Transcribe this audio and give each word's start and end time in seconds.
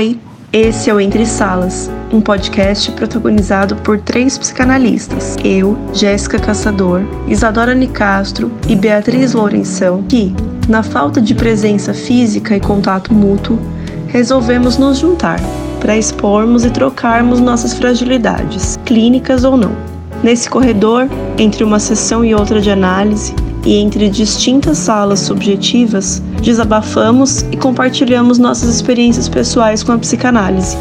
Oi, 0.00 0.18
esse 0.50 0.88
é 0.88 0.94
o 0.94 0.98
Entre 0.98 1.26
Salas, 1.26 1.90
um 2.10 2.22
podcast 2.22 2.90
protagonizado 2.92 3.76
por 3.76 4.00
três 4.00 4.38
psicanalistas, 4.38 5.36
eu, 5.44 5.76
Jéssica 5.92 6.38
Caçador, 6.38 7.02
Isadora 7.28 7.74
Nicastro 7.74 8.50
e 8.66 8.74
Beatriz 8.74 9.34
Lourenção, 9.34 10.02
que, 10.04 10.34
na 10.66 10.82
falta 10.82 11.20
de 11.20 11.34
presença 11.34 11.92
física 11.92 12.56
e 12.56 12.60
contato 12.60 13.12
mútuo, 13.12 13.58
resolvemos 14.06 14.78
nos 14.78 14.96
juntar 14.96 15.38
para 15.80 15.98
expormos 15.98 16.64
e 16.64 16.70
trocarmos 16.70 17.38
nossas 17.38 17.74
fragilidades, 17.74 18.78
clínicas 18.86 19.44
ou 19.44 19.54
não. 19.54 19.76
Nesse 20.22 20.48
corredor, 20.48 21.10
entre 21.36 21.62
uma 21.62 21.78
sessão 21.78 22.24
e 22.24 22.34
outra 22.34 22.58
de 22.58 22.70
análise, 22.70 23.34
e 23.64 23.74
entre 23.74 24.08
distintas 24.08 24.78
salas 24.78 25.20
subjetivas, 25.20 26.20
desabafamos 26.42 27.42
e 27.52 27.56
compartilhamos 27.56 28.38
nossas 28.38 28.74
experiências 28.74 29.28
pessoais 29.28 29.82
com 29.82 29.92
a 29.92 29.98
psicanálise. 29.98 30.76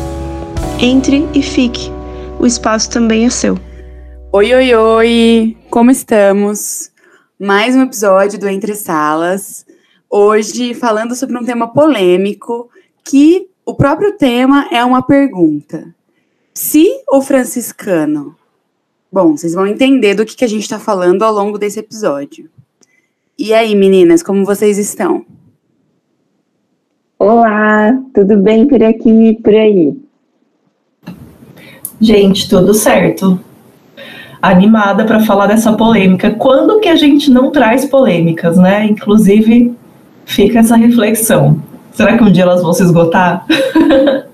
Entre 0.79 1.27
e 1.33 1.41
fique, 1.41 1.91
o 2.39 2.45
espaço 2.45 2.89
também 2.89 3.25
é 3.25 3.29
seu. 3.29 3.57
Oi, 4.31 4.53
oi, 4.53 4.73
oi! 4.73 5.57
Como 5.69 5.91
estamos? 5.91 6.91
Mais 7.39 7.75
um 7.75 7.81
episódio 7.81 8.39
do 8.39 8.47
Entre 8.47 8.75
Salas. 8.75 9.65
Hoje 10.09 10.73
falando 10.73 11.15
sobre 11.15 11.37
um 11.37 11.43
tema 11.43 11.67
polêmico 11.73 12.69
que 13.03 13.47
o 13.65 13.73
próprio 13.75 14.17
tema 14.17 14.67
é 14.71 14.83
uma 14.83 15.01
pergunta. 15.01 15.93
Si 16.53 16.87
ou 17.07 17.21
franciscano? 17.21 18.35
Bom, 19.11 19.35
vocês 19.35 19.53
vão 19.53 19.67
entender 19.67 20.13
do 20.13 20.25
que, 20.25 20.35
que 20.35 20.45
a 20.45 20.49
gente 20.49 20.63
está 20.63 20.79
falando 20.79 21.23
ao 21.23 21.33
longo 21.33 21.57
desse 21.57 21.79
episódio. 21.79 22.49
E 23.41 23.53
aí, 23.53 23.73
meninas, 23.73 24.21
como 24.21 24.43
vocês 24.43 24.77
estão? 24.77 25.23
Olá, 27.17 27.97
tudo 28.13 28.35
bem 28.35 28.67
por 28.67 28.83
aqui 28.83 29.09
e 29.09 29.33
por 29.41 29.55
aí? 29.55 29.97
Gente, 32.01 32.49
tudo 32.49 32.73
certo. 32.73 33.39
Animada 34.41 35.05
para 35.05 35.21
falar 35.21 35.47
dessa 35.47 35.71
polêmica. 35.71 36.31
Quando 36.31 36.81
que 36.81 36.89
a 36.89 36.97
gente 36.97 37.31
não 37.31 37.49
traz 37.49 37.85
polêmicas, 37.85 38.57
né? 38.57 38.85
Inclusive, 38.85 39.73
fica 40.25 40.59
essa 40.59 40.75
reflexão. 40.75 41.63
Será 41.93 42.17
que 42.17 42.23
um 42.25 42.31
dia 42.31 42.43
elas 42.43 42.61
vão 42.61 42.73
se 42.73 42.83
esgotar? 42.83 43.45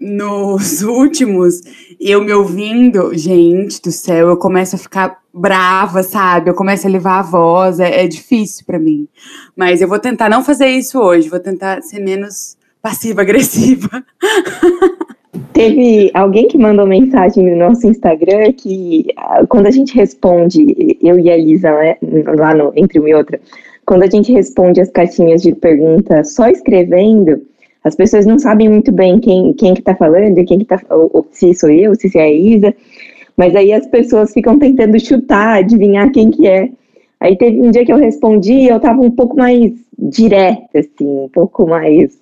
Nos 0.00 0.82
últimos, 0.82 1.60
eu 2.00 2.24
me 2.24 2.32
ouvindo, 2.32 3.16
gente 3.16 3.80
do 3.82 3.90
céu, 3.90 4.28
eu 4.28 4.36
começo 4.36 4.76
a 4.76 4.78
ficar 4.78 5.18
brava, 5.32 6.02
sabe? 6.02 6.50
Eu 6.50 6.54
começo 6.54 6.86
a 6.86 6.90
levar 6.90 7.20
a 7.20 7.22
voz, 7.22 7.80
é, 7.80 8.04
é 8.04 8.08
difícil 8.08 8.64
para 8.66 8.78
mim. 8.78 9.08
Mas 9.56 9.80
eu 9.80 9.88
vou 9.88 9.98
tentar 9.98 10.28
não 10.28 10.42
fazer 10.42 10.66
isso 10.66 10.98
hoje, 10.98 11.28
vou 11.28 11.40
tentar 11.40 11.82
ser 11.82 12.00
menos 12.00 12.56
passiva-agressiva. 12.82 14.04
Teve 15.52 16.10
alguém 16.14 16.48
que 16.48 16.58
mandou 16.58 16.86
mensagem 16.86 17.48
no 17.48 17.56
nosso 17.56 17.86
Instagram 17.86 18.52
que 18.52 19.06
ah, 19.16 19.44
quando 19.48 19.66
a 19.66 19.70
gente 19.70 19.94
responde, 19.94 20.96
eu 21.02 21.18
e 21.18 21.30
a 21.30 21.36
Isa, 21.36 21.70
né, 21.70 21.96
lá 22.36 22.54
no 22.54 22.72
Entre 22.74 22.98
uma 22.98 23.08
e 23.08 23.14
Outra, 23.14 23.40
quando 23.86 24.02
a 24.02 24.10
gente 24.10 24.32
responde 24.32 24.80
as 24.80 24.90
caixinhas 24.90 25.42
de 25.42 25.54
pergunta 25.54 26.24
só 26.24 26.48
escrevendo, 26.48 27.42
as 27.82 27.94
pessoas 27.94 28.26
não 28.26 28.38
sabem 28.38 28.68
muito 28.68 28.92
bem 28.92 29.18
quem, 29.18 29.52
quem 29.54 29.74
que 29.74 29.82
tá 29.82 29.94
falando, 29.94 30.44
quem 30.44 30.58
que 30.58 30.64
tá, 30.64 30.80
ou, 30.90 31.10
ou 31.12 31.26
se 31.30 31.54
sou 31.54 31.70
eu, 31.70 31.94
se 31.94 32.16
é 32.16 32.22
a 32.22 32.30
Isa, 32.30 32.74
mas 33.36 33.56
aí 33.56 33.72
as 33.72 33.86
pessoas 33.86 34.32
ficam 34.32 34.58
tentando 34.58 34.98
chutar, 35.00 35.58
adivinhar 35.58 36.12
quem 36.12 36.30
que 36.30 36.46
é. 36.46 36.70
Aí 37.18 37.36
teve 37.36 37.60
um 37.60 37.70
dia 37.70 37.84
que 37.84 37.92
eu 37.92 37.96
respondi 37.96 38.52
e 38.52 38.68
eu 38.68 38.80
tava 38.80 39.00
um 39.00 39.10
pouco 39.10 39.36
mais 39.36 39.72
direta, 39.98 40.78
assim, 40.78 41.06
um 41.06 41.28
pouco 41.32 41.66
mais. 41.66 42.18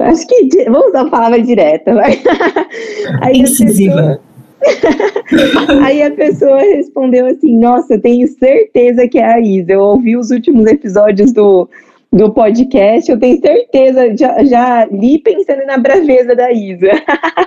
Acho 0.00 0.26
que. 0.26 0.64
Vamos 0.64 0.88
usar 0.88 1.02
a 1.02 1.10
palavra 1.10 1.40
direta, 1.40 1.94
vai. 1.94 2.20
Aí 3.22 3.38
Incisiva. 3.38 4.20
Pessoa... 4.60 5.84
Aí 5.84 6.02
a 6.02 6.10
pessoa 6.10 6.58
respondeu 6.58 7.26
assim: 7.26 7.56
Nossa, 7.58 7.94
eu 7.94 8.00
tenho 8.00 8.26
certeza 8.28 9.06
que 9.08 9.18
é 9.18 9.24
a 9.24 9.40
Isa. 9.40 9.72
Eu 9.72 9.80
ouvi 9.80 10.16
os 10.16 10.30
últimos 10.30 10.66
episódios 10.66 11.32
do, 11.32 11.68
do 12.12 12.30
podcast, 12.30 13.10
eu 13.10 13.18
tenho 13.18 13.38
certeza, 13.38 14.16
já, 14.16 14.42
já 14.44 14.86
li 14.86 15.18
pensando 15.18 15.66
na 15.66 15.76
braveza 15.76 16.34
da 16.34 16.50
Isa. 16.50 16.90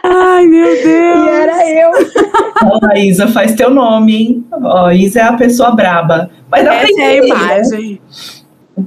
Ai, 0.03 0.45
meu 0.45 0.83
Deus! 0.83 1.25
e 1.25 1.29
era 1.29 1.69
eu. 1.69 1.91
Olha, 2.83 2.99
Isa, 2.99 3.27
faz 3.27 3.55
teu 3.55 3.71
nome, 3.71 4.15
hein? 4.15 4.45
Ó, 4.51 4.91
Isa 4.91 5.19
é 5.19 5.23
a 5.23 5.33
pessoa 5.33 5.71
braba. 5.71 6.29
Mas 6.49 6.63
dá 6.63 6.75
Essa 6.75 6.93
pra 6.93 7.03
é 7.03 7.05
a 7.05 7.17
entender, 7.17 7.33
né? 7.33 7.43
imagem. 7.43 8.01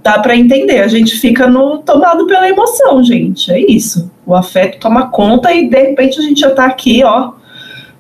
Dá 0.03 0.19
pra 0.21 0.37
entender, 0.37 0.81
a 0.81 0.89
gente 0.89 1.17
fica 1.17 1.47
no 1.49 1.79
tomado 1.79 2.27
pela 2.27 2.49
emoção, 2.49 3.03
gente. 3.03 3.51
É 3.53 3.59
isso. 3.59 4.11
O 4.25 4.35
afeto 4.35 4.79
toma 4.79 5.09
conta 5.09 5.53
e 5.53 5.69
de 5.69 5.77
repente 5.77 6.19
a 6.19 6.23
gente 6.23 6.41
já 6.41 6.51
tá 6.51 6.67
aqui, 6.67 7.03
ó. 7.05 7.33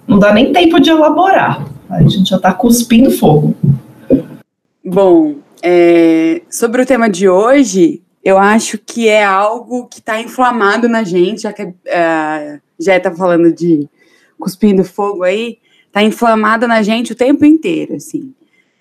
Não 0.06 0.18
dá 0.18 0.32
nem 0.32 0.52
tempo 0.52 0.78
de 0.78 0.90
elaborar. 0.90 1.64
A 1.90 2.02
gente 2.02 2.30
já 2.30 2.38
tá 2.38 2.52
cuspindo 2.52 3.10
fogo. 3.10 3.54
Bom, 4.86 5.36
é, 5.62 6.42
sobre 6.50 6.82
o 6.82 6.86
tema 6.86 7.08
de 7.08 7.26
hoje, 7.26 8.02
eu 8.22 8.36
acho 8.36 8.76
que 8.76 9.08
é 9.08 9.24
algo 9.24 9.86
que 9.86 9.98
está 9.98 10.20
inflamado 10.20 10.90
na 10.90 11.02
gente, 11.02 11.40
já 11.40 11.54
que 11.54 11.62
uh, 11.62 12.60
já 12.78 12.94
está 12.94 13.10
falando 13.10 13.50
de 13.50 13.88
cuspindo 14.38 14.84
fogo 14.84 15.22
aí, 15.22 15.56
está 15.86 16.02
inflamado 16.02 16.68
na 16.68 16.82
gente 16.82 17.12
o 17.12 17.16
tempo 17.16 17.46
inteiro, 17.46 17.94
assim. 17.94 18.34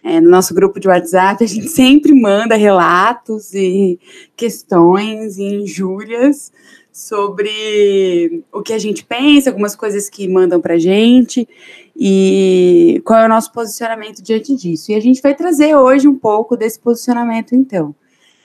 É, 0.04 0.20
no 0.20 0.30
nosso 0.30 0.54
grupo 0.54 0.78
de 0.78 0.90
WhatsApp, 0.90 1.42
a 1.42 1.48
gente 1.48 1.70
sempre 1.72 2.14
manda 2.14 2.58
relatos 2.58 3.54
e 3.54 3.98
questões 4.36 5.38
e 5.38 5.44
injúrias 5.44 6.52
sobre 6.92 8.44
o 8.52 8.62
que 8.62 8.74
a 8.74 8.78
gente 8.78 9.06
pensa, 9.06 9.50
algumas 9.50 9.74
coisas 9.74 10.10
que 10.10 10.28
mandam 10.28 10.60
para 10.60 10.78
gente 10.78 11.48
e 11.96 13.02
qual 13.06 13.20
é 13.20 13.26
o 13.26 13.30
nosso 13.30 13.52
posicionamento 13.52 14.22
diante 14.22 14.56
disso. 14.56 14.92
E 14.92 14.96
a 14.96 15.00
gente 15.00 15.22
vai 15.22 15.36
trazer 15.36 15.76
hoje 15.76 16.08
um 16.08 16.18
pouco 16.18 16.58
desse 16.58 16.80
posicionamento, 16.80 17.56
então, 17.56 17.96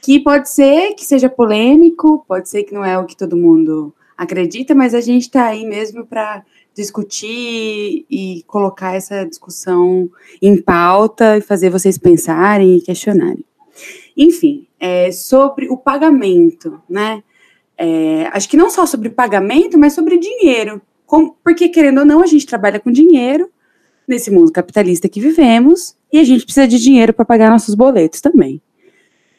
que 0.02 0.20
pode 0.20 0.48
ser 0.50 0.94
que 0.94 1.04
seja 1.04 1.28
polêmico, 1.28 2.24
pode 2.26 2.48
ser 2.48 2.64
que 2.64 2.74
não 2.74 2.84
é 2.84 2.98
o 2.98 3.06
que 3.06 3.16
todo 3.16 3.36
mundo 3.36 3.94
acredita, 4.16 4.74
mas 4.74 4.94
a 4.94 5.00
gente 5.00 5.22
está 5.22 5.46
aí 5.46 5.64
mesmo 5.64 6.04
para 6.04 6.44
discutir 6.74 8.06
e 8.08 8.44
colocar 8.46 8.94
essa 8.94 9.24
discussão 9.24 10.08
em 10.40 10.60
pauta 10.60 11.36
e 11.36 11.40
fazer 11.40 11.70
vocês 11.70 11.98
pensarem 11.98 12.76
e 12.76 12.80
questionarem. 12.80 13.44
Enfim, 14.16 14.66
é, 14.78 15.10
sobre 15.10 15.68
o 15.68 15.76
pagamento, 15.76 16.80
né? 16.88 17.22
É, 17.76 18.28
acho 18.32 18.48
que 18.48 18.56
não 18.56 18.70
só 18.70 18.84
sobre 18.86 19.08
pagamento, 19.08 19.78
mas 19.78 19.92
sobre 19.92 20.18
dinheiro. 20.18 20.82
Com, 21.08 21.30
porque, 21.42 21.70
querendo 21.70 22.00
ou 22.00 22.04
não, 22.04 22.22
a 22.22 22.26
gente 22.26 22.44
trabalha 22.44 22.78
com 22.78 22.92
dinheiro 22.92 23.50
nesse 24.06 24.30
mundo 24.30 24.52
capitalista 24.52 25.08
que 25.08 25.22
vivemos 25.22 25.96
e 26.12 26.18
a 26.18 26.24
gente 26.24 26.44
precisa 26.44 26.68
de 26.68 26.78
dinheiro 26.78 27.14
para 27.14 27.24
pagar 27.24 27.50
nossos 27.50 27.74
boletos 27.74 28.20
também. 28.20 28.60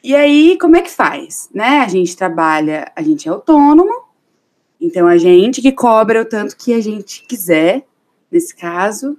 E 0.03 0.15
aí, 0.15 0.57
como 0.59 0.75
é 0.75 0.81
que 0.81 0.89
faz? 0.89 1.47
Né? 1.53 1.81
A 1.81 1.87
gente 1.87 2.17
trabalha, 2.17 2.91
a 2.95 3.03
gente 3.03 3.27
é 3.27 3.31
autônomo, 3.31 3.93
então 4.81 5.05
a 5.07 5.15
gente 5.15 5.61
que 5.61 5.71
cobra 5.71 6.23
o 6.23 6.25
tanto 6.25 6.57
que 6.57 6.73
a 6.73 6.81
gente 6.81 7.23
quiser, 7.27 7.85
nesse 8.31 8.55
caso, 8.55 9.15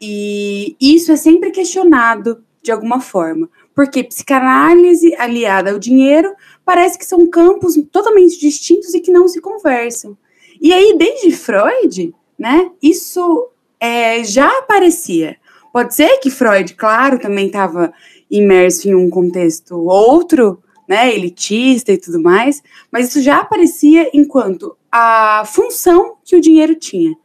e 0.00 0.74
isso 0.80 1.12
é 1.12 1.16
sempre 1.16 1.52
questionado 1.52 2.42
de 2.60 2.72
alguma 2.72 3.00
forma. 3.00 3.48
Porque 3.72 4.02
psicanálise 4.02 5.14
aliada 5.14 5.70
ao 5.70 5.78
dinheiro 5.78 6.34
parece 6.64 6.98
que 6.98 7.06
são 7.06 7.24
campos 7.28 7.76
totalmente 7.92 8.40
distintos 8.40 8.94
e 8.94 9.00
que 9.00 9.12
não 9.12 9.28
se 9.28 9.40
conversam. 9.40 10.18
E 10.60 10.72
aí, 10.72 10.96
desde 10.98 11.30
Freud, 11.32 12.14
né, 12.38 12.70
isso 12.82 13.48
é, 13.80 14.22
já 14.24 14.58
aparecia. 14.58 15.36
Pode 15.72 15.94
ser 15.94 16.18
que 16.18 16.30
Freud, 16.30 16.74
claro, 16.74 17.18
também 17.18 17.46
estava 17.46 17.92
imerso 18.30 18.88
em 18.88 18.94
um 18.94 19.10
contexto 19.10 19.76
outro, 19.76 20.62
né, 20.88 21.14
elitista 21.14 21.92
e 21.92 21.98
tudo 21.98 22.20
mais, 22.20 22.62
mas 22.90 23.08
isso 23.08 23.22
já 23.22 23.38
aparecia 23.38 24.10
enquanto 24.12 24.76
a 24.90 25.44
função 25.46 26.14
que 26.24 26.36
o 26.36 26.40
dinheiro 26.40 26.74
tinha. 26.74 27.16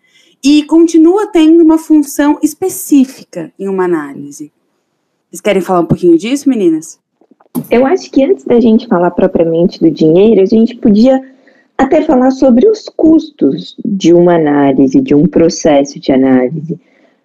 E 0.44 0.64
continua 0.64 1.28
tendo 1.28 1.62
uma 1.62 1.78
função 1.78 2.40
específica 2.42 3.52
em 3.60 3.68
uma 3.68 3.84
análise. 3.84 4.52
Vocês 5.30 5.42
querem 5.42 5.62
falar 5.62 5.82
um 5.82 5.86
pouquinho 5.86 6.18
disso, 6.18 6.50
meninas? 6.50 7.00
Eu 7.70 7.86
acho 7.86 8.10
que 8.10 8.24
antes 8.24 8.46
da 8.46 8.60
gente 8.60 8.88
falar 8.88 9.12
propriamente 9.12 9.80
do 9.80 9.92
dinheiro, 9.92 10.42
a 10.42 10.46
gente 10.46 10.76
podia 10.76 11.22
até 11.80 12.02
falar 12.02 12.32
sobre 12.32 12.68
os 12.68 12.90
custos 12.90 13.78
de 13.86 14.14
uma 14.14 14.36
análise, 14.36 15.00
de 15.00 15.16
um 15.16 15.26
processo 15.26 15.98
de 15.98 16.12
análise, 16.12 16.78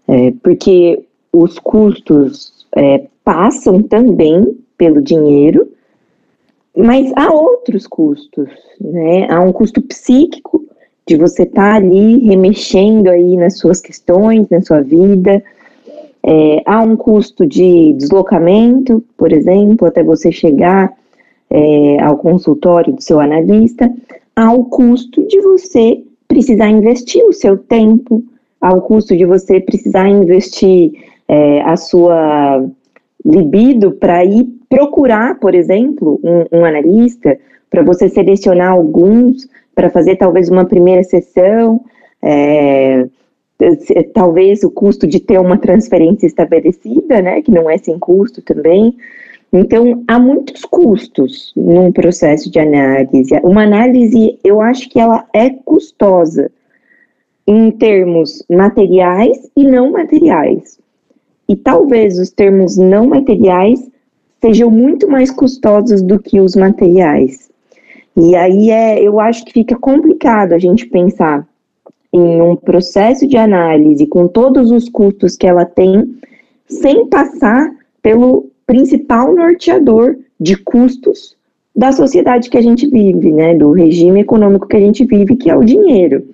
é, 0.06 0.32
porque 0.42 1.02
os 1.32 1.58
custos 1.58 2.64
é, 2.76 3.04
passam 3.24 3.82
também 3.82 4.56
pelo 4.78 5.02
dinheiro, 5.02 5.68
mas 6.76 7.12
há 7.16 7.32
outros 7.32 7.84
custos, 7.88 8.48
né? 8.80 9.26
Há 9.28 9.40
um 9.40 9.52
custo 9.52 9.82
psíquico 9.82 10.64
de 11.04 11.16
você 11.16 11.42
estar 11.42 11.72
tá 11.72 11.76
ali 11.76 12.18
remexendo 12.18 13.10
aí 13.10 13.36
nas 13.36 13.58
suas 13.58 13.80
questões, 13.80 14.48
na 14.48 14.60
sua 14.60 14.80
vida, 14.80 15.42
é, 16.22 16.62
há 16.64 16.80
um 16.80 16.96
custo 16.96 17.44
de 17.44 17.92
deslocamento, 17.94 19.04
por 19.18 19.32
exemplo, 19.32 19.88
até 19.88 20.02
você 20.02 20.30
chegar 20.30 20.92
é, 21.50 22.00
ao 22.00 22.16
consultório 22.18 22.92
do 22.92 23.02
seu 23.02 23.20
analista, 23.20 23.92
ao 24.34 24.64
custo 24.64 25.26
de 25.26 25.40
você 25.40 26.02
precisar 26.26 26.68
investir 26.68 27.24
o 27.24 27.32
seu 27.32 27.56
tempo, 27.56 28.24
ao 28.60 28.82
custo 28.82 29.16
de 29.16 29.24
você 29.24 29.60
precisar 29.60 30.08
investir 30.08 30.92
é, 31.28 31.60
a 31.62 31.76
sua 31.76 32.64
libido 33.24 33.92
para 33.92 34.24
ir 34.24 34.44
procurar, 34.68 35.38
por 35.38 35.54
exemplo, 35.54 36.20
um, 36.22 36.58
um 36.58 36.64
analista, 36.64 37.38
para 37.70 37.82
você 37.82 38.08
selecionar 38.08 38.72
alguns, 38.72 39.48
para 39.74 39.90
fazer 39.90 40.16
talvez 40.16 40.48
uma 40.48 40.64
primeira 40.64 41.02
sessão, 41.02 41.80
é, 42.22 43.06
talvez 44.12 44.62
o 44.62 44.70
custo 44.70 45.06
de 45.06 45.20
ter 45.20 45.38
uma 45.38 45.56
transferência 45.56 46.26
estabelecida, 46.26 47.22
né, 47.22 47.40
que 47.40 47.50
não 47.50 47.68
é 47.70 47.78
sem 47.78 47.98
custo 47.98 48.42
também. 48.42 48.96
Então, 49.56 50.02
há 50.08 50.18
muitos 50.18 50.64
custos 50.64 51.52
num 51.54 51.92
processo 51.92 52.50
de 52.50 52.58
análise. 52.58 53.32
Uma 53.44 53.62
análise, 53.62 54.36
eu 54.42 54.60
acho 54.60 54.88
que 54.88 54.98
ela 54.98 55.24
é 55.32 55.48
custosa 55.48 56.50
em 57.46 57.70
termos 57.70 58.42
materiais 58.50 59.48
e 59.56 59.62
não 59.64 59.92
materiais. 59.92 60.80
E 61.48 61.54
talvez 61.54 62.18
os 62.18 62.30
termos 62.30 62.76
não 62.76 63.06
materiais 63.06 63.88
sejam 64.40 64.72
muito 64.72 65.08
mais 65.08 65.30
custosos 65.30 66.02
do 66.02 66.18
que 66.18 66.40
os 66.40 66.56
materiais. 66.56 67.48
E 68.16 68.34
aí 68.34 68.70
é, 68.72 69.00
eu 69.00 69.20
acho 69.20 69.44
que 69.44 69.52
fica 69.52 69.76
complicado 69.76 70.52
a 70.52 70.58
gente 70.58 70.84
pensar 70.86 71.46
em 72.12 72.42
um 72.42 72.56
processo 72.56 73.24
de 73.24 73.36
análise 73.36 74.04
com 74.08 74.26
todos 74.26 74.72
os 74.72 74.88
custos 74.88 75.36
que 75.36 75.46
ela 75.46 75.64
tem, 75.64 76.18
sem 76.66 77.06
passar 77.06 77.70
pelo 78.02 78.50
principal 78.66 79.34
norteador 79.34 80.16
de 80.40 80.56
custos 80.56 81.36
da 81.74 81.90
sociedade 81.90 82.48
que 82.48 82.56
a 82.56 82.62
gente 82.62 82.86
vive, 82.86 83.32
né, 83.32 83.54
do 83.54 83.72
regime 83.72 84.20
econômico 84.20 84.68
que 84.68 84.76
a 84.76 84.80
gente 84.80 85.04
vive, 85.04 85.36
que 85.36 85.50
é 85.50 85.56
o 85.56 85.64
dinheiro. 85.64 86.26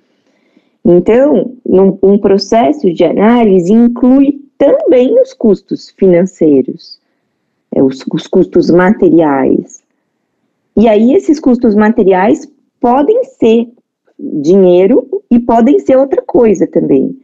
Então, 0.85 1.53
num, 1.65 1.97
um 2.01 2.17
processo 2.17 2.93
de 2.93 3.03
análise 3.03 3.71
inclui 3.71 4.41
também 4.57 5.19
os 5.19 5.33
custos 5.33 5.89
financeiros, 5.89 6.99
é, 7.73 7.81
os, 7.81 8.03
os 8.11 8.27
custos 8.27 8.69
materiais. 8.69 9.81
E 10.77 10.87
aí, 10.87 11.13
esses 11.13 11.39
custos 11.39 11.75
materiais 11.75 12.47
podem 12.79 13.23
ser 13.23 13.67
dinheiro 14.19 15.23
e 15.29 15.39
podem 15.39 15.79
ser 15.79 15.97
outra 15.97 16.21
coisa 16.21 16.67
também, 16.67 17.17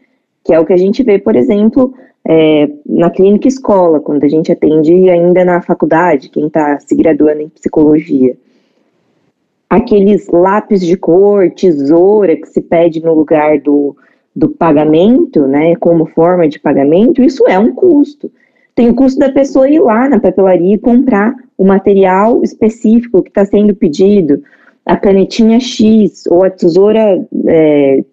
que 0.44 0.54
é 0.54 0.60
o 0.60 0.66
que 0.66 0.74
a 0.74 0.78
gente 0.78 1.04
vê, 1.04 1.20
por 1.20 1.36
exemplo, 1.36 1.94
é, 2.30 2.70
na 2.86 3.10
clínica 3.10 3.48
escola, 3.48 4.02
quando 4.02 4.26
a 4.26 4.28
gente 4.28 4.52
atende 4.52 5.10
ainda 5.10 5.46
na 5.46 5.62
faculdade, 5.62 6.30
quem 6.30 6.48
está 6.48 6.78
se 6.78 6.94
graduando 6.94 7.42
em 7.42 7.50
psicologia. 7.50 8.36
Aqueles 9.70 10.28
lápis 10.28 10.82
de 10.82 10.98
cor, 10.98 11.50
tesoura 11.52 12.36
que 12.36 12.48
se 12.48 12.62
pede 12.62 13.02
no 13.02 13.14
lugar 13.14 13.62
do, 13.62 13.96
do 14.36 14.50
pagamento, 14.50 15.48
né, 15.48 15.78
como 15.78 16.06
forma 16.06 16.50
de 16.50 16.60
pagamento, 16.60 17.24
isso 17.24 17.48
é 17.48 17.58
um 17.58 17.74
custo. 17.74 18.30
Tem 18.76 18.90
o 18.90 18.96
custo 18.96 19.20
da 19.20 19.32
pessoa 19.32 19.70
ir 19.70 19.80
lá 19.80 20.10
na 20.10 20.20
papelaria 20.20 20.76
e 20.76 20.80
comprar 20.80 21.34
o 21.58 21.64
material 21.64 22.44
específico 22.44 23.24
que 23.24 23.30
está 23.30 23.46
sendo 23.46 23.74
pedido, 23.74 24.44
a 24.86 24.98
canetinha 24.98 25.62
X 25.62 26.28
ou 26.28 26.44
a 26.44 26.50
tesoura 26.50 27.26
é, 27.48 28.04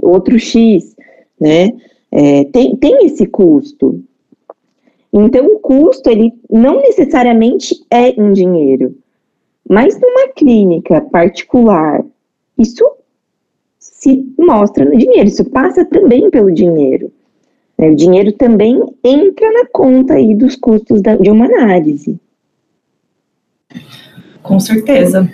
outro 0.00 0.38
X, 0.38 0.96
né? 1.40 1.72
É, 2.20 2.42
tem, 2.46 2.74
tem 2.74 3.06
esse 3.06 3.28
custo. 3.28 4.02
Então, 5.12 5.46
o 5.46 5.60
custo, 5.60 6.10
ele 6.10 6.32
não 6.50 6.80
necessariamente 6.80 7.80
é 7.88 8.08
em 8.08 8.32
dinheiro, 8.32 8.96
mas 9.68 9.96
numa 10.00 10.26
clínica 10.34 11.00
particular, 11.00 12.04
isso 12.58 12.84
se 13.78 14.26
mostra 14.36 14.84
no 14.84 14.98
dinheiro, 14.98 15.28
isso 15.28 15.44
passa 15.44 15.84
também 15.84 16.28
pelo 16.28 16.52
dinheiro. 16.52 17.12
Né? 17.78 17.90
O 17.90 17.94
dinheiro 17.94 18.32
também 18.32 18.82
entra 19.04 19.52
na 19.52 19.66
conta 19.66 20.14
aí 20.14 20.34
dos 20.34 20.56
custos 20.56 21.00
da, 21.00 21.14
de 21.14 21.30
uma 21.30 21.44
análise. 21.44 22.18
Com 24.42 24.58
certeza. 24.58 25.30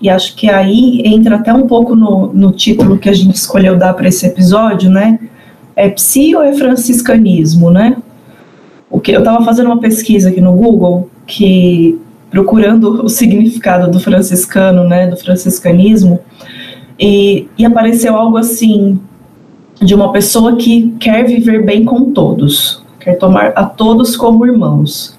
E 0.00 0.08
acho 0.08 0.36
que 0.36 0.48
aí 0.48 1.02
entra 1.04 1.36
até 1.36 1.52
um 1.52 1.66
pouco 1.66 1.96
no, 1.96 2.32
no 2.32 2.52
título 2.52 2.98
que 2.98 3.08
a 3.08 3.12
gente 3.12 3.34
escolheu 3.34 3.76
dar 3.76 3.94
para 3.94 4.06
esse 4.06 4.24
episódio, 4.26 4.88
né? 4.88 5.18
É 5.76 5.88
psi 5.88 6.34
ou 6.34 6.42
é 6.42 6.52
franciscanismo, 6.54 7.70
né? 7.70 7.96
O 8.90 9.00
que 9.00 9.12
eu 9.12 9.18
estava 9.18 9.44
fazendo 9.44 9.66
uma 9.66 9.80
pesquisa 9.80 10.28
aqui 10.28 10.40
no 10.40 10.52
Google 10.52 11.10
que 11.26 11.98
procurando 12.30 13.04
o 13.04 13.08
significado 13.08 13.90
do 13.90 14.00
franciscano, 14.00 14.82
né, 14.82 15.06
do 15.06 15.16
franciscanismo, 15.16 16.18
e, 16.98 17.48
e 17.56 17.64
apareceu 17.64 18.16
algo 18.16 18.36
assim 18.36 19.00
de 19.80 19.94
uma 19.94 20.12
pessoa 20.12 20.56
que 20.56 20.94
quer 20.98 21.24
viver 21.24 21.64
bem 21.64 21.84
com 21.84 22.12
todos, 22.12 22.82
quer 22.98 23.16
tomar 23.18 23.52
a 23.54 23.64
todos 23.64 24.16
como 24.16 24.46
irmãos. 24.46 25.16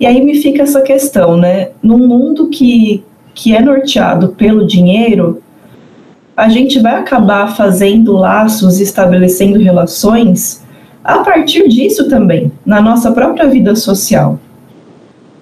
E 0.00 0.06
aí 0.06 0.24
me 0.24 0.40
fica 0.40 0.62
essa 0.62 0.80
questão, 0.80 1.36
né? 1.36 1.70
Num 1.82 2.06
mundo 2.06 2.48
que, 2.48 3.04
que 3.34 3.54
é 3.54 3.60
norteado 3.60 4.28
pelo 4.28 4.66
dinheiro, 4.66 5.42
a 6.38 6.48
gente 6.48 6.78
vai 6.78 6.94
acabar 6.94 7.56
fazendo 7.56 8.12
laços, 8.12 8.78
estabelecendo 8.78 9.58
relações 9.58 10.62
a 11.02 11.18
partir 11.18 11.66
disso 11.66 12.08
também, 12.08 12.52
na 12.64 12.80
nossa 12.80 13.10
própria 13.10 13.48
vida 13.48 13.74
social. 13.74 14.38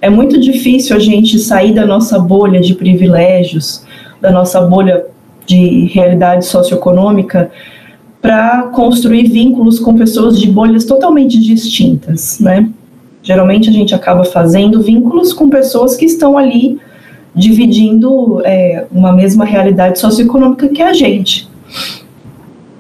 É 0.01 0.09
muito 0.09 0.41
difícil 0.41 0.97
a 0.97 0.99
gente 0.99 1.39
sair 1.39 1.75
da 1.75 1.85
nossa 1.85 2.19
bolha 2.19 2.63
de 2.63 2.75
privilégios, 2.75 3.85
da 4.23 4.31
nossa 4.31 4.63
bolha 4.63 5.05
de 5.45 5.85
realidade 5.93 6.47
socioeconômica, 6.47 7.51
para 8.23 8.63
construir 8.69 9.29
vínculos 9.29 9.79
com 9.79 9.99
pessoas 9.99 10.41
de 10.41 10.51
bolhas 10.51 10.87
totalmente 10.87 11.39
distintas, 11.39 12.41
né? 12.41 12.71
Geralmente 13.23 13.69
a 13.69 13.73
gente 13.73 13.95
acaba 13.95 14.25
fazendo 14.25 14.81
vínculos 14.81 15.35
com 15.35 15.51
pessoas 15.51 15.95
que 15.95 16.07
estão 16.07 16.39
ali 16.39 16.81
dividindo 17.37 18.41
é, 18.45 18.87
uma 18.91 19.13
mesma 19.13 19.45
realidade 19.45 19.99
socioeconômica 19.99 20.69
que 20.69 20.83
a 20.83 20.95
gente. 20.95 21.47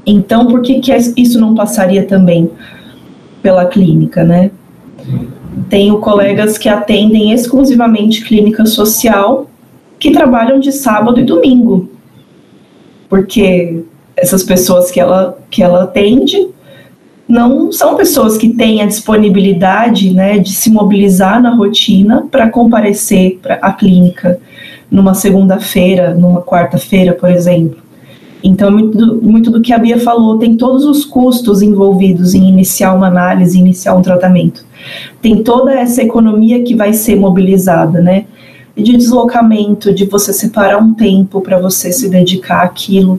Então, 0.06 0.46
por 0.46 0.62
que, 0.62 0.80
que 0.80 0.92
isso 1.16 1.38
não 1.38 1.54
passaria 1.54 2.04
também 2.04 2.50
pela 3.42 3.66
clínica, 3.66 4.24
né? 4.24 4.50
Tenho 5.68 5.98
colegas 5.98 6.56
que 6.56 6.68
atendem 6.68 7.32
exclusivamente 7.32 8.24
clínica 8.24 8.64
social 8.64 9.50
que 9.98 10.10
trabalham 10.10 10.58
de 10.58 10.72
sábado 10.72 11.20
e 11.20 11.24
domingo, 11.24 11.90
porque 13.08 13.82
essas 14.16 14.42
pessoas 14.42 14.90
que 14.90 14.98
ela, 14.98 15.38
que 15.50 15.62
ela 15.62 15.84
atende 15.84 16.48
não 17.28 17.72
são 17.72 17.96
pessoas 17.96 18.38
que 18.38 18.50
têm 18.50 18.80
a 18.80 18.86
disponibilidade 18.86 20.12
né, 20.12 20.38
de 20.38 20.52
se 20.52 20.70
mobilizar 20.70 21.42
na 21.42 21.54
rotina 21.54 22.26
para 22.30 22.48
comparecer 22.48 23.38
a 23.60 23.72
clínica 23.72 24.38
numa 24.90 25.14
segunda-feira, 25.14 26.14
numa 26.14 26.40
quarta-feira, 26.40 27.12
por 27.12 27.28
exemplo. 27.28 27.78
Então, 28.44 28.70
muito 28.70 28.96
do, 28.96 29.22
muito 29.22 29.50
do 29.50 29.60
que 29.60 29.72
a 29.72 29.78
Bia 29.78 29.98
falou, 29.98 30.38
tem 30.38 30.56
todos 30.56 30.84
os 30.84 31.04
custos 31.04 31.62
envolvidos 31.62 32.32
em 32.32 32.48
iniciar 32.48 32.94
uma 32.94 33.08
análise, 33.08 33.58
iniciar 33.58 33.96
um 33.96 34.02
tratamento. 34.02 34.64
Tem 35.20 35.42
toda 35.42 35.74
essa 35.74 36.02
economia 36.02 36.62
que 36.62 36.76
vai 36.76 36.92
ser 36.92 37.16
mobilizada, 37.16 38.00
né? 38.00 38.26
De 38.76 38.96
deslocamento, 38.96 39.92
de 39.92 40.04
você 40.04 40.32
separar 40.32 40.78
um 40.78 40.94
tempo 40.94 41.40
para 41.40 41.58
você 41.58 41.90
se 41.90 42.08
dedicar 42.08 42.62
àquilo 42.62 43.18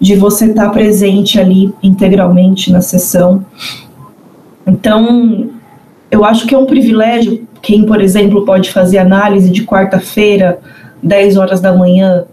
de 0.00 0.16
você 0.16 0.46
estar 0.46 0.66
tá 0.66 0.70
presente 0.70 1.40
ali 1.40 1.72
integralmente 1.82 2.72
na 2.72 2.80
sessão. 2.80 3.44
Então, 4.66 5.50
eu 6.10 6.24
acho 6.24 6.46
que 6.46 6.54
é 6.54 6.58
um 6.58 6.66
privilégio 6.66 7.46
quem, 7.64 7.84
por 7.84 8.00
exemplo, 8.00 8.44
pode 8.44 8.70
fazer 8.70 8.98
análise 8.98 9.50
de 9.50 9.64
quarta-feira, 9.64 10.58
10 11.02 11.38
horas 11.38 11.60
da 11.60 11.72
manhã. 11.72 12.24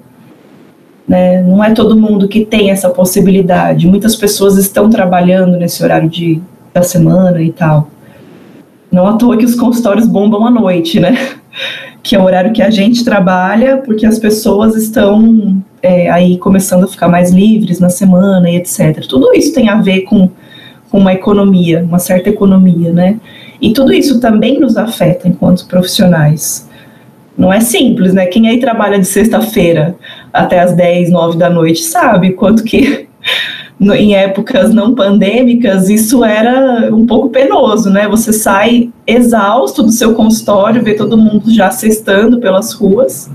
Né? 1.08 1.42
Não 1.42 1.64
é 1.64 1.74
todo 1.74 1.98
mundo 1.98 2.28
que 2.28 2.46
tem 2.46 2.70
essa 2.70 2.90
possibilidade. 2.90 3.88
Muitas 3.88 4.16
pessoas 4.16 4.58
estão 4.58 4.90
trabalhando 4.90 5.58
nesse 5.58 5.82
horário 5.84 6.10
de, 6.10 6.42
da 6.74 6.84
semana 6.84 7.42
e 7.42 7.52
tal. 7.52 7.90
Não 8.92 9.08
à 9.08 9.14
toa 9.14 9.38
que 9.38 9.46
os 9.46 9.56
consultórios 9.56 10.06
bombam 10.06 10.46
à 10.46 10.52
noite, 10.52 11.00
né? 11.00 11.18
Que 12.04 12.16
é 12.16 12.20
o 12.20 12.24
horário 12.24 12.52
que 12.52 12.64
a 12.64 12.72
gente 12.72 13.06
trabalha, 13.06 13.78
porque 13.78 14.08
as 14.08 14.18
pessoas 14.18 14.76
estão 14.76 15.62
é, 15.82 16.10
aí 16.10 16.38
começando 16.38 16.84
a 16.84 16.88
ficar 16.88 17.08
mais 17.08 17.32
livres 17.32 17.80
na 17.80 17.90
semana 17.90 18.50
e 18.50 18.56
etc. 18.56 19.06
Tudo 19.08 19.34
isso 19.34 19.54
tem 19.54 19.70
a 19.70 19.82
ver 19.82 20.02
com, 20.02 20.30
com 20.90 21.00
uma 21.00 21.14
economia, 21.14 21.84
uma 21.84 22.00
certa 22.00 22.30
economia, 22.30 22.92
né? 22.92 23.20
E 23.60 23.74
tudo 23.74 23.94
isso 23.94 24.20
também 24.20 24.60
nos 24.60 24.78
afeta 24.78 25.28
enquanto 25.28 25.68
profissionais. 25.68 26.70
Não 27.38 27.52
é 27.52 27.60
simples, 27.60 28.14
né? 28.14 28.26
Quem 28.26 28.48
aí 28.48 28.60
trabalha 28.60 29.00
de 29.00 29.06
sexta-feira 29.06 29.96
até 30.32 30.60
as 30.60 30.76
10, 30.76 31.10
9 31.10 31.38
da 31.38 31.50
noite 31.50 31.82
sabe 31.82 32.34
quanto 32.34 32.64
que 32.64 33.08
no, 33.80 33.96
em 33.96 34.16
épocas 34.16 34.74
não 34.74 34.94
pandêmicas 34.94 35.90
isso 35.90 36.24
era 36.24 36.94
um 36.94 37.06
pouco 37.06 37.30
penoso, 37.30 37.90
né? 37.90 38.08
Você 38.08 38.32
sai 38.32 38.90
exausto 39.08 39.82
do 39.82 39.92
seu 39.92 40.14
consultório, 40.14 40.84
vê 40.84 40.94
todo 40.94 41.18
mundo 41.18 41.52
já 41.52 41.72
cestando 41.72 42.40
pelas 42.40 42.74
ruas 42.74 43.30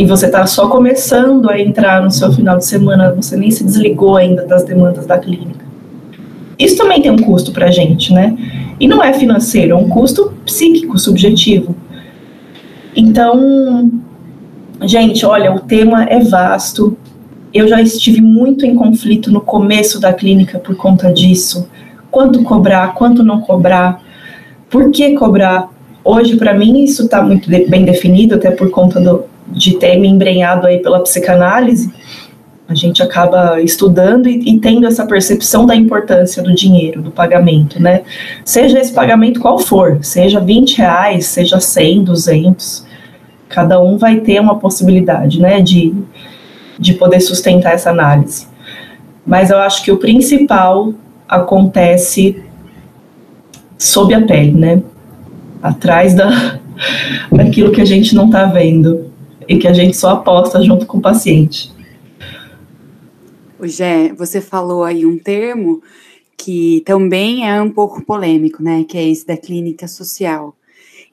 e 0.00 0.06
você 0.06 0.24
está 0.24 0.46
só 0.46 0.66
começando 0.66 1.50
a 1.50 1.60
entrar 1.60 2.02
no 2.02 2.10
seu 2.10 2.32
final 2.32 2.56
de 2.56 2.64
semana, 2.64 3.12
você 3.12 3.36
nem 3.36 3.50
se 3.50 3.62
desligou 3.62 4.16
ainda 4.16 4.46
das 4.46 4.64
demandas 4.64 5.04
da 5.04 5.18
clínica. 5.18 5.62
Isso 6.58 6.78
também 6.78 7.02
tem 7.02 7.10
um 7.10 7.18
custo 7.18 7.52
para 7.52 7.66
a 7.66 7.70
gente, 7.70 8.10
né? 8.10 8.34
E 8.80 8.88
não 8.88 9.04
é 9.04 9.12
financeiro, 9.12 9.72
é 9.72 9.76
um 9.76 9.90
custo 9.90 10.32
psíquico, 10.46 10.98
subjetivo. 10.98 11.76
Então, 12.96 13.90
gente, 14.84 15.26
olha, 15.26 15.54
o 15.54 15.60
tema 15.60 16.04
é 16.04 16.18
vasto. 16.20 16.96
Eu 17.52 17.68
já 17.68 17.82
estive 17.82 18.22
muito 18.22 18.64
em 18.64 18.74
conflito 18.74 19.30
no 19.30 19.42
começo 19.42 20.00
da 20.00 20.14
clínica 20.14 20.58
por 20.58 20.76
conta 20.76 21.12
disso. 21.12 21.68
Quanto 22.10 22.42
cobrar, 22.42 22.94
quanto 22.94 23.22
não 23.22 23.42
cobrar, 23.42 24.02
por 24.70 24.90
que 24.90 25.12
cobrar? 25.12 25.68
Hoje, 26.02 26.38
para 26.38 26.54
mim, 26.54 26.84
isso 26.84 27.02
está 27.02 27.22
muito 27.22 27.50
bem 27.50 27.84
definido, 27.84 28.36
até 28.36 28.50
por 28.50 28.70
conta 28.70 28.98
do, 28.98 29.28
de 29.50 29.76
ter 29.76 29.96
me 29.96 30.08
embrenhado 30.08 30.66
aí 30.66 30.78
pela 30.78 31.00
psicanálise, 31.00 31.92
a 32.70 32.74
gente 32.74 33.02
acaba 33.02 33.60
estudando 33.60 34.28
e, 34.28 34.48
e, 34.48 34.60
tendo 34.60 34.86
essa 34.86 35.04
percepção 35.04 35.66
da 35.66 35.74
importância 35.74 36.40
do 36.40 36.54
dinheiro, 36.54 37.02
do 37.02 37.10
pagamento, 37.10 37.82
né? 37.82 38.02
Seja 38.44 38.78
esse 38.78 38.92
pagamento 38.92 39.40
qual 39.40 39.58
for, 39.58 39.98
seja 40.02 40.38
20 40.38 40.78
reais, 40.78 41.26
seja 41.26 41.58
100, 41.58 42.04
200, 42.04 42.86
cada 43.48 43.82
um 43.82 43.98
vai 43.98 44.20
ter 44.20 44.40
uma 44.40 44.56
possibilidade, 44.56 45.40
né, 45.40 45.60
de, 45.60 45.92
de 46.78 46.94
poder 46.94 47.18
sustentar 47.20 47.74
essa 47.74 47.90
análise. 47.90 48.46
Mas 49.26 49.50
eu 49.50 49.58
acho 49.58 49.82
que 49.82 49.90
o 49.90 49.96
principal 49.96 50.94
acontece 51.28 52.40
sob 53.76 54.14
a 54.14 54.24
pele, 54.24 54.52
né? 54.52 54.80
Atrás 55.60 56.14
da, 56.14 56.60
daquilo 57.32 57.72
que 57.72 57.80
a 57.80 57.84
gente 57.84 58.14
não 58.14 58.26
está 58.26 58.44
vendo 58.44 59.09
e 59.50 59.58
que 59.58 59.66
a 59.66 59.72
gente 59.72 59.96
só 59.96 60.10
aposta 60.10 60.62
junto 60.62 60.86
com 60.86 60.98
o 60.98 61.02
paciente. 61.02 61.72
O 63.58 63.66
Gé, 63.66 64.12
você 64.12 64.40
falou 64.40 64.84
aí 64.84 65.04
um 65.04 65.18
termo 65.18 65.82
que 66.36 66.84
também 66.86 67.50
é 67.50 67.60
um 67.60 67.68
pouco 67.68 68.00
polêmico, 68.04 68.62
né? 68.62 68.84
Que 68.84 68.96
é 68.96 69.08
esse 69.08 69.26
da 69.26 69.36
clínica 69.36 69.88
social. 69.88 70.54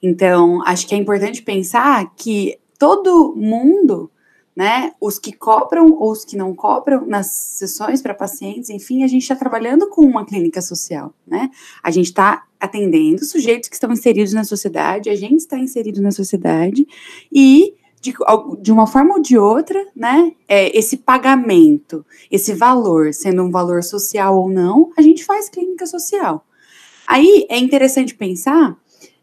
Então, 0.00 0.64
acho 0.64 0.86
que 0.86 0.94
é 0.94 0.98
importante 0.98 1.42
pensar 1.42 2.14
que 2.14 2.56
todo 2.78 3.34
mundo, 3.36 4.08
né, 4.54 4.92
os 5.00 5.18
que 5.18 5.32
cobram 5.32 5.90
ou 5.94 6.12
os 6.12 6.24
que 6.24 6.36
não 6.36 6.54
cobram 6.54 7.04
nas 7.04 7.26
sessões 7.26 8.00
para 8.00 8.14
pacientes, 8.14 8.70
enfim, 8.70 9.02
a 9.02 9.08
gente 9.08 9.22
está 9.22 9.34
trabalhando 9.34 9.88
com 9.88 10.02
uma 10.02 10.24
clínica 10.24 10.62
social, 10.62 11.12
né? 11.26 11.50
A 11.82 11.90
gente 11.90 12.06
está 12.06 12.44
atendendo 12.60 13.24
sujeitos 13.24 13.68
que 13.68 13.74
estão 13.74 13.92
inseridos 13.92 14.32
na 14.32 14.44
sociedade, 14.44 15.10
a 15.10 15.16
gente 15.16 15.40
está 15.40 15.58
inserido 15.58 16.00
na 16.00 16.12
sociedade 16.12 16.86
e 17.32 17.74
de, 18.00 18.14
de 18.60 18.72
uma 18.72 18.86
forma 18.86 19.14
ou 19.14 19.22
de 19.22 19.36
outra, 19.36 19.84
né, 19.94 20.32
é, 20.46 20.76
esse 20.76 20.98
pagamento, 20.98 22.04
esse 22.30 22.54
valor, 22.54 23.12
sendo 23.12 23.42
um 23.42 23.50
valor 23.50 23.82
social 23.82 24.38
ou 24.38 24.48
não, 24.48 24.90
a 24.96 25.02
gente 25.02 25.24
faz 25.24 25.48
clínica 25.48 25.86
social. 25.86 26.44
Aí 27.06 27.46
é 27.48 27.58
interessante 27.58 28.14
pensar 28.14 28.76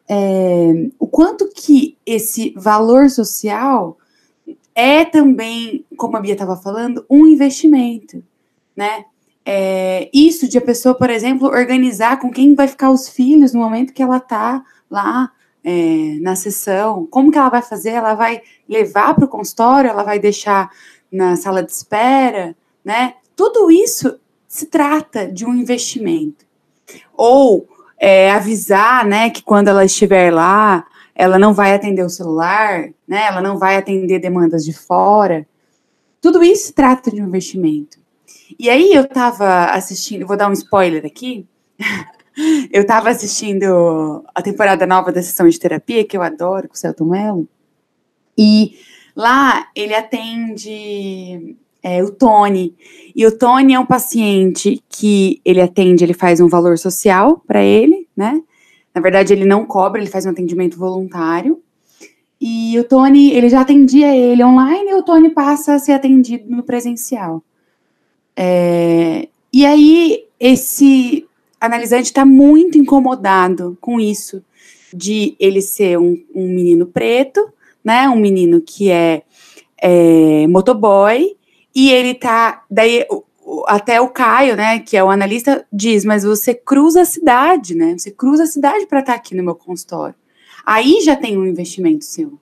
é, 0.10 0.90
o 1.00 1.08
quanto 1.08 1.50
que 1.50 1.98
esse 2.06 2.54
valor 2.56 3.10
social 3.10 3.98
é 4.74 5.06
também, 5.06 5.86
como 5.96 6.18
a 6.18 6.20
Bia 6.20 6.34
estava 6.34 6.58
falando, 6.58 7.06
um 7.10 7.26
investimento, 7.26 8.24
né? 8.76 9.06
É, 9.48 10.10
isso 10.12 10.48
de 10.50 10.58
a 10.58 10.62
pessoa, 10.62 10.96
por 10.96 11.10
exemplo, 11.10 11.48
organizar 11.48 12.20
com 12.20 12.32
quem 12.32 12.56
vai 12.56 12.68
ficar 12.68 12.90
os 12.90 13.08
filhos 13.08 13.54
no 13.54 13.60
momento 13.60 13.94
que 13.94 14.02
ela 14.02 14.18
está 14.18 14.64
lá 14.90 15.32
é, 15.68 16.20
na 16.22 16.36
sessão, 16.36 17.08
como 17.08 17.32
que 17.32 17.40
ela 17.40 17.50
vai 17.50 17.64
fazer? 17.64 17.90
Ela 17.90 18.14
vai 18.14 18.40
levar 18.70 19.16
para 19.16 19.26
o 19.26 19.28
consultório, 19.28 19.90
ela 19.90 20.04
vai 20.04 20.20
deixar 20.20 20.70
na 21.12 21.36
sala 21.36 21.64
de 21.64 21.72
espera, 21.72 22.56
né? 22.84 23.16
Tudo 23.36 23.72
isso 23.72 24.20
se 24.48 24.68
trata 24.68 25.28
de 25.28 25.44
um 25.44 25.56
investimento. 25.56 26.46
Ou 27.18 27.68
é, 27.98 28.30
avisar, 28.30 29.06
né, 29.08 29.32
que 29.32 29.42
quando 29.42 29.70
ela 29.70 29.84
estiver 29.84 30.32
lá, 30.32 30.86
ela 31.16 31.40
não 31.40 31.52
vai 31.52 31.74
atender 31.74 32.04
o 32.04 32.10
celular, 32.10 32.90
né? 33.08 33.26
Ela 33.28 33.42
não 33.42 33.58
vai 33.58 33.76
atender 33.76 34.20
demandas 34.20 34.64
de 34.64 34.72
fora. 34.72 35.48
Tudo 36.22 36.44
isso 36.44 36.68
se 36.68 36.74
trata 36.74 37.10
de 37.10 37.22
um 37.24 37.28
investimento. 37.28 37.98
E 38.60 38.70
aí 38.70 38.94
eu 38.94 39.04
estava 39.04 39.66
assistindo, 39.72 40.28
vou 40.28 40.38
dar 40.38 40.48
um 40.48 40.54
spoiler 40.54 41.04
aqui. 41.06 41.48
Eu 42.72 42.82
estava 42.82 43.10
assistindo 43.10 44.24
a 44.34 44.42
temporada 44.42 44.86
nova 44.86 45.12
da 45.12 45.22
sessão 45.22 45.48
de 45.48 45.60
terapia, 45.60 46.06
que 46.06 46.18
eu 46.18 46.22
adoro, 46.22 46.68
com 46.68 46.74
o 46.74 46.78
Celton 46.78 47.06
Mello, 47.06 47.48
e 48.38 48.78
lá 49.16 49.68
ele 49.76 49.94
atende 49.94 51.56
é, 51.82 52.04
o 52.04 52.12
Tony. 52.12 52.76
E 53.16 53.26
o 53.26 53.38
Tony 53.38 53.74
é 53.74 53.80
um 53.80 53.86
paciente 53.86 54.84
que 54.90 55.40
ele 55.46 55.62
atende, 55.62 56.04
ele 56.04 56.14
faz 56.14 56.42
um 56.42 56.48
valor 56.50 56.78
social 56.78 57.42
para 57.48 57.64
ele, 57.64 58.08
né? 58.16 58.42
Na 58.94 59.02
verdade, 59.02 59.34
ele 59.34 59.46
não 59.46 59.66
cobra, 59.66 60.02
ele 60.02 60.10
faz 60.10 60.26
um 60.26 60.30
atendimento 60.32 60.78
voluntário. 60.78 61.62
E 62.40 62.78
o 62.80 62.84
Tony, 62.84 63.32
ele 63.32 63.50
já 63.50 63.62
atendia 63.62 64.16
ele 64.16 64.44
online 64.44 64.90
e 64.90 64.94
o 64.96 65.04
Tony 65.04 65.30
passa 65.30 65.76
a 65.76 65.80
ser 65.80 65.94
atendido 65.94 66.50
no 66.50 66.64
presencial. 66.64 67.44
É, 68.36 69.28
e 69.54 69.66
aí, 69.66 70.26
esse 70.40 71.26
analisante 71.60 72.06
está 72.06 72.26
muito 72.26 72.78
incomodado 72.78 73.78
com 73.82 74.00
isso, 74.00 74.44
de 74.94 75.36
ele 75.40 75.62
ser 75.62 76.00
um, 76.00 76.22
um 76.34 76.48
menino 76.48 76.86
preto, 76.86 77.52
né? 77.84 78.08
Um 78.10 78.18
menino 78.18 78.62
que 78.62 78.90
é, 78.90 79.24
é 79.78 80.48
motoboy, 80.48 81.36
e 81.74 81.92
ele 81.92 82.14
tá. 82.14 82.64
Daí 82.70 83.06
até 83.68 84.02
o 84.02 84.10
Caio, 84.10 84.56
né, 84.56 84.80
que 84.80 84.98
é 84.98 85.04
o 85.04 85.10
analista, 85.10 85.66
diz: 85.72 86.06
Mas 86.06 86.24
você 86.24 86.54
cruza 86.54 87.02
a 87.02 87.06
cidade, 87.06 87.76
né? 87.76 87.98
Você 87.98 88.12
cruza 88.12 88.44
a 88.44 88.48
cidade 88.48 88.86
para 88.86 89.00
estar 89.00 89.14
tá 89.14 89.18
aqui 89.18 89.36
no 89.36 89.44
meu 89.44 89.56
consultório. 89.56 90.16
Aí 90.66 91.02
já 91.02 91.16
tem 91.16 91.38
um 91.38 91.46
investimento 91.46 92.06
seu. 92.06 92.40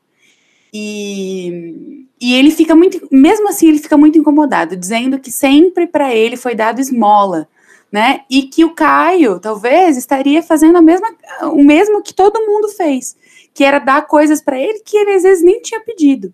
E, 0.73 2.05
e 2.19 2.33
ele 2.33 2.49
fica 2.49 2.75
muito, 2.75 3.07
mesmo 3.11 3.47
assim, 3.47 3.67
ele 3.67 3.77
fica 3.77 3.95
muito 3.95 4.17
incomodado, 4.17 4.75
dizendo 4.75 5.19
que 5.19 5.31
sempre 5.31 5.85
para 5.85 6.15
ele 6.15 6.35
foi 6.35 6.55
dado 6.55 6.79
esmola 6.79 7.47
né? 7.93 8.21
E 8.27 8.41
que 8.41 8.65
o 8.65 8.73
Caio 8.73 9.39
talvez 9.39 9.97
estaria 9.97 10.41
fazendo 10.41 10.79
a 10.79 10.81
mesma, 10.81 11.07
o 11.43 11.63
mesmo 11.63 12.01
que 12.01 12.11
todo 12.11 12.43
mundo 12.43 12.67
fez, 12.69 13.15
que 13.53 13.63
era 13.63 13.77
dar 13.77 14.07
coisas 14.07 14.41
para 14.41 14.59
ele 14.59 14.79
que 14.79 14.97
ele 14.97 15.11
às 15.11 15.21
vezes 15.21 15.45
nem 15.45 15.61
tinha 15.61 15.79
pedido. 15.79 16.33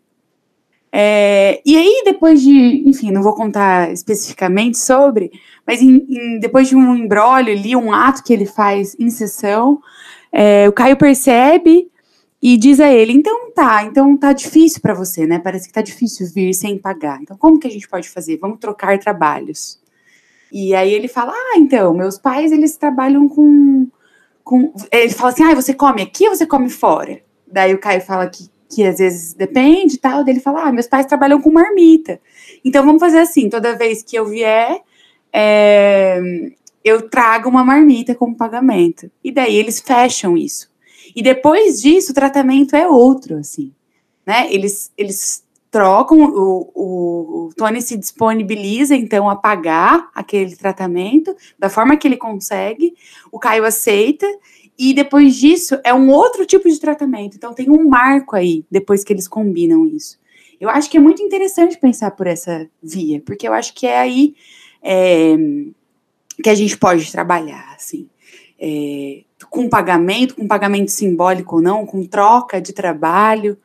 É, 0.89 1.61
e 1.65 1.75
aí, 1.75 2.01
depois 2.05 2.41
de, 2.41 2.87
enfim, 2.87 3.11
não 3.11 3.21
vou 3.21 3.33
contar 3.35 3.91
especificamente 3.91 4.77
sobre, 4.79 5.31
mas 5.67 5.81
em, 5.81 5.97
em, 6.09 6.39
depois 6.39 6.69
de 6.69 6.77
um 6.77 6.95
embrólio 6.95 7.53
ali, 7.53 7.75
um 7.75 7.91
ato 7.93 8.23
que 8.23 8.31
ele 8.31 8.45
faz 8.45 8.95
em 8.97 9.09
sessão, 9.09 9.81
é, 10.31 10.67
o 10.67 10.71
Caio 10.71 10.95
percebe 10.95 11.91
e 12.41 12.55
diz 12.57 12.79
a 12.79 12.89
ele: 12.89 13.11
então 13.11 13.51
tá, 13.51 13.83
então 13.83 14.15
tá 14.15 14.31
difícil 14.31 14.81
para 14.81 14.93
você, 14.93 15.27
né? 15.27 15.39
Parece 15.39 15.67
que 15.67 15.73
tá 15.73 15.81
difícil 15.81 16.25
vir 16.33 16.53
sem 16.53 16.77
pagar. 16.77 17.21
Então, 17.21 17.37
como 17.37 17.59
que 17.59 17.67
a 17.67 17.71
gente 17.71 17.87
pode 17.87 18.09
fazer? 18.09 18.37
Vamos 18.37 18.59
trocar 18.59 18.97
trabalhos. 18.97 19.77
E 20.51 20.73
aí 20.73 20.93
ele 20.93 21.07
fala: 21.07 21.31
Ah, 21.33 21.57
então, 21.57 21.93
meus 21.93 22.17
pais 22.17 22.51
eles 22.51 22.75
trabalham 22.77 23.27
com. 23.27 23.87
com... 24.43 24.73
Ele 24.91 25.13
fala 25.13 25.31
assim: 25.31 25.43
Ah, 25.43 25.55
você 25.55 25.73
come 25.73 26.01
aqui 26.01 26.27
ou 26.27 26.35
você 26.35 26.45
come 26.45 26.69
fora? 26.69 27.21
Daí 27.47 27.73
o 27.73 27.79
Caio 27.79 28.01
fala 28.01 28.27
que, 28.27 28.49
que 28.69 28.83
às 28.83 28.97
vezes 28.97 29.33
depende 29.33 29.95
e 29.95 29.99
tal. 29.99 30.23
Daí 30.23 30.33
ele 30.33 30.41
fala: 30.41 30.63
Ah, 30.63 30.71
meus 30.71 30.87
pais 30.87 31.05
trabalham 31.05 31.41
com 31.41 31.51
marmita. 31.51 32.19
Então 32.63 32.85
vamos 32.85 32.99
fazer 32.99 33.19
assim: 33.19 33.49
toda 33.49 33.75
vez 33.75 34.03
que 34.03 34.15
eu 34.15 34.25
vier, 34.25 34.81
é, 35.31 36.19
eu 36.83 37.09
trago 37.09 37.49
uma 37.49 37.63
marmita 37.63 38.15
como 38.15 38.35
pagamento. 38.35 39.09
E 39.23 39.31
daí 39.31 39.55
eles 39.55 39.79
fecham 39.79 40.37
isso. 40.37 40.69
E 41.15 41.21
depois 41.21 41.81
disso, 41.81 42.11
o 42.11 42.15
tratamento 42.15 42.75
é 42.75 42.87
outro, 42.87 43.37
assim. 43.37 43.73
Né? 44.25 44.47
Eles, 44.53 44.91
eles 44.97 45.43
trocam, 45.71 46.17
o, 46.19 46.71
o, 46.73 47.45
o, 47.45 47.49
Tony 47.55 47.81
se 47.81 47.95
disponibiliza 47.95 48.95
então 48.95 49.29
a 49.29 49.35
pagar 49.35 50.09
aquele 50.15 50.55
tratamento 50.55 51.35
da 51.57 51.69
forma 51.69 51.95
que 51.95 52.07
ele 52.07 52.17
consegue, 52.17 52.95
o 53.31 53.37
Caio 53.37 53.65
aceita, 53.65 54.25
e 54.77 54.93
depois 54.93 55.35
disso 55.35 55.77
é 55.83 55.93
um 55.93 56.09
outro 56.09 56.45
tipo 56.45 56.69
de 56.69 56.79
tratamento. 56.79 57.35
Então 57.35 57.53
tem 57.53 57.69
um 57.69 57.87
marco 57.87 58.35
aí, 58.35 58.65
depois 58.71 59.03
que 59.03 59.11
eles 59.11 59.27
combinam 59.27 59.85
isso. 59.85 60.17
Eu 60.59 60.69
acho 60.69 60.89
que 60.89 60.97
é 60.97 60.99
muito 60.99 61.21
interessante 61.21 61.77
pensar 61.77 62.11
por 62.11 62.27
essa 62.27 62.67
via, 62.81 63.21
porque 63.21 63.47
eu 63.47 63.53
acho 63.53 63.73
que 63.73 63.85
é 63.85 63.99
aí 63.99 64.35
é, 64.81 65.35
que 66.41 66.49
a 66.49 66.55
gente 66.55 66.77
pode 66.77 67.11
trabalhar, 67.11 67.73
assim. 67.75 68.09
É, 68.57 69.21
com 69.49 69.69
pagamento, 69.69 70.35
com 70.35 70.47
pagamento 70.47 70.91
simbólico 70.91 71.57
ou 71.57 71.61
não, 71.61 71.85
com 71.85 72.03
troca 72.05 72.59
de 72.59 72.73
trabalho, 72.73 73.57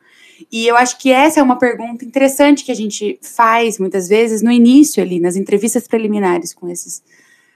e 0.51 0.67
eu 0.67 0.75
acho 0.75 0.97
que 0.97 1.11
essa 1.11 1.39
é 1.39 1.43
uma 1.43 1.57
pergunta 1.57 2.05
interessante 2.05 2.63
que 2.63 2.71
a 2.71 2.75
gente 2.75 3.19
faz 3.21 3.79
muitas 3.79 4.07
vezes 4.07 4.41
no 4.41 4.51
início 4.51 5.01
ali, 5.01 5.19
nas 5.19 5.35
entrevistas 5.35 5.87
preliminares 5.87 6.53
com 6.53 6.67
esses 6.69 7.03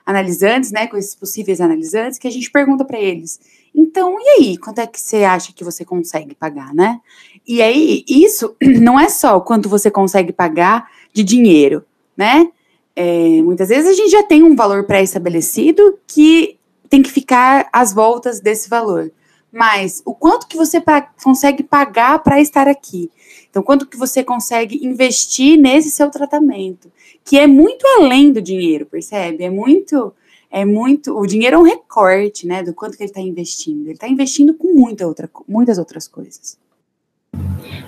analisantes, 0.05 0.71
né, 0.71 0.87
com 0.87 0.97
esses 0.97 1.15
possíveis 1.15 1.61
analisantes, 1.61 2.17
que 2.17 2.27
a 2.27 2.31
gente 2.31 2.49
pergunta 2.49 2.83
para 2.83 2.99
eles: 2.99 3.39
então, 3.75 4.17
e 4.19 4.29
aí, 4.29 4.57
quanto 4.57 4.79
é 4.79 4.87
que 4.87 4.99
você 4.99 5.23
acha 5.23 5.53
que 5.53 5.63
você 5.63 5.85
consegue 5.85 6.33
pagar, 6.35 6.73
né? 6.73 6.99
E 7.47 7.61
aí, 7.61 8.03
isso 8.07 8.55
não 8.81 8.99
é 8.99 9.09
só 9.09 9.39
quanto 9.39 9.69
você 9.69 9.91
consegue 9.91 10.33
pagar 10.33 10.89
de 11.13 11.23
dinheiro, 11.23 11.85
né? 12.17 12.49
É, 12.95 13.41
muitas 13.41 13.69
vezes 13.69 13.87
a 13.87 13.93
gente 13.93 14.11
já 14.11 14.23
tem 14.23 14.43
um 14.43 14.55
valor 14.55 14.83
pré-estabelecido 14.85 15.97
que 16.05 16.57
tem 16.89 17.01
que 17.01 17.11
ficar 17.11 17.69
às 17.71 17.93
voltas 17.93 18.39
desse 18.39 18.67
valor. 18.67 19.11
Mas 19.51 20.01
o 20.05 20.13
quanto 20.13 20.47
que 20.47 20.55
você 20.55 20.79
pa 20.79 21.01
consegue 21.01 21.63
pagar 21.63 22.19
para 22.19 22.39
estar 22.39 22.67
aqui? 22.67 23.09
Então, 23.49 23.63
quanto 23.63 23.87
que 23.87 23.97
você 23.97 24.23
consegue 24.23 24.85
investir 24.85 25.59
nesse 25.59 25.89
seu 25.89 26.09
tratamento? 26.11 26.91
Que 27.25 27.39
é 27.39 27.47
muito 27.47 27.85
além 27.97 28.31
do 28.31 28.41
dinheiro, 28.41 28.85
percebe? 28.85 29.43
É 29.43 29.49
muito, 29.49 30.13
é 30.51 30.63
muito. 30.65 31.17
O 31.17 31.25
dinheiro 31.25 31.55
é 31.55 31.59
um 31.59 31.63
recorte, 31.63 32.45
né? 32.45 32.61
Do 32.61 32.73
quanto 32.73 32.95
que 32.95 33.03
ele 33.03 33.09
está 33.09 33.21
investindo. 33.21 33.87
Ele 33.87 33.93
está 33.93 34.07
investindo 34.07 34.53
com 34.53 34.73
muita 34.73 35.07
outra, 35.07 35.29
muitas 35.47 35.79
outras 35.79 36.07
coisas. 36.07 36.57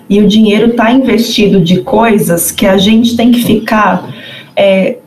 E 0.08 0.20
o 0.20 0.28
dinheiro 0.28 0.72
está 0.72 0.90
investido 0.90 1.62
de 1.62 1.82
coisas 1.82 2.50
que 2.50 2.66
a 2.66 2.76
gente 2.76 3.16
tem 3.16 3.30
que 3.30 3.42
ficar 3.42 4.12
é, 4.56 4.98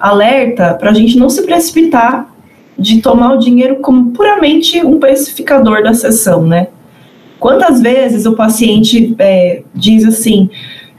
alerta 0.00 0.74
para 0.74 0.90
a 0.90 0.94
gente 0.94 1.18
não 1.18 1.28
se 1.28 1.42
precipitar 1.42 2.34
de 2.78 3.02
tomar 3.02 3.34
o 3.34 3.38
dinheiro 3.38 3.76
como 3.76 4.12
puramente 4.12 4.84
um 4.84 5.00
precificador 5.00 5.82
da 5.82 5.92
sessão, 5.92 6.46
né? 6.46 6.68
Quantas 7.40 7.80
vezes 7.80 8.26
o 8.26 8.34
paciente 8.34 9.14
é, 9.18 9.62
diz 9.74 10.04
assim 10.04 10.48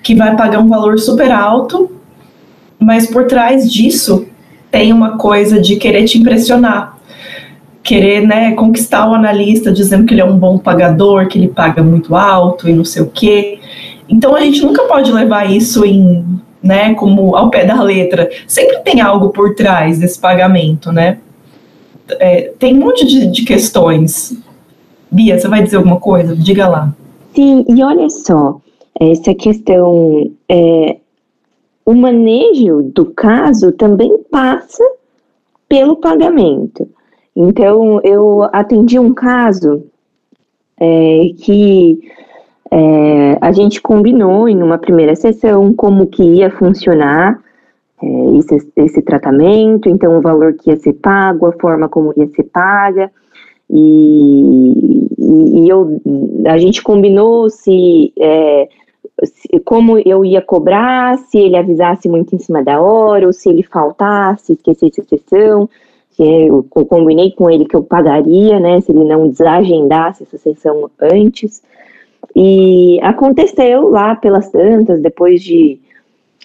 que 0.02 0.16
vai 0.16 0.36
pagar 0.36 0.60
um 0.60 0.68
valor 0.68 0.98
super 0.98 1.32
alto, 1.32 1.92
mas 2.80 3.08
por 3.08 3.26
trás 3.26 3.72
disso 3.72 4.26
tem 4.72 4.94
uma 4.94 5.18
coisa 5.18 5.60
de 5.60 5.76
querer 5.76 6.06
te 6.06 6.18
impressionar, 6.18 6.98
querer 7.84 8.26
né, 8.26 8.54
conquistar 8.54 9.10
o 9.10 9.14
analista 9.14 9.72
dizendo 9.72 10.06
que 10.06 10.14
ele 10.14 10.22
é 10.22 10.26
um 10.26 10.38
bom 10.38 10.58
pagador, 10.58 11.28
que 11.28 11.38
ele 11.38 11.48
paga 11.48 11.84
muito 11.84 12.16
alto 12.16 12.70
e 12.70 12.74
não 12.74 12.86
sei 12.86 13.02
o 13.02 13.08
quê. 13.08 13.60
Então 14.08 14.36
a 14.36 14.42
gente 14.42 14.62
nunca 14.62 14.84
pode 14.84 15.12
levar 15.12 15.50
isso 15.50 15.84
em, 15.84 16.26
né, 16.64 16.94
como 16.94 17.36
ao 17.36 17.50
pé 17.50 17.66
da 17.66 17.82
letra. 17.82 18.30
Sempre 18.48 18.80
tem 18.80 19.02
algo 19.02 19.30
por 19.30 19.56
trás 19.56 20.00
desse 20.00 20.20
pagamento, 20.20 20.92
né? 20.92 21.18
É, 22.20 22.54
tem 22.58 22.76
um 22.76 22.86
monte 22.86 23.06
de, 23.06 23.28
de 23.28 23.44
questões 23.44 24.38
Bia, 25.12 25.40
você 25.40 25.48
vai 25.48 25.64
dizer 25.64 25.78
alguma 25.78 26.00
coisa? 26.00 26.36
Diga 26.36 26.68
lá. 26.68 26.94
Sim, 27.34 27.66
e 27.68 27.84
olha 27.84 28.10
só, 28.10 28.62
essa 29.00 29.34
questão, 29.34 30.32
é, 30.48 30.98
o 31.86 31.94
manejo 31.94 32.92
do 32.94 33.06
caso 33.06 33.72
também 33.72 34.18
passa 34.30 34.84
pelo 35.68 35.96
pagamento. 35.96 36.88
Então, 37.36 38.00
eu 38.04 38.44
atendi 38.52 39.00
um 39.00 39.14
caso 39.14 39.84
é, 40.80 41.32
que 41.40 42.00
é, 42.72 43.38
a 43.42 43.52
gente 43.52 43.82
combinou 43.82 44.48
em 44.48 44.62
uma 44.62 44.78
primeira 44.78 45.16
sessão 45.16 45.74
como 45.74 46.06
que 46.06 46.22
ia 46.22 46.52
funcionar 46.52 47.40
é, 48.02 48.38
esse, 48.38 48.72
esse 48.76 49.02
tratamento, 49.02 49.90
então 49.90 50.18
o 50.18 50.22
valor 50.22 50.54
que 50.54 50.70
ia 50.70 50.78
ser 50.78 50.94
pago, 50.94 51.48
a 51.48 51.54
forma 51.54 51.90
como 51.90 52.14
ia 52.16 52.28
ser 52.28 52.44
paga. 52.44 53.12
E, 53.70 55.06
e, 55.18 55.70
eu, 55.70 56.02
a 56.48 56.58
gente 56.58 56.82
combinou 56.82 57.50
se, 57.50 58.12
é, 58.18 58.68
se, 59.24 59.60
como 59.66 60.00
eu 60.00 60.26
ia 60.26 60.42
cobrar, 60.42 61.18
se 61.18 61.38
ele 61.38 61.58
avisasse 61.58 62.10
muito 62.10 62.36
em 62.36 62.40
cima 62.40 62.64
da 62.64 62.82
hora, 62.82 63.28
ou 63.28 63.34
se 63.34 63.50
ele 63.50 63.64
faltasse, 63.64 64.54
esquecesse 64.54 65.02
a 65.02 65.04
sessão. 65.04 65.70
Eu, 66.18 66.66
eu 66.76 66.86
combinei 66.86 67.32
com 67.32 67.50
ele 67.50 67.66
que 67.66 67.76
eu 67.76 67.84
pagaria, 67.84 68.60
né, 68.60 68.82
se 68.82 68.92
ele 68.92 69.06
não 69.06 69.30
desagendasse 69.30 70.24
essa 70.24 70.38
sessão 70.38 70.90
antes. 71.00 71.62
E 72.36 73.00
aconteceu 73.02 73.90
lá 73.90 74.16
pelas 74.16 74.50
tantas, 74.52 75.02
depois 75.02 75.42
de 75.42 75.80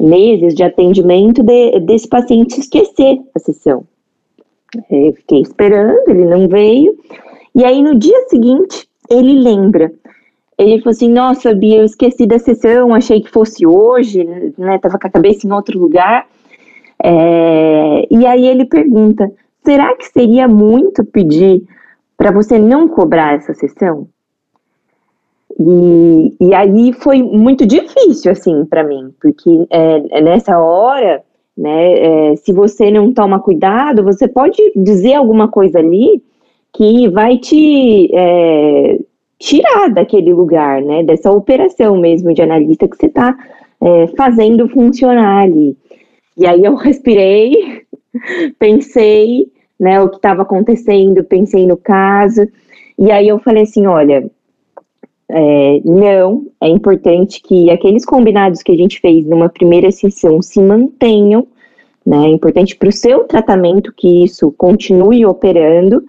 meses 0.00 0.54
de 0.54 0.62
atendimento, 0.62 1.42
de, 1.42 1.80
desse 1.80 2.08
paciente 2.08 2.60
esquecer 2.60 3.20
a 3.34 3.38
sessão. 3.38 3.84
Eu 4.90 5.12
fiquei 5.12 5.40
esperando, 5.40 6.08
ele 6.08 6.24
não 6.24 6.48
veio. 6.48 6.96
E 7.54 7.64
aí 7.64 7.82
no 7.82 7.94
dia 7.94 8.28
seguinte, 8.28 8.88
ele 9.08 9.38
lembra. 9.38 9.92
Ele 10.58 10.78
falou 10.78 10.90
assim: 10.90 11.08
Nossa, 11.08 11.54
Bia, 11.54 11.78
eu 11.78 11.84
esqueci 11.84 12.26
da 12.26 12.38
sessão, 12.38 12.94
achei 12.94 13.20
que 13.20 13.30
fosse 13.30 13.66
hoje, 13.66 14.24
né? 14.56 14.78
Tava 14.78 14.98
com 14.98 15.06
a 15.06 15.10
cabeça 15.10 15.46
em 15.46 15.52
outro 15.52 15.78
lugar. 15.78 16.26
É, 17.02 18.06
e 18.10 18.26
aí 18.26 18.46
ele 18.46 18.64
pergunta: 18.64 19.30
Será 19.64 19.94
que 19.96 20.06
seria 20.06 20.48
muito 20.48 21.04
pedir 21.04 21.62
para 22.16 22.30
você 22.30 22.58
não 22.58 22.88
cobrar 22.88 23.34
essa 23.34 23.54
sessão? 23.54 24.08
E, 25.58 26.36
e 26.40 26.54
aí 26.54 26.92
foi 26.92 27.22
muito 27.22 27.64
difícil, 27.64 28.32
assim, 28.32 28.64
para 28.64 28.82
mim, 28.82 29.12
porque 29.20 29.66
é, 29.70 30.20
nessa 30.20 30.58
hora 30.58 31.22
né? 31.56 32.32
É, 32.32 32.36
se 32.36 32.52
você 32.52 32.90
não 32.90 33.12
toma 33.12 33.40
cuidado, 33.40 34.02
você 34.02 34.26
pode 34.26 34.60
dizer 34.74 35.14
alguma 35.14 35.48
coisa 35.48 35.78
ali 35.78 36.22
que 36.72 37.08
vai 37.08 37.38
te 37.38 38.10
é, 38.12 38.98
tirar 39.38 39.88
daquele 39.90 40.32
lugar, 40.32 40.82
né? 40.82 41.04
Dessa 41.04 41.30
operação 41.30 41.96
mesmo 41.96 42.34
de 42.34 42.42
analista 42.42 42.88
que 42.88 42.96
você 42.96 43.06
está 43.06 43.36
é, 43.80 44.06
fazendo 44.16 44.68
funcionar 44.68 45.44
ali. 45.44 45.76
E 46.36 46.44
aí 46.46 46.64
eu 46.64 46.74
respirei, 46.74 47.82
pensei, 48.58 49.46
né, 49.78 50.00
o 50.00 50.08
que 50.08 50.16
estava 50.16 50.42
acontecendo, 50.42 51.22
pensei 51.22 51.66
no 51.66 51.76
caso, 51.76 52.46
e 52.98 53.10
aí 53.12 53.28
eu 53.28 53.38
falei 53.38 53.64
assim, 53.64 53.86
olha, 53.86 54.28
é, 55.28 55.80
não, 55.84 56.46
é 56.60 56.68
importante 56.68 57.40
que 57.42 57.70
aqueles 57.70 58.04
combinados 58.04 58.62
que 58.62 58.72
a 58.72 58.76
gente 58.76 59.00
fez 59.00 59.26
numa 59.26 59.48
primeira 59.48 59.90
sessão 59.90 60.42
se 60.42 60.60
mantenham, 60.60 61.46
né? 62.04 62.26
É 62.26 62.28
importante 62.28 62.76
para 62.76 62.88
o 62.88 62.92
seu 62.92 63.24
tratamento 63.24 63.92
que 63.96 64.24
isso 64.24 64.52
continue 64.52 65.24
operando. 65.24 66.04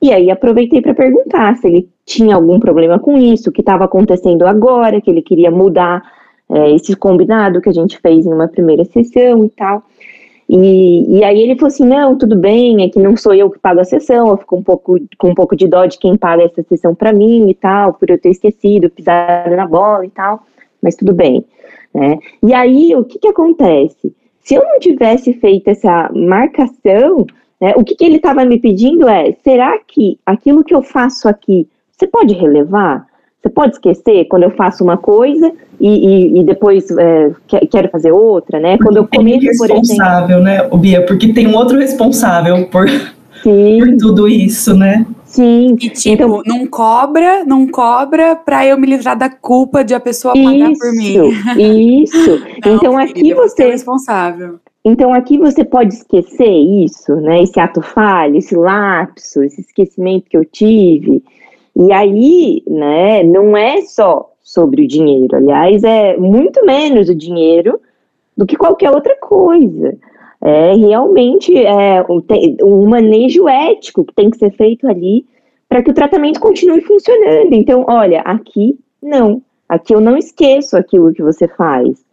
E 0.00 0.12
aí 0.12 0.30
aproveitei 0.30 0.80
para 0.80 0.94
perguntar 0.94 1.56
se 1.56 1.66
ele 1.66 1.88
tinha 2.06 2.34
algum 2.36 2.58
problema 2.58 2.98
com 2.98 3.18
isso, 3.18 3.50
o 3.50 3.52
que 3.52 3.60
estava 3.60 3.84
acontecendo 3.84 4.46
agora, 4.46 5.00
que 5.00 5.10
ele 5.10 5.20
queria 5.20 5.50
mudar 5.50 6.02
é, 6.50 6.74
esse 6.74 6.96
combinado 6.96 7.60
que 7.60 7.68
a 7.68 7.72
gente 7.72 7.98
fez 7.98 8.24
em 8.24 8.32
uma 8.32 8.48
primeira 8.48 8.84
sessão 8.84 9.44
e 9.44 9.50
tal. 9.50 9.82
E, 10.48 11.18
e 11.18 11.24
aí 11.24 11.42
ele 11.42 11.56
falou 11.56 11.68
assim, 11.68 11.86
não, 11.86 12.16
tudo 12.16 12.34
bem, 12.34 12.82
é 12.82 12.88
que 12.88 12.98
não 12.98 13.16
sou 13.16 13.34
eu 13.34 13.50
que 13.50 13.58
pago 13.58 13.80
a 13.80 13.84
sessão, 13.84 14.28
eu 14.28 14.36
fico 14.38 14.56
um 14.56 14.62
pouco, 14.62 14.98
com 15.18 15.30
um 15.30 15.34
pouco 15.34 15.54
de 15.54 15.68
dó 15.68 15.84
de 15.84 15.98
quem 15.98 16.16
paga 16.16 16.44
essa 16.44 16.62
sessão 16.62 16.94
para 16.94 17.12
mim 17.12 17.50
e 17.50 17.54
tal, 17.54 17.92
por 17.92 18.08
eu 18.08 18.18
ter 18.18 18.30
esquecido, 18.30 18.88
pisado 18.88 19.54
na 19.54 19.66
bola 19.66 20.06
e 20.06 20.10
tal, 20.10 20.42
mas 20.82 20.96
tudo 20.96 21.12
bem. 21.12 21.44
Né? 21.94 22.18
E 22.42 22.54
aí, 22.54 22.94
o 22.96 23.04
que 23.04 23.18
que 23.18 23.28
acontece? 23.28 24.14
Se 24.40 24.54
eu 24.54 24.64
não 24.64 24.78
tivesse 24.78 25.34
feito 25.34 25.68
essa 25.68 26.10
marcação, 26.14 27.26
né, 27.60 27.74
o 27.76 27.84
que, 27.84 27.94
que 27.94 28.04
ele 28.04 28.16
estava 28.16 28.44
me 28.46 28.58
pedindo 28.58 29.06
é: 29.06 29.32
será 29.44 29.78
que 29.78 30.18
aquilo 30.24 30.64
que 30.64 30.74
eu 30.74 30.80
faço 30.80 31.28
aqui 31.28 31.68
você 31.92 32.06
pode 32.06 32.32
relevar? 32.32 33.07
Você 33.48 33.50
pode 33.50 33.72
esquecer 33.72 34.26
quando 34.26 34.42
eu 34.42 34.50
faço 34.50 34.84
uma 34.84 34.98
coisa 34.98 35.50
e, 35.80 35.88
e, 35.88 36.40
e 36.40 36.44
depois 36.44 36.90
é, 36.90 37.30
quero 37.70 37.88
fazer 37.88 38.12
outra, 38.12 38.60
né? 38.60 38.76
Quando 38.78 38.98
eu 38.98 39.08
começo, 39.08 39.40
por 39.56 39.70
exemplo. 39.70 39.80
responsável, 39.80 40.40
né, 40.40 40.68
Bia? 40.74 41.06
Porque 41.06 41.32
tem 41.32 41.46
um 41.46 41.56
outro 41.56 41.78
responsável 41.78 42.66
por, 42.66 42.86
por 43.42 43.96
tudo 43.98 44.28
isso, 44.28 44.76
né? 44.76 45.06
Sim. 45.24 45.76
E 45.80 45.88
tipo, 45.90 46.14
então, 46.14 46.42
não 46.44 46.66
cobra, 46.66 47.44
não 47.44 47.66
cobra 47.66 48.36
para 48.36 48.66
eu 48.66 48.78
me 48.78 48.86
livrar 48.86 49.16
da 49.16 49.30
culpa 49.30 49.82
de 49.82 49.94
a 49.94 50.00
pessoa 50.00 50.34
pagar 50.34 50.70
isso, 50.70 50.80
por 50.80 50.92
mim. 50.92 52.02
Isso. 52.02 52.40
não, 52.64 52.76
então 52.76 52.98
aqui 52.98 53.32
você 53.32 53.64
é 53.64 53.70
responsável. 53.70 54.58
Então 54.84 55.12
aqui 55.12 55.38
você 55.38 55.64
pode 55.64 55.94
esquecer 55.94 56.50
isso, 56.84 57.16
né? 57.16 57.42
Esse 57.42 57.58
ato 57.58 57.80
falho, 57.80 58.36
esse 58.36 58.54
lapso, 58.54 59.42
esse 59.42 59.60
esquecimento 59.62 60.28
que 60.28 60.36
eu 60.36 60.44
tive. 60.44 61.22
E 61.78 61.92
aí, 61.92 62.62
né, 62.66 63.22
não 63.22 63.56
é 63.56 63.82
só 63.82 64.32
sobre 64.42 64.82
o 64.82 64.88
dinheiro, 64.88 65.36
aliás, 65.36 65.84
é 65.84 66.16
muito 66.16 66.66
menos 66.66 67.08
o 67.08 67.14
dinheiro 67.14 67.80
do 68.36 68.44
que 68.44 68.56
qualquer 68.56 68.90
outra 68.90 69.16
coisa. 69.20 69.96
É 70.40 70.74
realmente 70.74 71.56
é, 71.56 72.04
um 72.62 72.88
manejo 72.88 73.48
ético 73.48 74.04
que 74.04 74.14
tem 74.14 74.28
que 74.28 74.38
ser 74.38 74.50
feito 74.52 74.88
ali 74.88 75.24
para 75.68 75.82
que 75.82 75.90
o 75.90 75.94
tratamento 75.94 76.40
continue 76.40 76.80
funcionando. 76.80 77.52
Então, 77.52 77.84
olha, 77.88 78.22
aqui 78.22 78.78
não. 79.00 79.40
Aqui 79.68 79.94
eu 79.94 80.00
não 80.00 80.16
esqueço 80.16 80.76
aquilo 80.76 81.12
que 81.12 81.22
você 81.22 81.46
faz. 81.46 82.04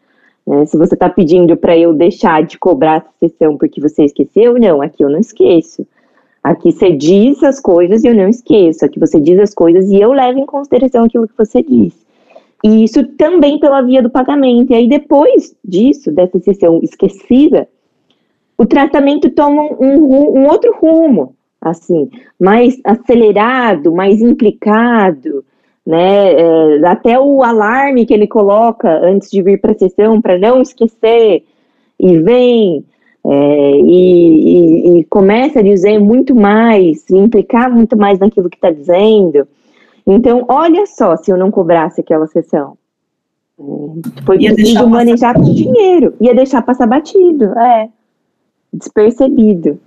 Né? 0.45 0.65
Se 0.65 0.77
você 0.77 0.93
está 0.93 1.09
pedindo 1.09 1.57
para 1.57 1.75
eu 1.77 1.93
deixar 1.93 2.43
de 2.43 2.57
cobrar 2.59 2.97
a 2.97 3.05
sessão 3.19 3.57
porque 3.57 3.81
você 3.81 4.03
esqueceu, 4.03 4.59
não, 4.59 4.81
aqui 4.81 5.03
eu 5.03 5.09
não 5.09 5.19
esqueço. 5.19 5.87
Aqui 6.45 6.71
você 6.71 6.91
diz 6.91 7.41
as 7.43 7.59
coisas 7.59 8.03
e 8.03 8.07
eu 8.07 8.13
não 8.13 8.29
esqueço. 8.29 8.85
Aqui 8.85 8.99
você 8.99 9.19
diz 9.19 9.39
as 9.39 9.51
coisas 9.51 9.89
e 9.89 9.99
eu 9.99 10.13
levo 10.13 10.37
em 10.37 10.45
consideração 10.45 11.03
aquilo 11.03 11.27
que 11.27 11.35
você 11.35 11.63
diz. 11.63 11.91
E 12.63 12.83
isso 12.83 13.03
também 13.17 13.59
pela 13.59 13.81
via 13.81 13.99
do 13.99 14.11
pagamento. 14.11 14.71
E 14.71 14.75
aí, 14.75 14.87
depois 14.87 15.55
disso, 15.65 16.11
dessa 16.11 16.37
sessão 16.37 16.79
esquecida, 16.83 17.67
o 18.55 18.63
tratamento 18.63 19.27
toma 19.31 19.63
um, 19.63 20.37
um 20.37 20.45
outro 20.45 20.71
rumo, 20.79 21.35
assim, 21.59 22.11
mais 22.39 22.79
acelerado, 22.83 23.91
mais 23.91 24.21
implicado, 24.21 25.43
né? 25.83 26.33
É, 26.33 26.87
até 26.87 27.19
o 27.19 27.41
alarme 27.41 28.05
que 28.05 28.13
ele 28.13 28.27
coloca 28.27 28.87
antes 29.03 29.31
de 29.31 29.41
vir 29.41 29.59
para 29.59 29.71
a 29.71 29.79
sessão 29.79 30.21
para 30.21 30.37
não 30.37 30.61
esquecer 30.61 31.43
e 31.99 32.19
vem 32.19 32.85
é, 33.27 33.71
e, 33.81 34.97
e, 34.97 34.99
e, 34.99 35.03
começa 35.05 35.59
a 35.59 35.63
dizer 35.63 35.99
muito 35.99 36.35
mais, 36.35 37.09
implicar 37.09 37.71
muito 37.71 37.97
mais 37.97 38.19
naquilo 38.19 38.49
que 38.49 38.57
está 38.57 38.69
dizendo. 38.69 39.47
Então, 40.05 40.45
olha 40.47 40.85
só 40.85 41.17
se 41.17 41.31
eu 41.31 41.37
não 41.37 41.49
cobrasse 41.49 42.01
aquela 42.01 42.27
sessão. 42.27 42.77
É, 43.59 43.63
foi 44.25 44.37
ia 44.41 44.53
preciso 44.53 44.87
manejar 44.87 45.33
com 45.33 45.51
dinheiro, 45.51 46.13
ia 46.21 46.35
deixar 46.35 46.61
passar 46.61 46.85
batido, 46.85 47.45
é, 47.57 47.89
despercebido. 48.71 49.79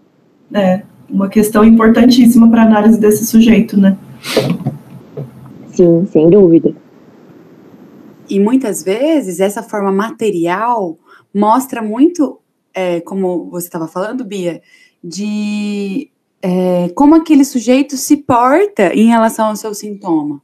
É, 0.52 0.82
uma 1.08 1.28
questão 1.28 1.64
importantíssima 1.64 2.50
para 2.50 2.62
análise 2.64 2.98
desse 2.98 3.24
sujeito, 3.24 3.78
né? 3.78 3.96
Sim, 5.68 6.06
sem 6.06 6.28
dúvida. 6.28 6.74
E 8.28 8.40
muitas 8.40 8.82
vezes 8.82 9.38
essa 9.38 9.62
forma 9.62 9.92
material 9.92 10.98
mostra 11.32 11.80
muito 11.80 12.40
é, 12.78 13.00
como 13.00 13.50
você 13.50 13.66
estava 13.66 13.88
falando, 13.88 14.24
Bia, 14.24 14.62
de 15.02 16.10
é, 16.40 16.88
como 16.94 17.16
aquele 17.16 17.44
sujeito 17.44 17.96
se 17.96 18.18
porta 18.18 18.94
em 18.94 19.08
relação 19.08 19.48
ao 19.48 19.56
seu 19.56 19.74
sintoma. 19.74 20.40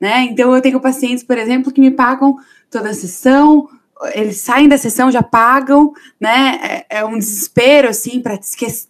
Né? 0.00 0.24
Então, 0.24 0.54
eu 0.54 0.60
tenho 0.60 0.80
pacientes, 0.80 1.22
por 1.22 1.38
exemplo, 1.38 1.72
que 1.72 1.80
me 1.80 1.92
pagam 1.92 2.36
toda 2.68 2.90
a 2.90 2.94
sessão, 2.94 3.68
eles 4.12 4.38
saem 4.38 4.68
da 4.68 4.76
sessão, 4.76 5.10
já 5.10 5.22
pagam, 5.22 5.92
né? 6.20 6.84
É, 6.90 6.98
é 6.98 7.04
um 7.04 7.18
desespero, 7.18 7.88
assim, 7.88 8.20
para 8.20 8.34
esquecer 8.34 8.88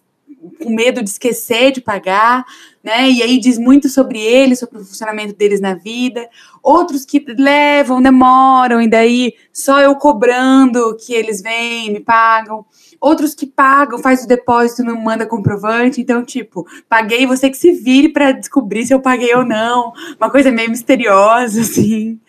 com 0.49 0.69
medo 0.69 1.03
de 1.03 1.09
esquecer 1.09 1.71
de 1.71 1.81
pagar, 1.81 2.45
né? 2.83 3.09
E 3.09 3.21
aí 3.21 3.39
diz 3.39 3.57
muito 3.57 3.89
sobre 3.89 4.19
eles, 4.19 4.59
sobre 4.59 4.77
o 4.77 4.85
funcionamento 4.85 5.35
deles 5.35 5.59
na 5.59 5.73
vida. 5.73 6.27
Outros 6.63 7.05
que 7.05 7.23
levam, 7.37 8.01
demoram, 8.01 8.81
e 8.81 8.89
daí 8.89 9.33
só 9.51 9.79
eu 9.81 9.95
cobrando 9.95 10.95
que 10.97 11.13
eles 11.13 11.41
vêm, 11.41 11.91
me 11.91 11.99
pagam. 11.99 12.65
Outros 13.01 13.33
que 13.33 13.45
pagam, 13.45 13.99
faz 13.99 14.25
o 14.25 14.27
depósito, 14.27 14.83
não 14.83 14.97
manda 14.97 15.25
comprovante. 15.25 16.01
Então, 16.01 16.23
tipo, 16.23 16.67
paguei, 16.89 17.25
você 17.25 17.49
que 17.49 17.57
se 17.57 17.71
vire 17.71 18.09
para 18.09 18.33
descobrir 18.33 18.85
se 18.85 18.93
eu 18.93 18.99
paguei 18.99 19.33
ou 19.33 19.45
não. 19.45 19.93
Uma 20.19 20.29
coisa 20.29 20.51
meio 20.51 20.69
misteriosa, 20.69 21.61
assim. 21.61 22.19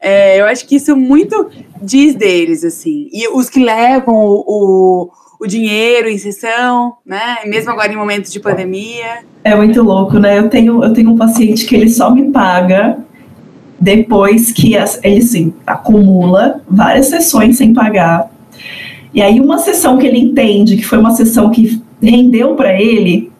É, 0.00 0.40
eu 0.40 0.46
acho 0.46 0.66
que 0.66 0.76
isso 0.76 0.96
muito 0.96 1.50
diz 1.82 2.14
deles, 2.14 2.64
assim. 2.64 3.08
E 3.12 3.28
os 3.28 3.50
que 3.50 3.58
levam 3.58 4.14
o, 4.14 4.44
o 4.46 5.10
o 5.40 5.46
dinheiro 5.46 6.08
em 6.08 6.18
sessão, 6.18 6.94
né? 7.04 7.38
Mesmo 7.46 7.70
agora 7.70 7.90
em 7.90 7.96
momentos 7.96 8.30
de 8.30 8.38
pandemia. 8.38 9.24
É 9.42 9.56
muito 9.56 9.82
louco, 9.82 10.18
né? 10.18 10.38
Eu 10.38 10.50
tenho, 10.50 10.84
eu 10.84 10.92
tenho 10.92 11.10
um 11.10 11.16
paciente 11.16 11.64
que 11.64 11.74
ele 11.74 11.88
só 11.88 12.10
me 12.10 12.30
paga 12.30 12.98
depois 13.80 14.52
que 14.52 14.76
as, 14.76 15.00
ele 15.02 15.20
assim, 15.20 15.54
acumula 15.66 16.60
várias 16.68 17.06
sessões 17.06 17.56
sem 17.56 17.72
pagar. 17.72 18.30
E 19.14 19.22
aí 19.22 19.40
uma 19.40 19.56
sessão 19.56 19.96
que 19.96 20.06
ele 20.06 20.18
entende 20.18 20.76
que 20.76 20.84
foi 20.84 20.98
uma 20.98 21.12
sessão 21.12 21.50
que 21.50 21.80
rendeu 22.02 22.54
para 22.54 22.78
ele, 22.78 23.32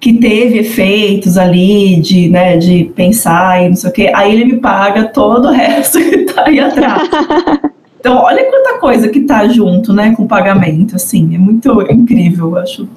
que 0.00 0.14
teve 0.14 0.58
efeitos 0.58 1.38
ali 1.38 2.00
de, 2.00 2.28
né, 2.28 2.56
de 2.56 2.90
pensar 2.96 3.64
e 3.64 3.68
não 3.68 3.76
sei 3.76 3.90
o 3.90 3.92
quê, 3.92 4.12
aí 4.12 4.32
ele 4.32 4.44
me 4.44 4.58
paga 4.58 5.04
todo 5.04 5.46
o 5.46 5.52
resto 5.52 5.98
que 6.02 6.24
tá 6.24 6.46
aí 6.48 6.58
atrás. 6.58 7.08
Então, 8.02 8.16
olha 8.16 8.50
quanta 8.50 8.80
coisa 8.80 9.08
que 9.08 9.20
tá 9.20 9.46
junto, 9.46 9.92
né, 9.92 10.12
com 10.16 10.24
o 10.24 10.28
pagamento, 10.28 10.96
assim, 10.96 11.36
é 11.36 11.38
muito 11.38 11.70
incrível, 11.82 12.48
eu 12.48 12.56
acho. 12.56 12.88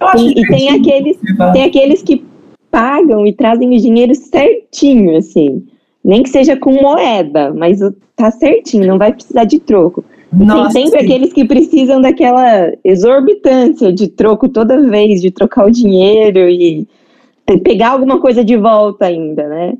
Eu 0.00 0.06
acho 0.08 0.24
e, 0.24 0.30
e 0.30 0.46
tem 0.46 0.70
aqueles, 0.70 1.18
tem 1.52 1.64
aqueles 1.64 2.02
que 2.02 2.24
pagam 2.70 3.26
e 3.26 3.34
trazem 3.34 3.76
o 3.76 3.78
dinheiro 3.78 4.14
certinho, 4.14 5.18
assim, 5.18 5.62
nem 6.02 6.22
que 6.22 6.30
seja 6.30 6.56
com 6.56 6.72
moeda, 6.72 7.52
mas 7.52 7.80
tá 8.16 8.30
certinho, 8.30 8.86
não 8.86 8.96
vai 8.96 9.12
precisar 9.12 9.44
de 9.44 9.58
troco. 9.58 10.02
Nossa, 10.32 10.72
tem 10.72 10.86
sempre 10.86 11.00
sim. 11.00 11.04
aqueles 11.04 11.32
que 11.34 11.44
precisam 11.44 12.00
daquela 12.00 12.72
exorbitância 12.82 13.92
de 13.92 14.08
troco 14.08 14.48
toda 14.48 14.88
vez, 14.88 15.20
de 15.20 15.30
trocar 15.30 15.66
o 15.66 15.70
dinheiro 15.70 16.48
e 16.48 16.88
pegar 17.62 17.90
alguma 17.90 18.18
coisa 18.18 18.42
de 18.42 18.56
volta 18.56 19.04
ainda, 19.04 19.46
né? 19.46 19.74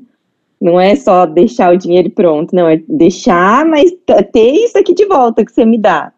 Não 0.65 0.81
é 0.81 0.95
só 0.95 1.27
deixar 1.27 1.71
o 1.71 1.77
dinheiro 1.77 2.09
pronto, 2.09 2.55
não, 2.55 2.67
é 2.67 2.81
deixar, 2.89 3.63
mas 3.67 3.91
ter 4.33 4.51
isso 4.51 4.75
aqui 4.75 4.95
de 4.95 5.05
volta 5.05 5.45
que 5.45 5.51
você 5.51 5.63
me 5.63 5.77
dá. 5.77 6.11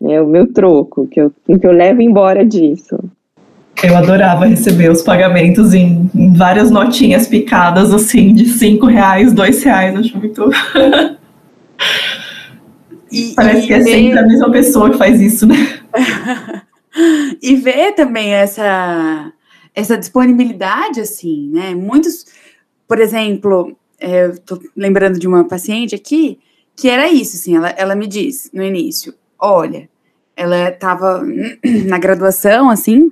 É 0.00 0.22
o 0.22 0.26
meu 0.28 0.52
troco, 0.52 1.08
que 1.08 1.20
eu, 1.20 1.32
que 1.44 1.66
eu 1.66 1.72
levo 1.72 2.00
embora 2.00 2.46
disso. 2.46 2.96
Eu 3.82 3.96
adorava 3.96 4.46
receber 4.46 4.88
os 4.88 5.02
pagamentos 5.02 5.74
em, 5.74 6.08
em 6.14 6.32
várias 6.32 6.70
notinhas 6.70 7.26
picadas, 7.26 7.92
assim, 7.92 8.32
de 8.32 8.46
cinco 8.50 8.86
reais, 8.86 9.32
dois 9.32 9.64
reais, 9.64 9.96
acho 9.96 10.16
muito. 10.16 10.48
E, 13.10 13.32
Parece 13.34 13.64
e 13.64 13.66
que 13.68 13.72
é 13.72 13.80
sempre 13.80 14.18
a 14.18 14.22
mesma 14.22 14.50
pessoa 14.50 14.90
que 14.90 14.98
faz 14.98 15.18
isso, 15.18 15.46
né? 15.46 15.56
e 17.42 17.56
ver 17.56 17.92
também 17.92 18.34
essa, 18.34 19.32
essa 19.74 19.96
disponibilidade, 19.96 21.00
assim, 21.00 21.48
né? 21.50 21.74
Muitos 21.74 22.26
por 22.88 22.98
exemplo, 23.00 23.76
é, 24.00 24.28
tô 24.28 24.60
lembrando 24.76 25.18
de 25.18 25.26
uma 25.26 25.44
paciente 25.44 25.94
aqui 25.94 26.38
que 26.78 26.88
era 26.88 27.08
isso, 27.08 27.36
assim, 27.36 27.56
ela, 27.56 27.70
ela 27.70 27.96
me 27.96 28.06
disse 28.06 28.50
no 28.54 28.62
início, 28.62 29.12
olha, 29.38 29.90
ela 30.36 30.68
estava 30.68 31.22
na 31.86 31.98
graduação, 31.98 32.70
assim, 32.70 33.10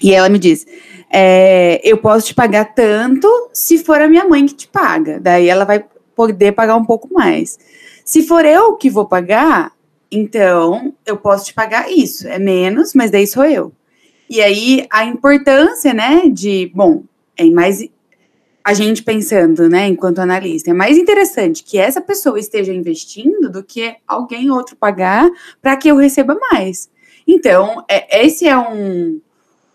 e 0.00 0.14
ela 0.14 0.28
me 0.28 0.38
disse, 0.38 0.66
é, 1.10 1.80
eu 1.82 1.98
posso 1.98 2.26
te 2.26 2.34
pagar 2.34 2.72
tanto 2.74 3.28
se 3.52 3.78
for 3.78 4.00
a 4.00 4.06
minha 4.06 4.28
mãe 4.28 4.46
que 4.46 4.54
te 4.54 4.68
paga, 4.68 5.18
daí 5.18 5.48
ela 5.48 5.64
vai 5.64 5.84
poder 6.14 6.52
pagar 6.52 6.76
um 6.76 6.84
pouco 6.84 7.12
mais. 7.12 7.58
Se 8.04 8.22
for 8.22 8.44
eu 8.44 8.74
que 8.76 8.88
vou 8.88 9.06
pagar, 9.06 9.72
então 10.10 10.94
eu 11.04 11.16
posso 11.16 11.46
te 11.46 11.54
pagar 11.54 11.90
isso, 11.90 12.28
é 12.28 12.38
menos, 12.38 12.94
mas 12.94 13.10
daí 13.10 13.26
sou 13.26 13.44
eu. 13.44 13.72
E 14.30 14.40
aí 14.40 14.86
a 14.88 15.04
importância, 15.04 15.92
né, 15.92 16.28
de, 16.28 16.70
bom, 16.72 17.02
é 17.36 17.44
mais 17.46 17.82
a 18.68 18.74
gente 18.74 19.02
pensando, 19.02 19.66
né, 19.66 19.86
enquanto 19.86 20.18
analista, 20.18 20.70
é 20.70 20.74
mais 20.74 20.98
interessante 20.98 21.64
que 21.64 21.78
essa 21.78 22.02
pessoa 22.02 22.38
esteja 22.38 22.70
investindo 22.70 23.50
do 23.50 23.64
que 23.64 23.96
alguém 24.06 24.50
outro 24.50 24.76
pagar 24.76 25.26
para 25.62 25.74
que 25.74 25.88
eu 25.88 25.96
receba 25.96 26.36
mais. 26.52 26.90
Então, 27.26 27.82
é, 27.88 28.26
esse 28.26 28.46
é 28.46 28.58
um, 28.58 29.22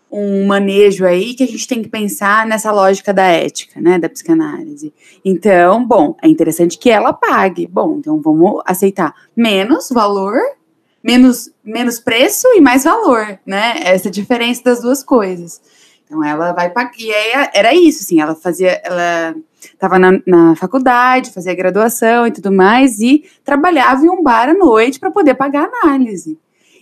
um 0.08 0.46
manejo 0.46 1.04
aí 1.04 1.34
que 1.34 1.42
a 1.42 1.46
gente 1.48 1.66
tem 1.66 1.82
que 1.82 1.88
pensar 1.88 2.46
nessa 2.46 2.70
lógica 2.70 3.12
da 3.12 3.24
ética, 3.24 3.80
né, 3.80 3.98
da 3.98 4.08
psicanálise. 4.08 4.94
Então, 5.24 5.84
bom, 5.84 6.14
é 6.22 6.28
interessante 6.28 6.78
que 6.78 6.88
ela 6.88 7.12
pague. 7.12 7.66
Bom, 7.66 7.96
então 7.98 8.20
vamos 8.20 8.62
aceitar 8.64 9.12
menos 9.36 9.88
valor, 9.88 10.38
menos, 11.02 11.50
menos 11.64 11.98
preço 11.98 12.46
e 12.54 12.60
mais 12.60 12.84
valor, 12.84 13.40
né? 13.44 13.74
Essa 13.82 14.08
diferença 14.08 14.62
das 14.62 14.82
duas 14.82 15.02
coisas. 15.02 15.60
Então 16.04 16.22
ela 16.22 16.52
vai 16.52 16.70
pagar. 16.70 16.92
E 16.98 17.12
aí 17.12 17.48
era 17.54 17.74
isso, 17.74 18.02
assim, 18.02 18.20
ela 18.20 18.34
fazia. 18.34 18.80
Ela 18.84 19.34
estava 19.60 19.98
na, 19.98 20.12
na, 20.26 20.54
faculdade, 20.56 21.30
fazia 21.30 21.54
graduação 21.54 22.26
e 22.26 22.30
tudo 22.30 22.52
mais, 22.52 23.00
e 23.00 23.24
trabalhava 23.42 24.04
em 24.04 24.10
um 24.10 24.22
bar 24.22 24.50
à 24.50 24.54
noite 24.54 25.00
para 25.00 25.10
poder 25.10 25.34
pagar 25.34 25.64
a 25.64 25.86
análise. 25.86 26.38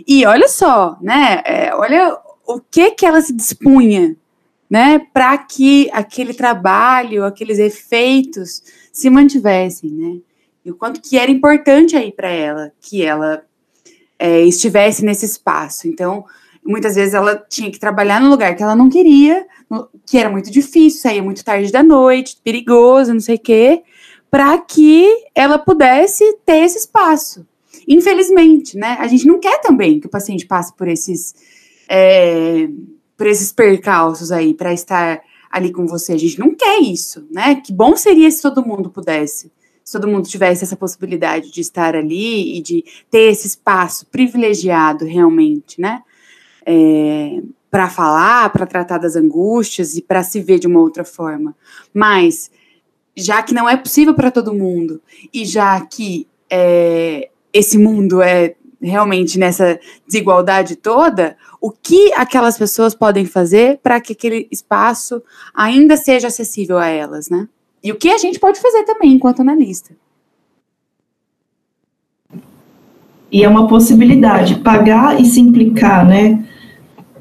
E 0.06 0.26
olha 0.26 0.48
só, 0.48 0.96
né? 1.00 1.42
É, 1.44 1.74
olha 1.74 2.18
o 2.46 2.61
que 2.61 2.90
que 2.90 3.06
ela 3.06 3.20
se 3.20 3.32
dispunha, 3.32 4.16
né, 4.68 4.98
para 5.12 5.37
que 5.38 5.88
aquele 5.92 6.35
trabalho, 6.35 7.24
aqueles 7.24 7.58
efeitos 7.58 8.62
se 8.92 9.08
mantivessem, 9.08 9.90
né? 9.90 10.16
E 10.64 10.70
o 10.70 10.76
quanto 10.76 11.00
que 11.00 11.18
era 11.18 11.30
importante 11.30 11.96
aí 11.96 12.12
para 12.12 12.30
ela 12.30 12.72
que 12.80 13.02
ela 13.02 13.44
é, 14.18 14.42
estivesse 14.42 15.04
nesse 15.04 15.26
espaço. 15.26 15.88
Então, 15.88 16.24
Muitas 16.64 16.94
vezes 16.94 17.14
ela 17.14 17.37
tinha 17.48 17.70
que 17.70 17.79
trabalhar 17.79 18.20
no 18.20 18.31
lugar 18.31 18.55
que 18.55 18.62
ela 18.62 18.77
não 18.77 18.88
queria, 18.88 19.46
que 20.07 20.16
era 20.16 20.31
muito 20.31 20.51
difícil, 20.51 21.01
saía 21.01 21.22
muito 21.22 21.44
tarde 21.44 21.72
da 21.72 21.83
noite, 21.83 22.38
perigoso, 22.42 23.12
não 23.12 23.20
sei 23.20 23.37
o 23.37 23.40
quê, 23.40 23.83
para 24.31 24.57
que 24.59 25.09
ela 25.35 25.59
pudesse 25.59 26.25
ter 26.46 26.64
esse 26.64 26.79
espaço. 26.79 27.46
Infelizmente, 27.88 28.77
né? 28.77 28.96
A 29.01 29.09
gente 29.09 29.27
não 29.27 29.40
quer 29.40 29.61
também 29.61 29.98
que 29.98 30.07
o 30.07 30.11
paciente 30.11 30.46
passe 30.46 30.75
por 30.77 30.87
esses, 30.87 31.35
é, 31.88 32.68
por 33.16 33.27
esses 33.27 33.53
percalços 33.53 34.31
aí, 34.31 34.55
para 34.55 34.72
estar 34.72 35.20
ali 35.51 35.72
com 35.72 35.87
você. 35.87 36.12
A 36.12 36.18
gente 36.18 36.38
não 36.38 36.55
quer 36.55 36.79
isso, 36.81 37.27
né? 37.31 37.57
Que 37.57 37.72
bom 37.72 37.96
seria 37.96 38.31
se 38.31 38.40
todo 38.40 38.64
mundo 38.64 38.88
pudesse 38.88 39.51
se 39.85 39.92
todo 39.92 40.09
mundo 40.09 40.29
tivesse 40.29 40.64
essa 40.64 40.77
possibilidade 40.77 41.51
de 41.51 41.61
estar 41.61 41.96
ali 41.96 42.57
e 42.57 42.62
de 42.62 42.85
ter 43.11 43.31
esse 43.31 43.46
espaço 43.46 44.07
privilegiado 44.07 45.05
realmente, 45.05 45.81
né? 45.81 46.03
É, 46.66 47.42
para 47.70 47.88
falar, 47.88 48.51
para 48.51 48.66
tratar 48.66 48.98
das 48.98 49.16
angústias 49.16 49.96
e 49.96 50.03
para 50.03 50.22
se 50.22 50.40
ver 50.40 50.59
de 50.59 50.66
uma 50.66 50.81
outra 50.81 51.05
forma. 51.05 51.57
Mas, 51.92 52.51
já 53.16 53.42
que 53.42 53.55
não 53.55 53.68
é 53.68 53.77
possível 53.77 54.14
para 54.14 54.31
todo 54.31 54.55
mundo, 54.55 55.01
e 55.33 55.44
já 55.44 55.81
que 55.81 56.27
é, 56.51 57.31
esse 57.53 57.79
mundo 57.79 58.20
é 58.20 58.55
realmente 58.81 59.38
nessa 59.38 59.79
desigualdade 60.07 60.77
toda, 60.77 61.37
o 61.61 61.70
que 61.70 62.12
aquelas 62.14 62.59
pessoas 62.59 62.94
podem 62.94 63.25
fazer 63.25 63.79
para 63.83 64.01
que 64.01 64.12
aquele 64.12 64.48
espaço 64.51 65.22
ainda 65.55 65.96
seja 65.96 66.27
acessível 66.27 66.77
a 66.77 66.88
elas, 66.88 67.31
né? 67.31 67.48
E 67.83 67.90
o 67.90 67.96
que 67.96 68.11
a 68.11 68.18
gente 68.18 68.38
pode 68.38 68.61
fazer 68.61 68.83
também 68.85 69.12
enquanto 69.12 69.40
analista. 69.40 69.94
E 73.31 73.42
é 73.42 73.48
uma 73.48 73.66
possibilidade, 73.66 74.57
pagar 74.57 75.18
e 75.18 75.25
se 75.25 75.40
implicar, 75.40 76.07
né? 76.07 76.46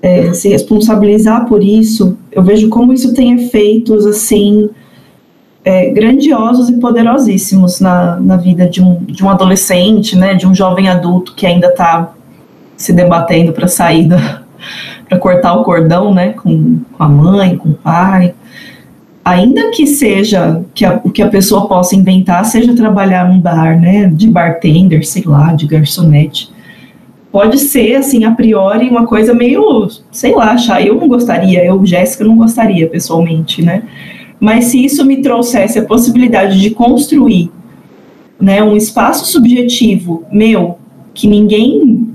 É, 0.02 0.34
se 0.34 0.50
responsabilizar 0.50 1.46
por 1.46 1.64
isso. 1.64 2.18
Eu 2.32 2.42
vejo 2.42 2.70
como 2.70 2.92
isso 2.92 3.14
tem 3.14 3.34
efeitos, 3.34 4.06
assim, 4.06 4.70
é, 5.64 5.92
grandiosos 5.92 6.70
e 6.70 6.80
poderosíssimos 6.80 7.80
na, 7.80 8.20
na 8.20 8.36
vida 8.36 8.68
de 8.68 8.82
um, 8.82 9.04
de 9.04 9.24
um 9.24 9.30
adolescente, 9.30 10.16
né? 10.16 10.34
De 10.34 10.48
um 10.48 10.56
jovem 10.56 10.90
adulto 10.90 11.36
que 11.36 11.46
ainda 11.46 11.68
está 11.68 12.14
se 12.76 12.92
debatendo 12.92 13.54
para 13.54 13.68
sair 13.68 14.08
para 15.08 15.20
cortar 15.20 15.54
o 15.54 15.64
cordão, 15.64 16.14
né? 16.14 16.34
Com, 16.34 16.80
com 16.92 17.04
a 17.04 17.08
mãe, 17.08 17.56
com 17.56 17.70
o 17.70 17.76
pai 17.76 18.34
ainda 19.24 19.70
que 19.72 19.86
seja 19.86 20.62
que 20.74 20.84
a, 20.84 21.00
o 21.04 21.10
que 21.10 21.22
a 21.22 21.30
pessoa 21.30 21.68
possa 21.68 21.96
inventar 21.96 22.44
seja 22.46 22.76
trabalhar 22.76 23.30
num 23.30 23.40
bar, 23.40 23.80
né, 23.80 24.08
de 24.08 24.28
bartender, 24.28 25.06
sei 25.06 25.24
lá, 25.24 25.54
de 25.54 25.68
garçonete, 25.68 26.50
pode 27.32 27.58
ser 27.60 27.96
assim 27.96 28.24
a 28.24 28.32
priori 28.32 28.90
uma 28.90 29.06
coisa 29.06 29.34
meio, 29.34 29.88
sei 30.12 30.34
lá, 30.34 30.52
achar 30.52 30.86
eu 30.86 30.96
não 30.96 31.08
gostaria, 31.08 31.64
eu 31.64 31.86
Jéssica 31.86 32.24
não 32.24 32.36
gostaria 32.36 32.88
pessoalmente, 32.88 33.62
né? 33.62 33.84
Mas 34.40 34.66
se 34.66 34.84
isso 34.84 35.06
me 35.06 35.22
trouxesse 35.22 35.80
a 35.80 35.86
possibilidade 35.86 36.60
de 36.60 36.72
construir, 36.72 37.52
né, 38.40 38.64
um 38.64 38.76
espaço 38.76 39.26
subjetivo 39.26 40.24
meu 40.32 40.80
que 41.14 41.28
ninguém 41.28 42.08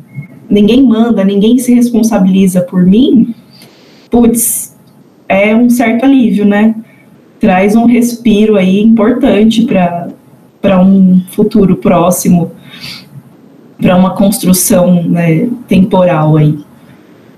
ninguém 0.48 0.82
manda, 0.82 1.24
ninguém 1.24 1.58
se 1.58 1.74
responsabiliza 1.74 2.60
por 2.60 2.84
mim, 2.84 3.34
putz, 4.08 4.76
é 5.28 5.54
um 5.54 5.68
certo 5.68 6.04
alívio, 6.04 6.44
né? 6.44 6.74
traz 7.38 7.76
um 7.76 7.86
respiro 7.86 8.56
aí 8.56 8.80
importante 8.80 9.66
para 10.60 10.82
um 10.82 11.20
futuro 11.30 11.76
próximo, 11.76 12.52
para 13.80 13.96
uma 13.96 14.14
construção 14.14 15.02
né, 15.04 15.48
temporal 15.68 16.36
aí, 16.36 16.58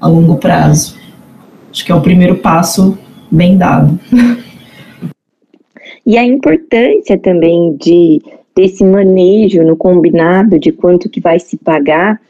a 0.01 0.09
longo 0.09 0.37
prazo. 0.37 0.97
Acho 1.71 1.85
que 1.85 1.93
é 1.93 1.95
o 1.95 2.01
primeiro 2.01 2.37
passo 2.37 2.97
bem 3.31 3.57
dado. 3.57 3.99
E 6.07 6.17
a 6.17 6.25
importância 6.25 7.19
também 7.19 7.77
de 7.77 8.23
desse 8.57 8.85
manejo 8.85 9.63
no 9.63 9.77
combinado 9.77 10.59
de 10.59 10.73
quanto 10.73 11.09
que 11.09 11.21
vai 11.21 11.39
se 11.39 11.57
pagar 11.57 12.21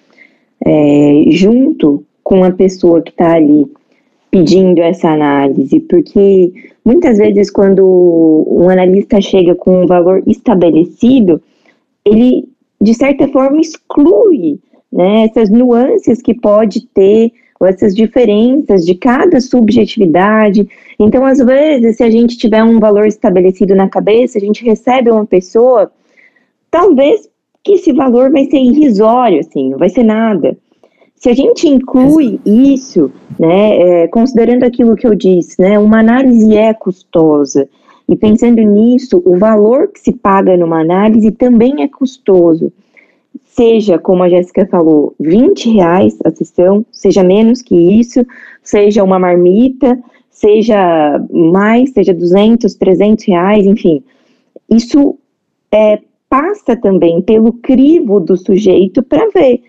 é, 0.63 1.25
junto 1.29 2.05
com 2.23 2.45
a 2.45 2.51
pessoa 2.51 3.01
que 3.01 3.11
está 3.11 3.33
ali 3.33 3.65
pedindo 4.31 4.83
essa 4.83 5.09
análise, 5.09 5.81
porque 5.81 6.53
muitas 6.85 7.17
vezes 7.17 7.51
quando 7.51 8.45
um 8.47 8.69
analista 8.69 9.23
chega 9.23 9.55
com 9.55 9.85
um 9.85 9.87
valor 9.87 10.23
estabelecido, 10.27 11.41
ele 12.05 12.47
de 12.81 12.95
certa 12.95 13.29
forma 13.29 13.61
exclui 13.61 14.59
né, 14.93 15.25
essas 15.25 15.51
nuances 15.51 16.23
que 16.23 16.35
pode 16.35 16.87
ter, 16.89 17.33
ou 17.61 17.67
essas 17.67 17.95
diferenças 17.95 18.85
de 18.85 18.95
cada 18.95 19.41
subjetividade. 19.41 20.69
Então, 20.99 21.25
às 21.25 21.39
vezes, 21.39 21.97
se 21.97 22.03
a 22.03 22.11
gente 22.11 22.39
tiver 22.39 22.63
um 22.63 22.79
valor 22.79 23.07
estabelecido 23.07 23.75
na 23.75 23.89
cabeça, 23.89 24.39
a 24.39 24.41
gente 24.41 24.65
recebe 24.65 25.11
uma 25.11 25.27
pessoa, 25.27 25.91
talvez 26.71 27.29
que 27.65 27.73
esse 27.73 27.93
valor 27.93 28.31
vai 28.31 28.45
ser 28.45 28.59
irrisório, 28.59 29.41
assim, 29.41 29.71
não 29.71 29.79
vai 29.79 29.89
ser 29.89 30.05
nada. 30.05 30.57
Se 31.17 31.29
a 31.29 31.35
gente 31.35 31.67
inclui 31.67 32.41
isso, 32.47 33.11
né, 33.39 34.05
é, 34.05 34.09
considerando 34.09 34.63
aquilo 34.63 34.95
que 34.95 35.07
eu 35.07 35.17
disse, 35.17 35.61
né, 35.61 35.77
uma 35.79 35.99
análise 35.99 36.57
é 36.57 36.73
custosa, 36.73 37.69
e 38.09 38.17
pensando 38.17 38.61
nisso, 38.63 39.23
o 39.25 39.37
valor 39.37 39.89
que 39.89 40.01
se 40.01 40.13
paga 40.13 40.57
numa 40.57 40.81
análise 40.81 41.31
também 41.31 41.83
é 41.83 41.89
custoso. 41.89 42.73
Seja, 43.49 43.99
como 43.99 44.23
a 44.23 44.29
Jéssica 44.29 44.67
falou, 44.67 45.15
20 45.21 45.71
reais 45.71 46.17
a 46.25 46.31
sessão, 46.31 46.87
seja 46.91 47.23
menos 47.23 47.61
que 47.61 47.75
isso, 47.75 48.25
seja 48.63 49.05
uma 49.05 49.19
marmita, 49.19 49.99
seja 50.31 51.23
mais, 51.31 51.91
seja 51.91 52.15
200, 52.15 52.75
300 52.75 53.27
reais, 53.27 53.67
enfim. 53.67 54.03
Isso 54.71 55.19
é, 55.71 56.01
passa 56.31 56.77
também 56.77 57.21
pelo 57.21 57.53
crivo 57.53 58.21
do 58.21 58.37
sujeito 58.37 59.03
para 59.03 59.29
ver 59.35 59.63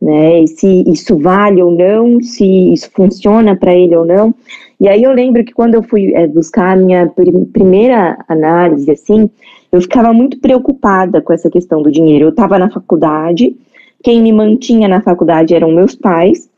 né? 0.00 0.46
se 0.46 0.84
isso 0.86 1.18
vale 1.18 1.62
ou 1.62 1.70
não, 1.70 2.20
se 2.22 2.44
isso 2.72 2.90
funciona 2.92 3.56
para 3.56 3.74
ele 3.74 3.96
ou 3.96 4.04
não. 4.04 4.34
E 4.80 4.88
aí 4.88 5.02
eu 5.02 5.12
lembro 5.12 5.44
que 5.44 5.52
quando 5.52 5.74
eu 5.74 5.82
fui 5.82 6.14
é, 6.14 6.26
buscar 6.26 6.72
a 6.72 6.76
minha 6.76 7.06
pr 7.08 7.30
primeira 7.52 8.24
análise, 8.28 8.90
assim, 8.90 9.28
eu 9.72 9.80
ficava 9.80 10.12
muito 10.12 10.38
preocupada 10.38 11.20
com 11.20 11.32
essa 11.32 11.50
questão 11.50 11.82
do 11.82 11.90
dinheiro. 11.90 12.26
Eu 12.26 12.30
estava 12.30 12.58
na 12.58 12.70
faculdade, 12.70 13.56
quem 14.02 14.22
me 14.22 14.32
mantinha 14.32 14.86
na 14.86 15.00
faculdade 15.00 15.54
eram 15.54 15.72
meus 15.72 15.94
pais. 15.94 16.48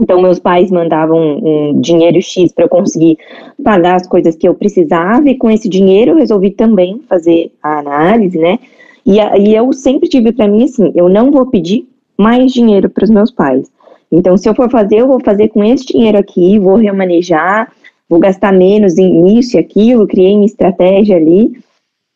Então, 0.00 0.20
meus 0.20 0.40
pais 0.40 0.70
mandavam 0.70 1.16
um, 1.18 1.70
um 1.70 1.80
dinheiro 1.80 2.20
X 2.20 2.52
para 2.52 2.64
eu 2.64 2.68
conseguir 2.68 3.16
pagar 3.62 3.94
as 3.94 4.06
coisas 4.06 4.34
que 4.34 4.46
eu 4.46 4.54
precisava, 4.54 5.30
e 5.30 5.36
com 5.36 5.48
esse 5.48 5.68
dinheiro 5.68 6.12
eu 6.12 6.16
resolvi 6.16 6.50
também 6.50 7.00
fazer 7.08 7.52
a 7.62 7.78
análise, 7.78 8.36
né? 8.36 8.58
E, 9.06 9.18
e 9.18 9.54
eu 9.54 9.72
sempre 9.72 10.08
tive 10.08 10.32
para 10.32 10.48
mim 10.48 10.64
assim: 10.64 10.92
eu 10.94 11.08
não 11.08 11.30
vou 11.30 11.46
pedir 11.46 11.86
mais 12.16 12.52
dinheiro 12.52 12.88
para 12.88 13.04
os 13.04 13.10
meus 13.10 13.30
pais. 13.30 13.70
Então, 14.10 14.36
se 14.36 14.48
eu 14.48 14.54
for 14.54 14.70
fazer, 14.70 15.00
eu 15.00 15.08
vou 15.08 15.20
fazer 15.20 15.48
com 15.48 15.64
esse 15.64 15.86
dinheiro 15.86 16.18
aqui, 16.18 16.58
vou 16.58 16.76
remanejar, 16.76 17.72
vou 18.08 18.20
gastar 18.20 18.52
menos 18.52 18.94
nisso 18.94 19.56
e 19.56 19.58
aquilo, 19.58 20.06
criei 20.06 20.34
minha 20.34 20.46
estratégia 20.46 21.16
ali. 21.16 21.52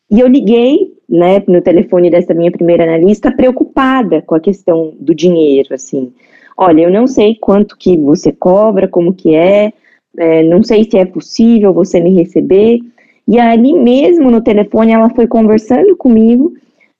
E 0.09 0.19
eu 0.19 0.27
liguei, 0.27 0.93
né, 1.09 1.43
no 1.47 1.61
telefone 1.61 2.09
dessa 2.09 2.33
minha 2.33 2.51
primeira 2.51 2.83
analista, 2.83 3.31
preocupada 3.31 4.21
com 4.21 4.35
a 4.35 4.39
questão 4.39 4.93
do 4.99 5.13
dinheiro, 5.13 5.73
assim. 5.73 6.13
Olha, 6.57 6.81
eu 6.81 6.91
não 6.91 7.05
sei 7.05 7.35
quanto 7.35 7.77
que 7.77 7.97
você 7.97 8.31
cobra, 8.31 8.87
como 8.87 9.13
que 9.13 9.35
é, 9.35 9.71
é 10.17 10.43
não 10.43 10.63
sei 10.63 10.83
se 10.83 10.97
é 10.97 11.05
possível 11.05 11.73
você 11.73 11.99
me 11.99 12.13
receber. 12.13 12.79
E 13.27 13.39
ali 13.39 13.73
mesmo 13.73 14.31
no 14.31 14.41
telefone 14.41 14.91
ela 14.91 15.09
foi 15.09 15.27
conversando 15.27 15.95
comigo 15.95 16.53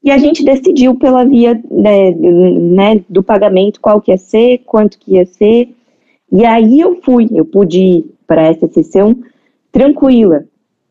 e 0.03 0.11
a 0.11 0.17
gente 0.17 0.43
decidiu 0.43 0.95
pela 0.95 1.25
via 1.25 1.61
né, 1.69 2.11
né, 2.11 3.03
do 3.09 3.21
pagamento 3.21 3.81
qual 3.81 4.01
que 4.01 4.11
ia 4.11 4.17
ser, 4.17 4.59
quanto 4.65 4.97
que 4.97 5.15
ia 5.15 5.25
ser. 5.25 5.69
E 6.31 6.45
aí 6.45 6.79
eu 6.79 7.01
fui, 7.01 7.27
eu 7.31 7.43
pude 7.43 7.79
ir 7.79 8.05
para 8.25 8.43
essa 8.43 8.67
sessão 8.67 9.15
tranquila, 9.71 10.45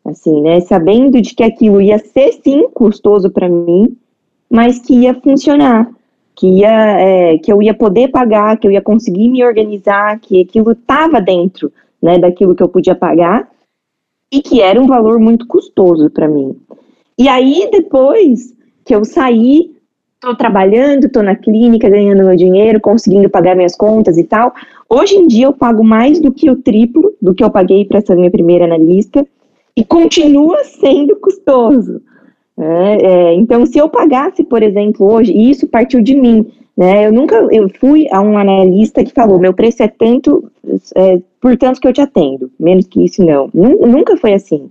assim, 0.04 0.42
né, 0.42 0.60
sabendo 0.60 1.20
de 1.22 1.34
que 1.34 1.42
aquilo 1.42 1.80
ia 1.80 1.98
ser 1.98 2.32
sim 2.44 2.68
custoso 2.68 3.30
para 3.30 3.48
mim, 3.48 3.96
mas 4.50 4.78
que 4.78 4.94
ia 4.94 5.14
funcionar, 5.14 5.90
que 6.36 6.46
ia, 6.46 7.00
é, 7.00 7.38
que 7.38 7.52
eu 7.52 7.62
ia 7.62 7.74
poder 7.74 8.08
pagar, 8.08 8.58
que 8.58 8.66
eu 8.66 8.70
ia 8.70 8.82
conseguir 8.82 9.28
me 9.28 9.44
organizar, 9.44 10.18
que 10.20 10.42
aquilo 10.42 10.72
estava 10.72 11.20
dentro, 11.20 11.72
né, 12.00 12.18
daquilo 12.18 12.54
que 12.54 12.62
eu 12.62 12.68
podia 12.68 12.94
pagar 12.94 13.48
e 14.30 14.42
que 14.42 14.60
era 14.60 14.80
um 14.80 14.86
valor 14.86 15.18
muito 15.18 15.46
custoso 15.46 16.10
para 16.10 16.28
mim. 16.28 16.56
E 17.18 17.26
aí 17.26 17.68
depois 17.72 18.54
que 18.88 18.94
eu 18.94 19.04
saí, 19.04 19.70
tô 20.18 20.34
trabalhando, 20.34 21.10
tô 21.10 21.22
na 21.22 21.36
clínica, 21.36 21.90
ganhando 21.90 22.24
meu 22.24 22.34
dinheiro, 22.34 22.80
conseguindo 22.80 23.28
pagar 23.28 23.54
minhas 23.54 23.76
contas 23.76 24.16
e 24.16 24.24
tal. 24.24 24.54
Hoje 24.88 25.14
em 25.14 25.26
dia 25.26 25.44
eu 25.44 25.52
pago 25.52 25.84
mais 25.84 26.18
do 26.18 26.32
que 26.32 26.50
o 26.50 26.56
triplo 26.56 27.12
do 27.20 27.34
que 27.34 27.44
eu 27.44 27.50
paguei 27.50 27.84
para 27.84 27.98
essa 27.98 28.16
minha 28.16 28.30
primeira 28.30 28.64
analista 28.64 29.26
e 29.76 29.84
continua 29.84 30.64
sendo 30.64 31.16
custoso. 31.16 32.00
É, 32.58 33.06
é, 33.06 33.34
então, 33.34 33.66
se 33.66 33.76
eu 33.76 33.90
pagasse, 33.90 34.42
por 34.42 34.62
exemplo, 34.62 35.06
hoje, 35.12 35.32
e 35.32 35.50
isso 35.50 35.68
partiu 35.68 36.00
de 36.00 36.16
mim, 36.16 36.50
né? 36.74 37.06
Eu 37.06 37.12
nunca, 37.12 37.36
eu 37.50 37.68
fui 37.78 38.08
a 38.10 38.22
um 38.22 38.38
analista 38.38 39.04
que 39.04 39.12
falou, 39.12 39.38
meu 39.38 39.52
preço 39.52 39.82
é 39.82 39.88
tanto, 39.88 40.50
é, 40.96 41.20
por 41.42 41.58
tanto 41.58 41.78
que 41.78 41.86
eu 41.86 41.92
te 41.92 42.00
atendo, 42.00 42.50
menos 42.58 42.86
que 42.86 43.04
isso 43.04 43.22
não. 43.22 43.50
Nunca 43.52 44.16
foi 44.16 44.32
assim. 44.32 44.70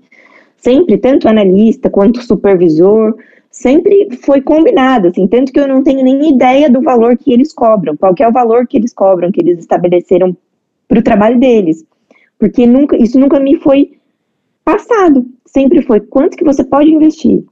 Sempre, 0.57 0.97
tanto 0.97 1.29
analista 1.29 1.87
quanto 1.87 2.21
supervisor, 2.23 3.15
sempre 3.51 4.09
foi 4.21 4.41
combinado, 4.41 5.07
assim, 5.07 5.27
tanto 5.27 5.51
que 5.51 5.59
eu 5.59 5.67
não 5.67 5.83
tenho 5.83 6.03
nem 6.03 6.29
ideia 6.29 6.69
do 6.69 6.81
valor 6.81 7.17
que 7.17 7.31
eles 7.31 7.53
cobram, 7.53 7.97
qual 7.97 8.13
é 8.19 8.27
o 8.27 8.31
valor 8.31 8.67
que 8.67 8.77
eles 8.77 8.93
cobram, 8.93 9.31
que 9.31 9.41
eles 9.41 9.59
estabeleceram 9.59 10.35
para 10.87 10.99
o 10.99 11.03
trabalho 11.03 11.39
deles, 11.39 11.83
porque 12.39 12.65
nunca, 12.65 12.95
isso 12.97 13.19
nunca 13.19 13.39
me 13.39 13.57
foi 13.57 13.97
passado, 14.63 15.25
sempre 15.45 15.81
foi 15.81 15.99
quanto 15.99 16.37
que 16.37 16.43
você 16.43 16.63
pode 16.63 16.89
investir. 16.89 17.43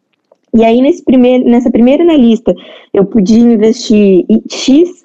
E 0.53 0.63
aí 0.63 0.79
nesse 0.81 1.03
primeiro, 1.03 1.43
nessa 1.49 1.69
primeira 1.69 2.03
analista, 2.03 2.53
eu 2.93 3.05
podia 3.05 3.39
investir 3.39 4.25
X. 4.49 5.03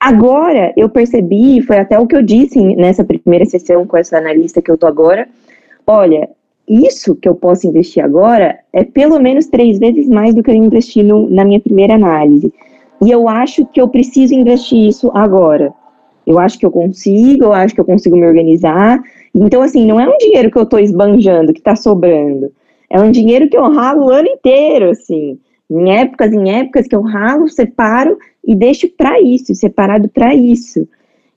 Agora 0.00 0.72
eu 0.76 0.88
percebi, 0.88 1.60
foi 1.60 1.78
até 1.78 1.98
o 1.98 2.06
que 2.06 2.16
eu 2.16 2.22
disse 2.22 2.58
nessa 2.76 3.04
primeira 3.04 3.44
sessão 3.44 3.86
com 3.86 3.96
essa 3.96 4.16
analista 4.16 4.62
que 4.62 4.70
eu 4.70 4.78
tô 4.78 4.86
agora. 4.86 5.28
Olha, 5.86 6.30
isso 6.72 7.14
que 7.14 7.28
eu 7.28 7.34
posso 7.34 7.66
investir 7.66 8.02
agora 8.02 8.58
é 8.72 8.82
pelo 8.82 9.20
menos 9.20 9.46
três 9.46 9.78
vezes 9.78 10.08
mais 10.08 10.34
do 10.34 10.42
que 10.42 10.50
eu 10.50 10.54
investi 10.54 11.02
no, 11.02 11.28
na 11.28 11.44
minha 11.44 11.60
primeira 11.60 11.94
análise. 11.94 12.52
e 13.04 13.10
eu 13.10 13.28
acho 13.28 13.66
que 13.66 13.80
eu 13.80 13.88
preciso 13.88 14.32
investir 14.32 14.88
isso 14.88 15.10
agora. 15.12 15.74
Eu 16.26 16.38
acho 16.38 16.58
que 16.58 16.64
eu 16.64 16.70
consigo, 16.70 17.44
eu 17.44 17.52
acho 17.52 17.74
que 17.74 17.80
eu 17.80 17.84
consigo 17.84 18.16
me 18.16 18.26
organizar. 18.26 19.02
Então, 19.34 19.60
assim, 19.60 19.84
não 19.84 19.98
é 19.98 20.08
um 20.08 20.16
dinheiro 20.18 20.50
que 20.50 20.56
eu 20.56 20.62
estou 20.62 20.78
esbanjando, 20.78 21.52
que 21.52 21.58
está 21.58 21.74
sobrando. 21.74 22.52
É 22.88 23.00
um 23.00 23.10
dinheiro 23.10 23.48
que 23.48 23.56
eu 23.56 23.68
ralo 23.70 24.06
o 24.06 24.10
ano 24.10 24.28
inteiro, 24.28 24.90
assim. 24.90 25.38
Em 25.68 25.90
épocas, 25.90 26.32
em 26.32 26.50
épocas 26.50 26.86
que 26.86 26.94
eu 26.94 27.02
ralo, 27.02 27.48
separo 27.48 28.16
e 28.46 28.54
deixo 28.54 28.88
para 28.96 29.20
isso, 29.20 29.54
separado 29.54 30.08
para 30.08 30.34
isso. 30.34 30.86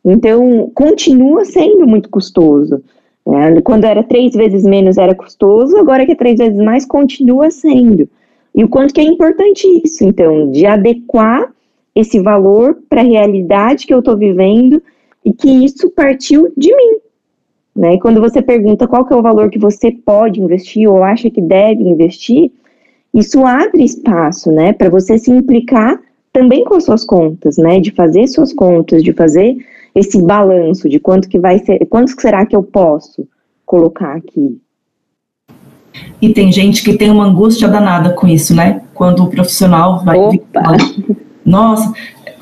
Então, 0.04 0.70
continua 0.76 1.46
sendo 1.46 1.88
muito 1.88 2.10
custoso. 2.10 2.84
Né? 3.26 3.60
Quando 3.62 3.86
era 3.86 4.04
três 4.04 4.34
vezes 4.34 4.64
menos 4.64 4.98
era 4.98 5.16
custoso, 5.16 5.78
agora 5.78 6.06
que 6.06 6.12
é 6.12 6.16
três 6.16 6.38
vezes 6.38 6.58
mais, 6.58 6.86
continua 6.86 7.50
sendo. 7.50 8.08
E 8.54 8.64
o 8.64 8.70
quanto 8.70 8.94
que 8.94 9.02
é 9.02 9.04
importante 9.04 9.68
isso, 9.84 10.04
então, 10.04 10.50
de 10.52 10.66
adequar 10.66 11.52
esse 11.94 12.20
valor 12.20 12.78
para 12.90 13.02
a 13.02 13.06
realidade 13.06 13.88
que 13.88 13.94
eu 13.94 14.00
estou 14.00 14.18
vivendo 14.18 14.82
e 15.24 15.34
que 15.34 15.50
isso 15.50 15.90
partiu 15.90 16.52
de 16.56 16.76
mim. 16.76 16.98
Né? 17.76 17.96
E 17.96 18.00
quando 18.00 18.22
você 18.22 18.42
pergunta 18.42 18.88
qual 18.88 19.06
que 19.06 19.14
é 19.14 19.16
o 19.18 19.22
valor 19.22 19.50
que 19.50 19.60
você 19.60 19.92
pode 19.92 20.42
investir 20.42 20.90
ou 20.90 21.04
acha 21.04 21.30
que 21.30 21.42
deve 21.42 21.84
investir, 21.84 22.52
isso 23.14 23.46
abre 23.46 23.84
espaço, 23.84 24.52
né, 24.52 24.74
para 24.74 24.90
você 24.90 25.18
se 25.18 25.32
implicar 25.32 26.00
também 26.34 26.66
com 26.66 26.76
as 26.76 26.84
suas 26.84 27.06
contas, 27.06 27.58
né, 27.58 27.80
de 27.80 27.92
fazer 27.92 28.28
suas 28.28 28.52
contas, 28.52 29.02
de 29.02 29.14
fazer 29.14 29.56
esse 29.96 30.22
balanço 30.22 30.90
de 30.90 31.00
quanto 31.00 31.30
que 31.30 31.40
vai 31.40 31.58
ser, 31.60 31.80
quanto 31.86 32.20
será 32.20 32.46
que 32.46 32.56
eu 32.56 32.62
posso 32.62 33.26
colocar 33.66 34.16
aqui. 34.16 34.60
E 36.22 36.34
tem 36.34 36.52
gente 36.52 36.84
que 36.84 36.98
tem 36.98 37.10
uma 37.10 37.26
angústia 37.26 37.70
danada 37.70 38.12
com 38.12 38.28
isso, 38.28 38.54
né? 38.54 38.82
Quando 38.94 39.24
o 39.24 39.30
profissional 39.30 40.04
vai. 40.04 40.20
Opa. 40.20 40.76
Nossa, 41.46 41.94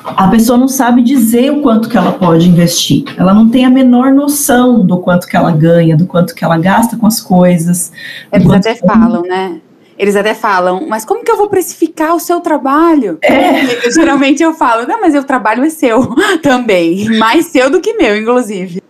a 0.06 0.28
pessoa 0.28 0.58
não 0.58 0.68
sabe 0.68 1.04
dizer 1.04 1.52
o 1.52 1.62
quanto 1.62 1.88
que 1.88 1.98
ela 1.98 2.14
pode 2.14 2.50
investir. 2.50 3.04
Ela 3.18 3.34
não 3.34 3.50
tem 3.50 3.66
a 3.66 3.70
menor 3.70 4.12
noção 4.14 4.86
do 4.86 4.98
quanto 5.00 5.28
que 5.28 5.38
ela 5.38 5.52
ganha, 5.52 5.96
do 5.96 6.08
quanto 6.08 6.34
que 6.34 6.44
ela 6.44 6.58
gasta 6.58 6.98
com 6.98 7.06
as 7.06 7.22
coisas. 7.22 7.92
Eles 8.32 8.50
até 8.50 8.76
falam, 8.76 9.22
né? 9.22 9.62
Eles 9.98 10.16
até 10.16 10.34
falam, 10.34 10.88
mas 10.88 11.06
como 11.06 11.24
que 11.24 11.32
eu 11.32 11.38
vou 11.38 11.50
precificar 11.50 12.16
o 12.16 12.20
seu 12.20 12.40
trabalho? 12.40 13.18
É. 13.22 13.86
Eu, 13.86 13.92
geralmente 13.92 14.42
eu 14.42 14.54
falo, 14.54 14.88
não, 14.88 15.00
mas 15.00 15.16
o 15.16 15.24
trabalho 15.24 15.64
é 15.64 15.70
seu 15.70 16.16
também, 16.42 17.18
mais 17.18 17.48
seu 17.48 17.70
do 17.70 17.80
que 17.80 17.94
meu, 17.94 18.18
inclusive. 18.18 18.82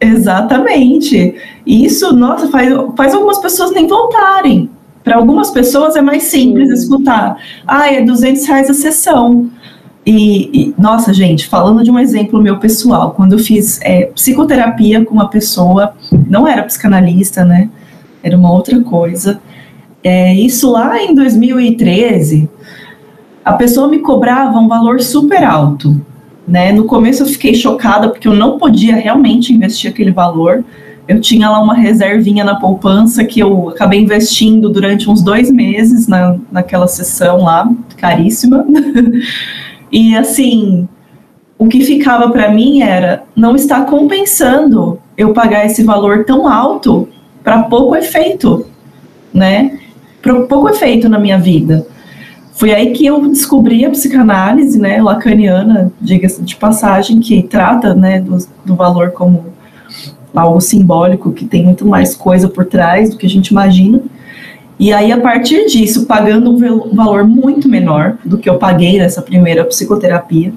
Exatamente. 0.00 1.34
E 1.66 1.84
isso, 1.84 2.14
nossa, 2.14 2.48
faz, 2.48 2.72
faz 2.96 3.14
algumas 3.14 3.38
pessoas 3.38 3.72
nem 3.72 3.86
voltarem. 3.86 4.70
Para 5.02 5.16
algumas 5.16 5.50
pessoas 5.50 5.96
é 5.96 6.02
mais 6.02 6.24
simples 6.24 6.70
escutar. 6.70 7.38
Ah, 7.66 7.92
é 7.92 8.02
200 8.02 8.46
reais 8.46 8.70
a 8.70 8.74
sessão. 8.74 9.50
E, 10.04 10.50
e, 10.52 10.74
nossa, 10.78 11.12
gente, 11.12 11.46
falando 11.46 11.82
de 11.82 11.90
um 11.90 11.98
exemplo 11.98 12.42
meu 12.42 12.58
pessoal, 12.58 13.12
quando 13.12 13.34
eu 13.34 13.38
fiz 13.38 13.80
é, 13.82 14.06
psicoterapia 14.06 15.04
com 15.04 15.14
uma 15.14 15.28
pessoa, 15.28 15.94
não 16.26 16.46
era 16.46 16.62
psicanalista, 16.62 17.44
né? 17.44 17.68
Era 18.22 18.36
uma 18.36 18.52
outra 18.52 18.80
coisa. 18.80 19.40
É, 20.10 20.32
isso 20.32 20.70
lá 20.70 21.02
em 21.02 21.14
2013, 21.14 22.48
a 23.44 23.52
pessoa 23.52 23.88
me 23.88 23.98
cobrava 23.98 24.58
um 24.58 24.66
valor 24.66 25.02
super 25.02 25.44
alto. 25.44 26.00
Né? 26.46 26.72
No 26.72 26.84
começo 26.84 27.22
eu 27.22 27.26
fiquei 27.26 27.54
chocada 27.54 28.08
porque 28.08 28.26
eu 28.26 28.32
não 28.32 28.56
podia 28.56 28.96
realmente 28.96 29.52
investir 29.52 29.90
aquele 29.90 30.10
valor. 30.10 30.64
Eu 31.06 31.20
tinha 31.20 31.50
lá 31.50 31.60
uma 31.60 31.74
reservinha 31.74 32.42
na 32.42 32.54
poupança 32.54 33.22
que 33.22 33.38
eu 33.38 33.68
acabei 33.68 34.00
investindo 34.00 34.70
durante 34.70 35.10
uns 35.10 35.20
dois 35.20 35.50
meses 35.50 36.08
na, 36.08 36.38
naquela 36.50 36.88
sessão 36.88 37.42
lá, 37.42 37.70
caríssima. 37.98 38.64
e 39.92 40.16
assim, 40.16 40.88
o 41.58 41.68
que 41.68 41.84
ficava 41.84 42.30
para 42.30 42.50
mim 42.50 42.80
era 42.80 43.24
não 43.36 43.54
está 43.54 43.82
compensando 43.82 44.98
eu 45.18 45.34
pagar 45.34 45.66
esse 45.66 45.82
valor 45.82 46.24
tão 46.24 46.48
alto 46.48 47.06
para 47.44 47.64
pouco 47.64 47.94
efeito, 47.94 48.64
né? 49.34 49.78
Pouco 50.46 50.68
efeito 50.68 51.08
na 51.08 51.18
minha 51.18 51.38
vida. 51.38 51.86
Foi 52.52 52.72
aí 52.72 52.92
que 52.92 53.06
eu 53.06 53.20
descobri 53.28 53.84
a 53.84 53.90
psicanálise, 53.90 54.80
né, 54.80 55.00
lacaniana, 55.00 55.92
diga-se 56.00 56.42
de 56.42 56.56
passagem, 56.56 57.20
que 57.20 57.42
trata, 57.42 57.94
né, 57.94 58.20
do, 58.20 58.36
do 58.64 58.74
valor 58.74 59.12
como 59.12 59.46
algo 60.34 60.60
simbólico, 60.60 61.32
que 61.32 61.44
tem 61.44 61.64
muito 61.64 61.86
mais 61.86 62.14
coisa 62.14 62.48
por 62.48 62.64
trás 62.64 63.10
do 63.10 63.16
que 63.16 63.26
a 63.26 63.30
gente 63.30 63.48
imagina. 63.48 64.00
E 64.78 64.92
aí, 64.92 65.10
a 65.10 65.20
partir 65.20 65.66
disso, 65.66 66.06
pagando 66.06 66.50
um 66.52 66.94
valor 66.94 67.24
muito 67.24 67.68
menor 67.68 68.18
do 68.24 68.38
que 68.38 68.48
eu 68.48 68.58
paguei 68.58 68.98
nessa 68.98 69.22
primeira 69.22 69.64
psicoterapia, 69.64 70.52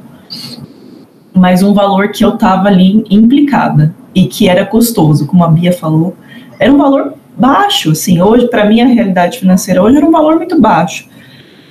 mas 1.34 1.64
um 1.64 1.74
valor 1.74 2.10
que 2.10 2.24
eu 2.24 2.36
estava 2.36 2.68
ali 2.68 3.04
implicada 3.10 3.96
e 4.14 4.26
que 4.26 4.48
era 4.48 4.66
custoso, 4.66 5.26
como 5.26 5.44
a 5.44 5.48
Bia 5.48 5.72
falou, 5.72 6.16
era 6.60 6.72
um 6.72 6.78
valor 6.78 7.14
baixo, 7.38 7.92
assim, 7.92 8.22
hoje, 8.22 8.48
para 8.48 8.66
mim, 8.66 8.82
a 8.82 8.86
realidade 8.86 9.40
financeira 9.40 9.82
hoje 9.82 9.98
era 9.98 10.06
um 10.06 10.12
valor 10.12 10.38
muito 10.38 10.60
baixo. 10.60 11.08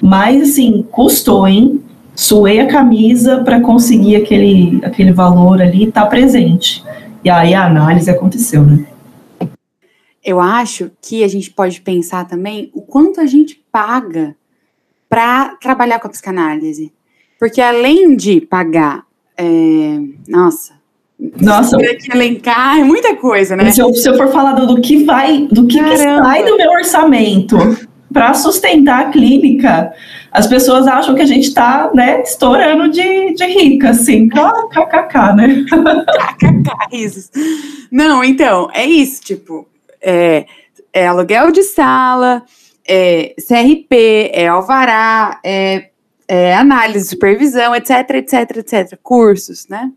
Mas, 0.03 0.51
assim, 0.51 0.85
custou, 0.90 1.46
hein? 1.46 1.83
Suei 2.14 2.61
a 2.61 2.66
camisa 2.66 3.42
para 3.44 3.61
conseguir 3.61 4.16
aquele, 4.16 4.81
aquele 4.85 5.12
valor 5.12 5.61
ali 5.61 5.85
estar 5.85 6.03
tá 6.03 6.07
presente. 6.07 6.83
E 7.25 7.31
aí 7.31 7.55
a 7.55 7.66
análise 7.66 8.11
aconteceu, 8.11 8.62
né? 8.64 8.87
Eu 10.23 10.40
acho 10.40 10.90
que 11.01 11.25
a 11.25 11.29
gente 11.29 11.51
pode 11.51 11.81
pensar 11.81 12.27
também 12.27 12.70
o 12.75 12.83
quanto 12.83 13.20
a 13.20 13.27
gente 13.27 13.62
paga 13.73 14.37
para 15.09 15.57
trabalhar 15.57 15.99
com 15.99 16.07
a 16.07 16.11
psicanálise. 16.11 16.92
Porque 17.38 17.61
além 17.61 18.16
de 18.16 18.40
pagar, 18.40 19.07
é, 19.37 19.99
nossa, 20.29 20.75
nossa. 21.40 21.76
que 21.76 22.12
elencar 22.12 22.80
é 22.80 22.85
muita 22.85 23.14
coisa, 23.16 23.54
né? 23.54 23.70
Se 23.70 23.80
eu, 23.80 23.92
se 23.94 24.09
eu 24.09 24.16
for 24.16 24.28
falar 24.28 24.52
do, 24.52 24.66
do 24.66 24.80
que 24.80 25.04
vai, 25.04 25.46
do 25.50 25.66
que, 25.66 25.83
que 25.83 25.96
sai 25.98 26.44
do 26.44 26.56
meu 26.56 26.70
orçamento 26.70 27.56
para 28.12 28.35
sustentar 28.35 29.00
a 29.00 29.11
clínica, 29.11 29.92
as 30.33 30.46
pessoas 30.46 30.87
acham 30.87 31.14
que 31.14 31.22
a 31.22 31.26
gente 31.26 31.48
está, 31.48 31.90
né, 31.94 32.22
estourando 32.22 32.90
de, 32.90 33.35
de 33.35 33.44
rica, 33.46 33.90
assim, 33.90 34.28
kkk, 34.28 35.37
né? 35.37 35.64
kkk, 35.68 36.70
risos. 36.90 37.30
Não, 37.90 38.24
então, 38.24 38.68
é 38.72 38.85
isso, 38.85 39.20
tipo, 39.22 39.68
é, 40.00 40.46
é 40.92 41.06
aluguel 41.06 41.52
de 41.52 41.62
sala, 41.62 42.42
é 42.87 43.35
CRP, 43.37 44.30
é 44.33 44.48
alvará, 44.48 45.38
é, 45.44 45.90
é 46.26 46.54
análise, 46.56 47.09
supervisão, 47.09 47.74
etc, 47.74 48.11
etc, 48.14 48.56
etc, 48.56 48.98
cursos, 49.02 49.68
né? 49.68 49.90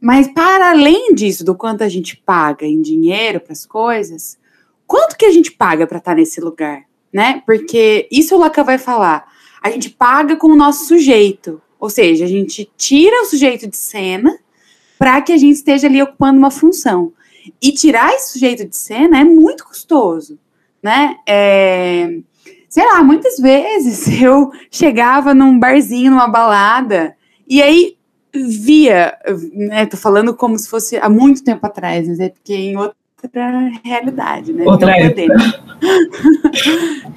Mas 0.00 0.28
para 0.28 0.70
além 0.70 1.14
disso, 1.14 1.44
do 1.44 1.54
quanto 1.54 1.82
a 1.82 1.88
gente 1.88 2.16
paga 2.16 2.66
em 2.66 2.80
dinheiro 2.80 3.40
para 3.40 3.52
as 3.52 3.64
coisas, 3.66 4.38
quanto 4.86 5.16
que 5.16 5.24
a 5.24 5.32
gente 5.32 5.50
paga 5.50 5.86
para 5.86 5.98
estar 5.98 6.12
tá 6.12 6.16
nesse 6.16 6.40
lugar, 6.40 6.82
né? 7.12 7.42
Porque 7.46 8.06
isso 8.10 8.34
o 8.34 8.38
Lacan 8.38 8.64
vai 8.64 8.78
falar. 8.78 9.26
A 9.62 9.70
gente 9.70 9.90
paga 9.90 10.36
com 10.36 10.48
o 10.48 10.56
nosso 10.56 10.86
sujeito, 10.86 11.60
ou 11.80 11.90
seja, 11.90 12.24
a 12.24 12.28
gente 12.28 12.70
tira 12.76 13.22
o 13.22 13.26
sujeito 13.26 13.66
de 13.66 13.76
cena 13.76 14.38
para 14.98 15.20
que 15.20 15.32
a 15.32 15.36
gente 15.36 15.56
esteja 15.56 15.86
ali 15.86 16.02
ocupando 16.02 16.38
uma 16.38 16.50
função. 16.50 17.12
E 17.60 17.72
tirar 17.72 18.12
esse 18.14 18.32
sujeito 18.32 18.66
de 18.66 18.76
cena 18.76 19.20
é 19.20 19.24
muito 19.24 19.64
custoso, 19.64 20.38
né? 20.82 21.16
É, 21.26 22.18
sei 22.68 22.84
lá, 22.84 23.02
muitas 23.02 23.38
vezes 23.38 24.08
eu 24.20 24.50
chegava 24.70 25.32
num 25.32 25.58
barzinho, 25.58 26.10
numa 26.10 26.28
balada, 26.28 27.16
e 27.48 27.62
aí 27.62 27.95
via, 28.48 29.14
né, 29.52 29.86
tô 29.86 29.96
falando 29.96 30.34
como 30.34 30.58
se 30.58 30.68
fosse 30.68 30.96
há 30.96 31.08
muito 31.08 31.42
tempo 31.42 31.66
atrás, 31.66 32.08
mas 32.08 32.20
é 32.20 32.28
porque 32.28 32.54
em 32.54 32.76
outra 32.76 32.96
realidade, 33.82 34.52
né? 34.52 34.64
Outra. 34.64 34.92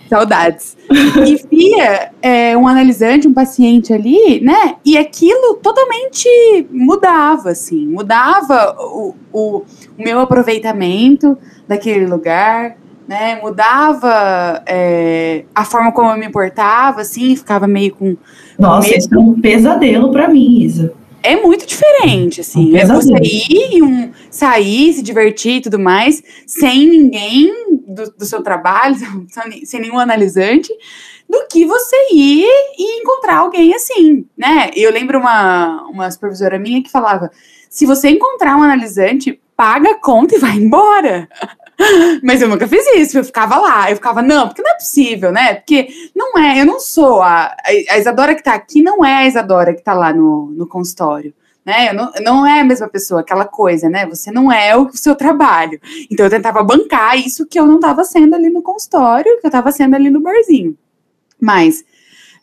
Saudades. 0.09 0.77
E 1.25 1.35
via 1.49 2.11
é, 2.21 2.57
um 2.57 2.67
analisante, 2.67 3.27
um 3.27 3.33
paciente 3.33 3.93
ali, 3.93 4.41
né? 4.41 4.75
E 4.83 4.97
aquilo 4.97 5.55
totalmente 5.55 6.27
mudava, 6.71 7.51
assim, 7.51 7.87
mudava 7.87 8.75
o, 8.79 9.15
o, 9.31 9.57
o 9.59 9.65
meu 9.97 10.19
aproveitamento 10.19 11.37
daquele 11.67 12.05
lugar, 12.05 12.77
né? 13.07 13.39
Mudava 13.41 14.63
é, 14.65 15.45
a 15.53 15.65
forma 15.65 15.91
como 15.91 16.11
eu 16.11 16.17
me 16.17 16.29
portava, 16.29 17.01
assim, 17.01 17.35
ficava 17.35 17.67
meio 17.67 17.93
com. 17.93 18.17
Nossa, 18.57 18.95
isso 18.95 19.13
é 19.13 19.17
um 19.17 19.39
pesadelo 19.39 20.11
para 20.11 20.27
mim, 20.27 20.61
Isa 20.61 20.93
é 21.21 21.35
muito 21.35 21.65
diferente, 21.65 22.41
assim. 22.41 22.75
É 22.77 22.85
você 22.85 23.13
ir, 23.21 23.81
um, 23.83 24.11
sair, 24.29 24.93
se 24.93 25.01
divertir 25.01 25.57
e 25.57 25.61
tudo 25.61 25.79
mais, 25.79 26.23
sem 26.45 26.87
ninguém 26.87 27.51
do, 27.87 28.11
do 28.11 28.25
seu 28.25 28.41
trabalho, 28.41 28.95
sem 29.63 29.81
nenhum 29.81 29.99
analisante, 29.99 30.71
do 31.29 31.45
que 31.47 31.65
você 31.65 31.95
ir 32.11 32.47
e 32.77 33.01
encontrar 33.01 33.37
alguém 33.37 33.73
assim, 33.73 34.25
né? 34.37 34.71
Eu 34.75 34.91
lembro 34.91 35.19
uma, 35.19 35.83
uma 35.83 36.09
supervisora 36.09 36.57
minha 36.57 36.81
que 36.81 36.89
falava: 36.89 37.31
se 37.69 37.85
você 37.85 38.09
encontrar 38.09 38.57
um 38.57 38.63
analisante, 38.63 39.39
paga 39.55 39.91
a 39.91 39.99
conta 39.99 40.35
e 40.35 40.39
vai 40.39 40.55
embora. 40.55 41.27
Mas 42.21 42.41
eu 42.41 42.49
nunca 42.49 42.67
fiz 42.67 42.85
isso, 42.95 43.17
eu 43.17 43.23
ficava 43.23 43.57
lá, 43.57 43.89
eu 43.89 43.95
ficava, 43.95 44.21
não, 44.21 44.47
porque 44.47 44.61
não 44.61 44.71
é 44.71 44.75
possível, 44.75 45.31
né? 45.31 45.55
Porque 45.55 45.87
não 46.15 46.37
é, 46.37 46.61
eu 46.61 46.65
não 46.65 46.79
sou 46.79 47.21
a. 47.21 47.55
A 47.89 47.97
Isadora 47.97 48.35
que 48.35 48.43
tá 48.43 48.53
aqui 48.53 48.81
não 48.81 49.03
é 49.03 49.15
a 49.15 49.27
Isadora 49.27 49.73
que 49.73 49.81
tá 49.81 49.93
lá 49.93 50.13
no, 50.13 50.47
no 50.47 50.67
consultório. 50.67 51.33
Né? 51.65 51.93
Não, 51.93 52.11
não 52.23 52.47
é 52.47 52.61
a 52.61 52.63
mesma 52.63 52.87
pessoa, 52.87 53.21
aquela 53.21 53.45
coisa, 53.45 53.89
né? 53.89 54.05
Você 54.07 54.31
não 54.31 54.51
é 54.51 54.75
o 54.75 54.89
seu 54.91 55.15
trabalho. 55.15 55.79
Então 56.09 56.25
eu 56.25 56.29
tentava 56.29 56.63
bancar 56.63 57.17
isso 57.17 57.45
que 57.45 57.59
eu 57.59 57.65
não 57.65 57.75
estava 57.75 58.03
sendo 58.03 58.35
ali 58.35 58.49
no 58.49 58.61
consultório, 58.61 59.39
que 59.39 59.45
eu 59.45 59.49
estava 59.49 59.71
sendo 59.71 59.95
ali 59.95 60.09
no 60.09 60.21
barzinho. 60.21 60.77
Mas 61.39 61.83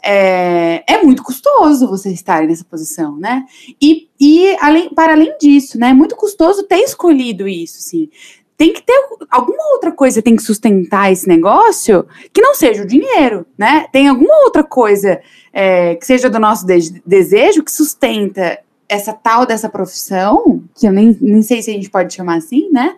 é, 0.03 0.85
é, 0.87 1.03
muito 1.03 1.23
custoso 1.23 1.89
você 1.89 2.11
estar 2.11 2.47
nessa 2.47 2.65
posição, 2.65 3.17
né? 3.17 3.45
E, 3.83 4.09
e 4.21 4.57
além, 4.61 4.91
para 4.95 5.13
além 5.13 5.37
disso, 5.39 5.79
né? 5.79 5.89
É 5.89 5.95
muito 5.95 6.15
custoso 6.15 6.63
ter 6.63 6.79
escolhido 6.79 7.49
isso, 7.49 7.81
sim 7.81 8.09
tem 8.57 8.73
que 8.73 8.83
ter 8.83 8.95
alguma 9.31 9.73
outra 9.73 9.93
coisa 9.93 10.23
tem 10.23 10.35
que 10.35 10.43
sustentar 10.43 11.13
esse 11.13 11.29
negócio 11.29 12.07
que 12.33 12.41
não 12.41 12.55
seja 12.55 12.83
o 12.83 12.87
dinheiro, 12.87 13.47
né? 13.57 13.87
Tem 13.93 14.09
alguma 14.09 14.35
outra 14.45 14.65
coisa 14.65 15.21
é, 15.53 15.95
que 15.95 16.07
seja 16.07 16.31
do 16.31 16.39
nosso 16.39 16.67
de 16.67 17.03
desejo 17.05 17.63
que 17.63 17.71
sustenta 17.71 18.59
essa 18.89 19.13
tal 19.13 19.45
dessa 19.45 19.69
profissão, 19.69 20.63
que 20.75 20.87
eu 20.87 20.93
nem, 20.93 21.17
nem 21.21 21.43
sei 21.43 21.61
se 21.61 21.71
a 21.71 21.75
gente 21.75 21.91
pode 21.91 22.15
chamar 22.15 22.37
assim, 22.37 22.71
né? 22.71 22.97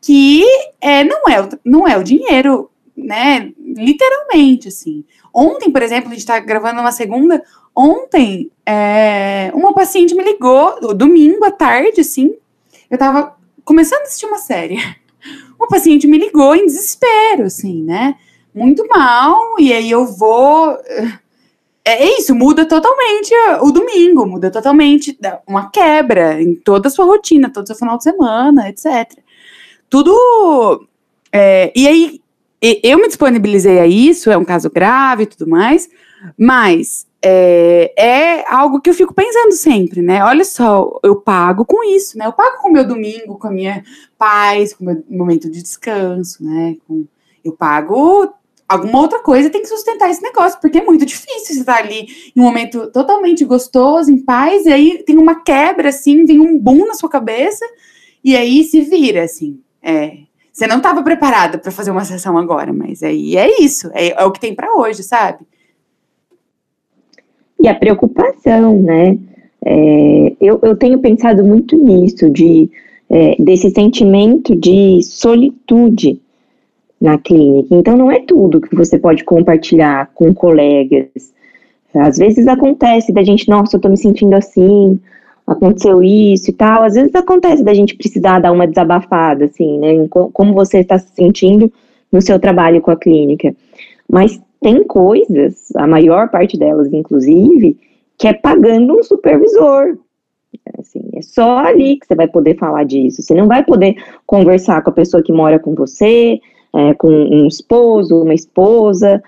Que 0.00 0.44
é, 0.80 1.04
não, 1.04 1.22
é, 1.28 1.48
não 1.64 1.88
é 1.88 1.98
o 1.98 2.04
dinheiro, 2.04 2.70
né? 2.96 3.52
Literalmente, 3.58 4.68
assim. 4.68 5.04
Ontem, 5.34 5.70
por 5.70 5.82
exemplo, 5.82 6.08
a 6.08 6.12
gente 6.12 6.20
está 6.20 6.38
gravando 6.38 6.80
uma 6.80 6.92
segunda. 6.92 7.42
Ontem, 7.74 8.50
é, 8.64 9.50
uma 9.52 9.74
paciente 9.74 10.14
me 10.14 10.24
ligou, 10.24 10.94
domingo 10.94 11.44
à 11.44 11.50
tarde, 11.50 12.00
assim. 12.00 12.34
Eu 12.88 12.96
tava 12.96 13.35
começando 13.66 14.00
a 14.00 14.04
assistir 14.04 14.24
uma 14.24 14.38
série. 14.38 14.78
O 15.58 15.66
paciente 15.66 16.06
me 16.06 16.18
ligou 16.18 16.54
em 16.54 16.66
desespero, 16.66 17.44
assim, 17.46 17.82
né? 17.82 18.14
Muito 18.54 18.86
mal, 18.86 19.58
e 19.58 19.72
aí 19.72 19.90
eu 19.90 20.06
vou. 20.06 20.70
É, 21.84 22.04
é 22.04 22.18
isso, 22.18 22.32
muda 22.32 22.64
totalmente 22.64 23.34
o 23.62 23.72
domingo, 23.72 24.24
muda 24.24 24.50
totalmente 24.52 25.18
uma 25.44 25.68
quebra 25.70 26.40
em 26.40 26.54
toda 26.54 26.86
a 26.86 26.90
sua 26.90 27.06
rotina, 27.06 27.50
todo 27.50 27.64
o 27.64 27.66
seu 27.66 27.74
final 27.74 27.96
de 27.96 28.04
semana, 28.04 28.68
etc. 28.68 29.18
Tudo. 29.90 30.86
É, 31.32 31.72
e 31.74 31.88
aí, 31.88 32.20
eu 32.60 32.98
me 32.98 33.08
disponibilizei 33.08 33.80
a 33.80 33.86
isso, 33.86 34.30
é 34.30 34.36
um 34.36 34.44
caso 34.44 34.70
grave 34.70 35.24
e 35.24 35.26
tudo 35.26 35.48
mais, 35.48 35.88
mas 36.38 37.06
é, 37.28 37.92
é, 37.96 38.44
algo 38.54 38.80
que 38.80 38.88
eu 38.88 38.94
fico 38.94 39.12
pensando 39.12 39.50
sempre, 39.52 40.00
né? 40.00 40.22
Olha 40.22 40.44
só, 40.44 41.00
eu 41.02 41.16
pago 41.16 41.64
com 41.64 41.82
isso, 41.82 42.16
né? 42.16 42.24
Eu 42.24 42.32
pago 42.32 42.58
com 42.62 42.68
o 42.68 42.72
meu 42.72 42.86
domingo, 42.86 43.36
com 43.36 43.48
a 43.48 43.50
minha 43.50 43.82
paz, 44.16 44.72
com 44.72 44.84
o 44.84 44.86
meu 44.86 45.02
momento 45.10 45.50
de 45.50 45.60
descanso, 45.60 46.44
né? 46.44 46.76
Com, 46.86 47.04
eu 47.44 47.52
pago 47.52 48.32
alguma 48.68 49.00
outra 49.00 49.20
coisa 49.20 49.50
tem 49.50 49.62
que 49.62 49.68
sustentar 49.68 50.08
esse 50.08 50.22
negócio, 50.22 50.60
porque 50.60 50.78
é 50.78 50.84
muito 50.84 51.04
difícil 51.04 51.54
você 51.54 51.60
estar 51.60 51.74
tá 51.74 51.78
ali 51.80 52.06
em 52.34 52.40
um 52.40 52.44
momento 52.44 52.90
totalmente 52.92 53.44
gostoso, 53.44 54.10
em 54.10 54.18
paz, 54.18 54.64
e 54.64 54.72
aí 54.72 55.02
tem 55.04 55.18
uma 55.18 55.42
quebra, 55.42 55.88
assim, 55.88 56.24
vem 56.24 56.38
um 56.38 56.56
boom 56.56 56.86
na 56.86 56.94
sua 56.94 57.08
cabeça, 57.08 57.64
e 58.22 58.36
aí 58.36 58.62
se 58.62 58.80
vira, 58.82 59.24
assim. 59.24 59.60
É, 59.82 60.18
você 60.52 60.66
não 60.66 60.78
estava 60.78 61.02
preparada 61.02 61.58
para 61.58 61.72
fazer 61.72 61.90
uma 61.90 62.04
sessão 62.04 62.38
agora, 62.38 62.72
mas 62.72 63.02
aí 63.02 63.36
é 63.36 63.60
isso, 63.60 63.90
é, 63.94 64.20
é 64.20 64.24
o 64.24 64.32
que 64.32 64.40
tem 64.40 64.54
para 64.54 64.76
hoje, 64.76 65.02
sabe? 65.02 65.44
E 67.66 67.68
a 67.68 67.74
preocupação, 67.74 68.80
né? 68.80 69.18
É, 69.64 70.32
eu, 70.40 70.60
eu 70.62 70.76
tenho 70.76 71.00
pensado 71.00 71.44
muito 71.44 71.76
nisso, 71.76 72.30
de, 72.30 72.70
é, 73.10 73.34
desse 73.42 73.70
sentimento 73.70 74.54
de 74.54 75.02
solitude 75.02 76.20
na 77.00 77.18
clínica. 77.18 77.74
Então, 77.74 77.96
não 77.96 78.10
é 78.10 78.20
tudo 78.20 78.60
que 78.60 78.74
você 78.74 78.96
pode 78.98 79.24
compartilhar 79.24 80.10
com 80.14 80.32
colegas. 80.32 81.08
Às 81.92 82.18
vezes 82.18 82.46
acontece 82.46 83.12
da 83.12 83.22
gente, 83.24 83.48
nossa, 83.48 83.76
eu 83.76 83.80
tô 83.80 83.88
me 83.88 83.96
sentindo 83.96 84.34
assim, 84.34 85.00
aconteceu 85.44 86.02
isso 86.02 86.50
e 86.50 86.52
tal. 86.52 86.84
Às 86.84 86.94
vezes 86.94 87.14
acontece 87.14 87.64
da 87.64 87.74
gente 87.74 87.96
precisar 87.96 88.38
dar 88.38 88.52
uma 88.52 88.66
desabafada, 88.66 89.46
assim, 89.46 89.78
né? 89.78 90.06
Como 90.08 90.54
você 90.54 90.78
está 90.78 90.98
se 90.98 91.12
sentindo 91.14 91.72
no 92.12 92.22
seu 92.22 92.38
trabalho 92.38 92.80
com 92.80 92.92
a 92.92 92.96
clínica. 92.96 93.52
Mas 94.08 94.40
tem 94.60 94.84
coisas, 94.84 95.74
a 95.76 95.86
maior 95.86 96.30
parte 96.30 96.58
delas, 96.58 96.92
inclusive, 96.92 97.76
que 98.18 98.26
é 98.26 98.32
pagando 98.32 98.98
um 98.98 99.02
supervisor. 99.02 99.98
Assim, 100.78 101.02
é 101.14 101.22
só 101.22 101.58
ali 101.58 101.98
que 101.98 102.06
você 102.06 102.14
vai 102.14 102.26
poder 102.26 102.56
falar 102.56 102.84
disso. 102.84 103.22
Você 103.22 103.34
não 103.34 103.46
vai 103.46 103.64
poder 103.64 103.94
conversar 104.26 104.82
com 104.82 104.90
a 104.90 104.94
pessoa 104.94 105.22
que 105.22 105.32
mora 105.32 105.58
com 105.58 105.74
você, 105.74 106.40
é, 106.74 106.94
com 106.94 107.08
um 107.08 107.46
esposo, 107.46 108.22
uma 108.22 108.34
esposa, 108.34 109.22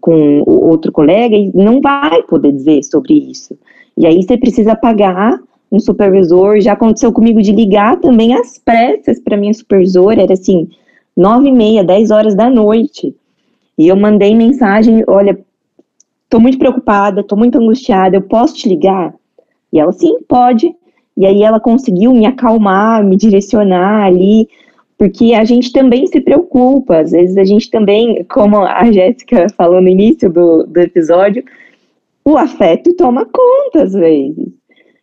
com 0.00 0.42
outro 0.46 0.92
colega, 0.92 1.34
e 1.34 1.50
não 1.54 1.80
vai 1.80 2.22
poder 2.24 2.52
dizer 2.52 2.82
sobre 2.84 3.14
isso. 3.14 3.58
E 3.96 4.06
aí 4.06 4.22
você 4.22 4.36
precisa 4.36 4.76
pagar 4.76 5.40
um 5.70 5.80
supervisor. 5.80 6.60
Já 6.60 6.72
aconteceu 6.72 7.12
comigo 7.12 7.42
de 7.42 7.52
ligar 7.52 7.98
também 7.98 8.34
às 8.34 8.58
pressas 8.58 9.20
para 9.20 9.36
minha 9.36 9.54
supervisora, 9.54 10.22
era 10.22 10.34
assim, 10.34 10.68
nove 11.16 11.48
e 11.48 11.52
meia, 11.52 11.82
dez 11.82 12.10
horas 12.10 12.34
da 12.34 12.50
noite. 12.50 13.14
E 13.78 13.88
eu 13.88 13.96
mandei 13.96 14.34
mensagem, 14.34 15.04
olha, 15.06 15.38
tô 16.28 16.40
muito 16.40 16.58
preocupada, 16.58 17.22
tô 17.22 17.36
muito 17.36 17.58
angustiada, 17.58 18.16
eu 18.16 18.22
posso 18.22 18.54
te 18.54 18.68
ligar? 18.68 19.14
E 19.72 19.78
ela, 19.78 19.92
sim, 19.92 20.16
pode. 20.28 20.74
E 21.16 21.26
aí 21.26 21.42
ela 21.42 21.60
conseguiu 21.60 22.12
me 22.12 22.26
acalmar, 22.26 23.04
me 23.04 23.16
direcionar 23.16 24.04
ali, 24.04 24.48
porque 24.98 25.34
a 25.34 25.44
gente 25.44 25.72
também 25.72 26.06
se 26.06 26.20
preocupa, 26.20 26.98
às 26.98 27.10
vezes 27.10 27.36
a 27.36 27.44
gente 27.44 27.70
também, 27.70 28.24
como 28.24 28.58
a 28.62 28.90
Jéssica 28.90 29.46
falou 29.56 29.80
no 29.80 29.88
início 29.88 30.30
do, 30.30 30.64
do 30.64 30.78
episódio, 30.78 31.44
o 32.24 32.36
afeto 32.36 32.94
toma 32.94 33.26
conta 33.26 33.84
às 33.84 33.92
vezes. 33.92 34.48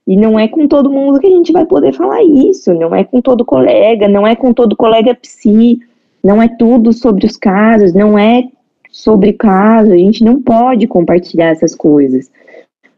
E 0.05 0.17
não 0.17 0.37
é 0.37 0.47
com 0.47 0.67
todo 0.67 0.91
mundo 0.91 1.19
que 1.19 1.27
a 1.27 1.29
gente 1.29 1.51
vai 1.53 1.65
poder 1.65 1.93
falar 1.93 2.21
isso, 2.23 2.73
não 2.73 2.93
é 2.93 3.03
com 3.03 3.21
todo 3.21 3.45
colega, 3.45 4.07
não 4.07 4.27
é 4.27 4.35
com 4.35 4.51
todo 4.51 4.75
colega 4.75 5.15
psi, 5.15 5.79
não 6.23 6.41
é 6.41 6.47
tudo 6.47 6.91
sobre 6.91 7.25
os 7.25 7.37
casos, 7.37 7.93
não 7.93 8.19
é 8.19 8.49
sobre 8.93 9.33
caso, 9.33 9.91
a 9.91 9.97
gente 9.97 10.23
não 10.23 10.39
pode 10.39 10.85
compartilhar 10.85 11.47
essas 11.47 11.73
coisas. 11.73 12.29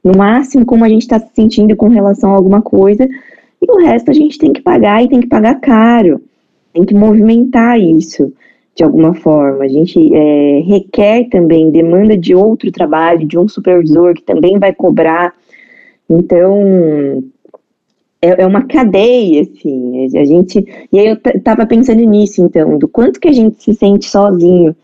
No 0.04 0.12
máximo, 0.16 0.66
como 0.66 0.84
a 0.84 0.90
gente 0.90 1.04
está 1.04 1.18
se 1.18 1.34
sentindo 1.34 1.74
com 1.78 1.88
relação 1.88 2.34
a 2.34 2.36
alguma 2.36 2.62
coisa, 2.62 3.08
e 3.62 3.72
o 3.72 3.78
resto 3.78 4.12
a 4.12 4.14
gente 4.14 4.38
tem 4.38 4.52
que 4.52 4.62
pagar 4.62 5.02
e 5.02 5.08
tem 5.08 5.22
que 5.22 5.28
pagar 5.28 5.56
caro. 5.62 6.22
Tem 6.74 6.84
que 6.84 6.94
movimentar 6.94 7.80
isso 7.80 8.34
de 8.76 8.84
alguma 8.84 9.14
forma. 9.14 9.64
A 9.64 9.68
gente 9.70 10.14
é, 10.14 10.60
requer 10.66 11.30
também 11.30 11.72
demanda 11.72 12.18
de 12.18 12.36
outro 12.36 12.70
trabalho, 12.74 13.26
de 13.26 13.40
um 13.40 13.48
supervisor 13.48 14.14
que 14.14 14.22
também 14.22 14.60
vai 14.60 14.74
cobrar. 14.74 15.34
Então, 16.10 17.24
é, 18.22 18.42
é 18.42 18.46
uma 18.46 18.64
cadeia, 18.64 19.44
assim. 19.44 20.08
A 20.18 20.26
gente. 20.26 20.60
E 20.92 21.00
aí 21.00 21.08
eu 21.08 21.18
estava 21.34 21.66
pensando 21.66 22.02
nisso, 22.02 22.44
então, 22.44 22.78
do 22.78 22.88
quanto 22.90 23.18
que 23.18 23.30
a 23.30 23.34
gente 23.34 23.64
se 23.64 23.74
sente 23.74 24.10
sozinho 24.10 24.76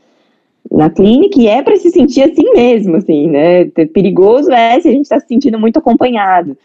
na 0.69 0.89
clínica 0.89 1.39
e 1.39 1.47
é 1.47 1.61
para 1.61 1.77
se 1.77 1.89
sentir 1.89 2.23
assim 2.23 2.51
mesmo, 2.53 2.97
assim, 2.97 3.27
né? 3.27 3.65
Perigoso 3.65 4.51
é 4.51 4.79
se 4.79 4.87
a 4.87 4.91
gente 4.91 5.03
está 5.03 5.19
se 5.19 5.27
sentindo 5.27 5.59
muito 5.59 5.77
acompanhado. 5.77 6.57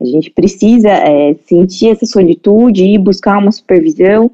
A 0.00 0.04
gente 0.04 0.30
precisa 0.30 0.90
é, 0.90 1.34
sentir 1.46 1.88
essa 1.88 2.06
solitude 2.06 2.84
e 2.84 2.98
buscar 2.98 3.38
uma 3.38 3.52
supervisão, 3.52 4.30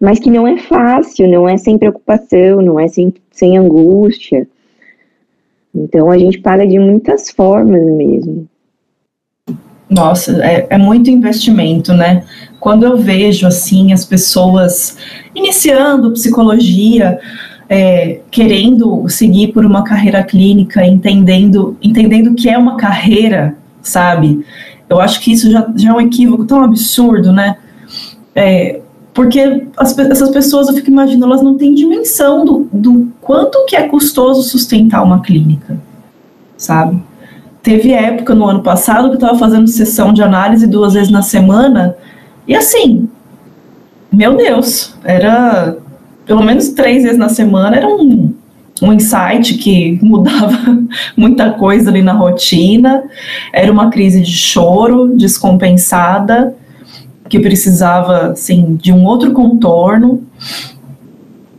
mas 0.00 0.18
que 0.18 0.30
não 0.30 0.46
é 0.46 0.58
fácil, 0.58 1.28
não 1.28 1.48
é 1.48 1.56
sem 1.56 1.78
preocupação, 1.78 2.60
não 2.60 2.78
é 2.78 2.88
sem, 2.88 3.12
sem 3.30 3.56
angústia. 3.56 4.46
Então 5.74 6.10
a 6.10 6.18
gente 6.18 6.38
paga 6.38 6.66
de 6.66 6.78
muitas 6.78 7.30
formas 7.30 7.82
mesmo. 7.82 8.46
Nossa, 9.88 10.44
é, 10.44 10.66
é, 10.70 10.78
muito 10.78 11.10
investimento, 11.10 11.92
né? 11.92 12.24
Quando 12.58 12.84
eu 12.84 12.96
vejo 12.96 13.46
assim 13.46 13.92
as 13.92 14.04
pessoas 14.04 14.96
iniciando 15.34 16.12
psicologia, 16.12 17.20
é, 17.68 18.20
querendo 18.30 19.08
seguir 19.08 19.52
por 19.52 19.64
uma 19.64 19.82
carreira 19.82 20.22
clínica, 20.22 20.86
entendendo, 20.86 21.76
entendendo 21.82 22.34
que 22.34 22.48
é 22.48 22.58
uma 22.58 22.76
carreira, 22.76 23.56
sabe? 23.82 24.44
Eu 24.88 25.00
acho 25.00 25.20
que 25.20 25.32
isso 25.32 25.50
já, 25.50 25.66
já 25.74 25.90
é 25.90 25.92
um 25.92 26.00
equívoco 26.00 26.44
tão 26.44 26.62
absurdo, 26.62 27.32
né? 27.32 27.56
É, 28.34 28.80
porque 29.12 29.66
as, 29.76 29.96
essas 29.96 30.30
pessoas, 30.30 30.68
eu 30.68 30.74
fico 30.74 30.90
imaginando, 30.90 31.26
elas 31.26 31.42
não 31.42 31.56
têm 31.56 31.74
dimensão 31.74 32.44
do, 32.44 32.68
do 32.72 33.08
quanto 33.20 33.64
que 33.66 33.76
é 33.76 33.88
custoso 33.88 34.42
sustentar 34.42 35.02
uma 35.02 35.20
clínica, 35.20 35.78
sabe? 36.56 37.00
Teve 37.62 37.92
época 37.92 38.34
no 38.34 38.44
ano 38.44 38.62
passado 38.62 39.08
que 39.08 39.14
eu 39.14 39.20
estava 39.20 39.38
fazendo 39.38 39.68
sessão 39.68 40.12
de 40.12 40.22
análise 40.22 40.66
duas 40.66 40.92
vezes 40.92 41.10
na 41.10 41.22
semana, 41.22 41.96
e 42.46 42.54
assim, 42.54 43.08
meu 44.12 44.36
Deus, 44.36 44.94
era 45.02 45.78
pelo 46.26 46.42
menos 46.42 46.70
três 46.70 47.02
vezes 47.02 47.18
na 47.18 47.28
semana, 47.28 47.76
era 47.76 47.88
um, 47.88 48.34
um 48.82 48.92
insight 48.92 49.54
que 49.54 49.98
mudava 50.02 50.78
muita 51.16 51.50
coisa 51.52 51.90
ali 51.90 52.02
na 52.02 52.12
rotina. 52.12 53.04
Era 53.52 53.70
uma 53.70 53.90
crise 53.90 54.20
de 54.20 54.32
choro 54.32 55.16
descompensada, 55.16 56.54
que 57.28 57.40
precisava, 57.40 58.28
assim, 58.28 58.76
de 58.80 58.92
um 58.92 59.04
outro 59.04 59.32
contorno. 59.32 60.22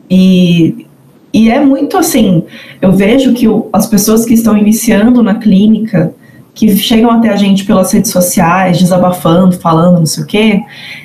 E, 0.09 0.85
e 1.33 1.49
é 1.49 1.59
muito 1.59 1.97
assim, 1.97 2.43
eu 2.81 2.91
vejo 2.91 3.33
que 3.33 3.47
o, 3.47 3.67
as 3.73 3.87
pessoas 3.87 4.23
que 4.23 4.33
estão 4.33 4.55
iniciando 4.57 5.23
na 5.23 5.35
clínica, 5.35 6.13
que 6.53 6.73
chegam 6.77 7.11
até 7.11 7.29
a 7.29 7.35
gente 7.35 7.65
pelas 7.65 7.91
redes 7.91 8.11
sociais, 8.11 8.77
desabafando, 8.77 9.57
falando, 9.57 9.99
não 9.99 10.05
sei 10.05 10.23
o 10.23 10.27
quê, 10.27 10.63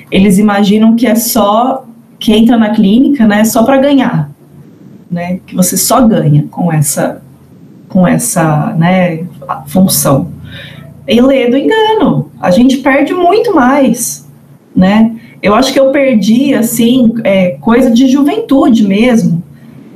eles 0.09 0.37
imaginam 0.37 0.95
que 0.95 1.05
é 1.05 1.15
só 1.15 1.85
que 2.21 2.31
entra 2.31 2.55
na 2.55 2.69
clínica, 2.69 3.27
né, 3.27 3.43
só 3.43 3.63
para 3.63 3.79
ganhar, 3.79 4.29
né, 5.09 5.39
que 5.45 5.55
você 5.55 5.75
só 5.75 6.07
ganha 6.07 6.45
com 6.51 6.71
essa 6.71 7.21
com 7.89 8.07
essa, 8.07 8.73
né, 8.77 9.25
função. 9.67 10.29
E 11.05 11.19
lê 11.19 11.49
do 11.49 11.57
engano. 11.57 12.31
A 12.39 12.49
gente 12.49 12.77
perde 12.77 13.13
muito 13.13 13.53
mais, 13.53 14.25
né? 14.73 15.13
Eu 15.43 15.53
acho 15.53 15.73
que 15.73 15.79
eu 15.79 15.91
perdi, 15.91 16.53
assim, 16.53 17.13
é, 17.25 17.57
coisa 17.59 17.91
de 17.91 18.07
juventude 18.07 18.87
mesmo, 18.87 19.43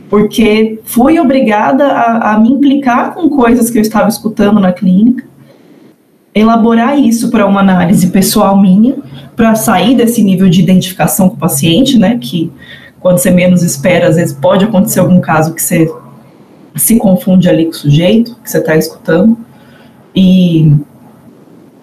porque 0.09 0.81
fui 0.83 1.17
obrigada 1.19 1.85
a, 1.85 2.33
a 2.33 2.39
me 2.39 2.51
implicar 2.51 3.13
com 3.13 3.29
coisas 3.29 3.69
que 3.69 3.77
eu 3.77 3.81
estava 3.81 4.09
escutando 4.09 4.59
na 4.59 4.73
clínica, 4.73 5.23
elaborar 6.33 6.99
isso 6.99 7.31
para 7.31 7.45
uma 7.45 7.61
análise 7.61 8.07
pessoal 8.07 8.59
minha, 8.59 8.95
para 9.35 9.55
sair 9.55 9.95
desse 9.95 10.23
nível 10.23 10.49
de 10.49 10.61
identificação 10.61 11.29
com 11.29 11.35
o 11.35 11.39
paciente, 11.39 11.97
né? 11.97 12.17
Que 12.19 12.51
quando 12.99 13.17
você 13.17 13.29
menos 13.29 13.61
espera, 13.61 14.07
às 14.07 14.15
vezes 14.15 14.33
pode 14.33 14.65
acontecer 14.65 14.99
algum 14.99 15.19
caso 15.19 15.53
que 15.53 15.61
você 15.61 15.91
se 16.75 16.97
confunde 16.97 17.47
ali 17.47 17.65
com 17.65 17.71
o 17.71 17.75
sujeito 17.75 18.35
que 18.43 18.49
você 18.49 18.57
está 18.57 18.75
escutando. 18.75 19.37
E, 20.15 20.71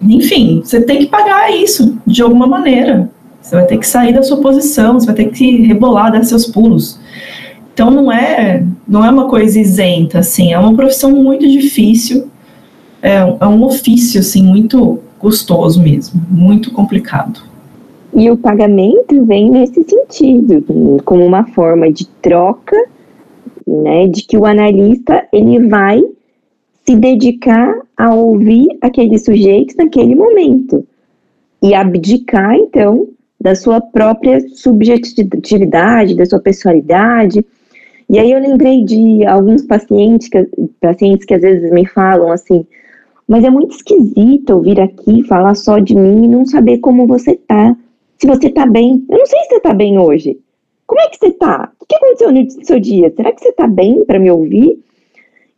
enfim, 0.01 0.61
você 0.63 0.81
tem 0.81 0.99
que 0.99 1.05
pagar 1.07 1.51
isso 1.51 1.97
de 2.05 2.21
alguma 2.21 2.47
maneira. 2.47 3.09
Você 3.41 3.55
vai 3.55 3.65
ter 3.65 3.77
que 3.77 3.87
sair 3.87 4.13
da 4.13 4.23
sua 4.23 4.37
posição, 4.37 4.99
você 4.99 5.05
vai 5.05 5.15
ter 5.15 5.25
que 5.25 5.65
rebolar, 5.65 6.11
dar 6.11 6.23
seus 6.23 6.45
pulos. 6.45 6.99
Então 7.73 7.89
não 7.89 8.11
é, 8.11 8.63
não 8.87 9.03
é 9.03 9.09
uma 9.09 9.27
coisa 9.27 9.59
isenta, 9.59 10.19
assim, 10.19 10.53
é 10.53 10.59
uma 10.59 10.75
profissão 10.75 11.11
muito 11.11 11.47
difícil, 11.47 12.29
é, 13.01 13.15
é 13.15 13.47
um 13.47 13.63
ofício, 13.63 14.19
assim, 14.19 14.43
muito 14.43 14.99
custoso 15.23 15.81
mesmo, 15.81 16.21
muito 16.29 16.69
complicado. 16.73 17.41
E 18.13 18.29
o 18.29 18.35
pagamento 18.35 19.25
vem 19.25 19.49
nesse 19.49 19.81
sentido, 19.85 20.61
como 21.05 21.25
uma 21.25 21.47
forma 21.47 21.89
de 21.89 22.05
troca 22.21 22.75
né, 23.65 24.05
de 24.07 24.25
que 24.25 24.37
o 24.37 24.45
analista 24.45 25.25
ele 25.31 25.65
vai 25.67 26.01
se 26.85 26.95
dedicar 26.97 27.73
a 27.95 28.13
ouvir 28.13 28.67
aquele 28.81 29.17
sujeito 29.17 29.75
naquele 29.77 30.13
momento 30.13 30.85
e 31.61 31.73
abdicar 31.73 32.55
então 32.55 33.07
da 33.39 33.55
sua 33.55 33.79
própria 33.79 34.41
subjetividade, 34.49 36.15
da 36.15 36.25
sua 36.25 36.39
pessoalidade. 36.39 37.45
E 38.09 38.19
aí 38.19 38.31
eu 38.31 38.39
lembrei 38.39 38.83
de 38.83 39.25
alguns 39.25 39.61
pacientes 39.63 40.27
que, 40.27 40.45
pacientes 40.81 41.25
que 41.25 41.33
às 41.33 41.41
vezes 41.41 41.71
me 41.71 41.85
falam 41.85 42.29
assim, 42.29 42.65
mas 43.27 43.43
é 43.43 43.49
muito 43.49 43.75
esquisito 43.75 44.51
ouvir 44.51 44.79
aqui 44.79 45.23
falar 45.23 45.55
só 45.55 45.79
de 45.79 45.95
mim 45.95 46.25
e 46.25 46.27
não 46.27 46.45
saber 46.45 46.79
como 46.79 47.07
você 47.07 47.35
tá. 47.35 47.75
Se 48.17 48.27
você 48.27 48.49
tá 48.49 48.65
bem. 48.65 49.05
Eu 49.09 49.17
não 49.17 49.25
sei 49.25 49.39
se 49.41 49.49
você 49.49 49.59
tá 49.59 49.73
bem 49.73 49.97
hoje. 49.97 50.37
Como 50.85 51.01
é 51.01 51.07
que 51.07 51.17
você 51.17 51.31
tá? 51.31 51.71
O 51.79 51.85
que 51.85 51.95
aconteceu 51.95 52.31
no 52.31 52.65
seu 52.65 52.79
dia? 52.79 53.11
Será 53.15 53.31
que 53.31 53.41
você 53.41 53.51
tá 53.51 53.67
bem 53.67 54.03
para 54.05 54.19
me 54.19 54.29
ouvir? 54.29 54.79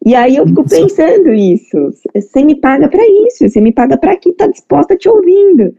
E 0.05 0.13
aí 0.13 0.35
eu 0.35 0.47
fico 0.47 0.63
pensando 0.69 1.33
isso. 1.33 1.91
Você 2.13 2.43
me 2.43 2.55
paga 2.55 2.87
para 2.87 3.03
isso, 3.27 3.49
você 3.49 3.59
me 3.59 3.71
paga 3.71 3.97
para 3.97 4.11
aqui, 4.13 4.31
tá 4.33 4.47
disposta 4.47 4.95
te 4.95 5.09
ouvindo. 5.09 5.73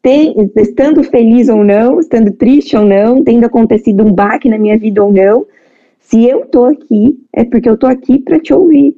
Tem, 0.00 0.34
estando 0.56 1.02
feliz 1.02 1.48
ou 1.48 1.64
não, 1.64 1.98
estando 1.98 2.30
triste 2.30 2.76
ou 2.76 2.84
não, 2.84 3.22
tendo 3.24 3.44
acontecido 3.44 4.04
um 4.04 4.12
baque 4.12 4.48
na 4.48 4.56
minha 4.56 4.78
vida 4.78 5.02
ou 5.04 5.12
não, 5.12 5.44
se 5.98 6.24
eu 6.24 6.46
tô 6.46 6.64
aqui, 6.64 7.18
é 7.32 7.44
porque 7.44 7.68
eu 7.68 7.76
tô 7.76 7.86
aqui 7.86 8.20
para 8.20 8.38
te 8.38 8.54
ouvir. 8.54 8.96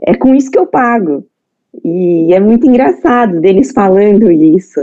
É 0.00 0.14
com 0.14 0.34
isso 0.34 0.50
que 0.50 0.58
eu 0.58 0.66
pago. 0.66 1.24
E 1.84 2.32
é 2.32 2.40
muito 2.40 2.66
engraçado 2.66 3.40
deles 3.40 3.72
falando 3.72 4.30
isso. 4.30 4.80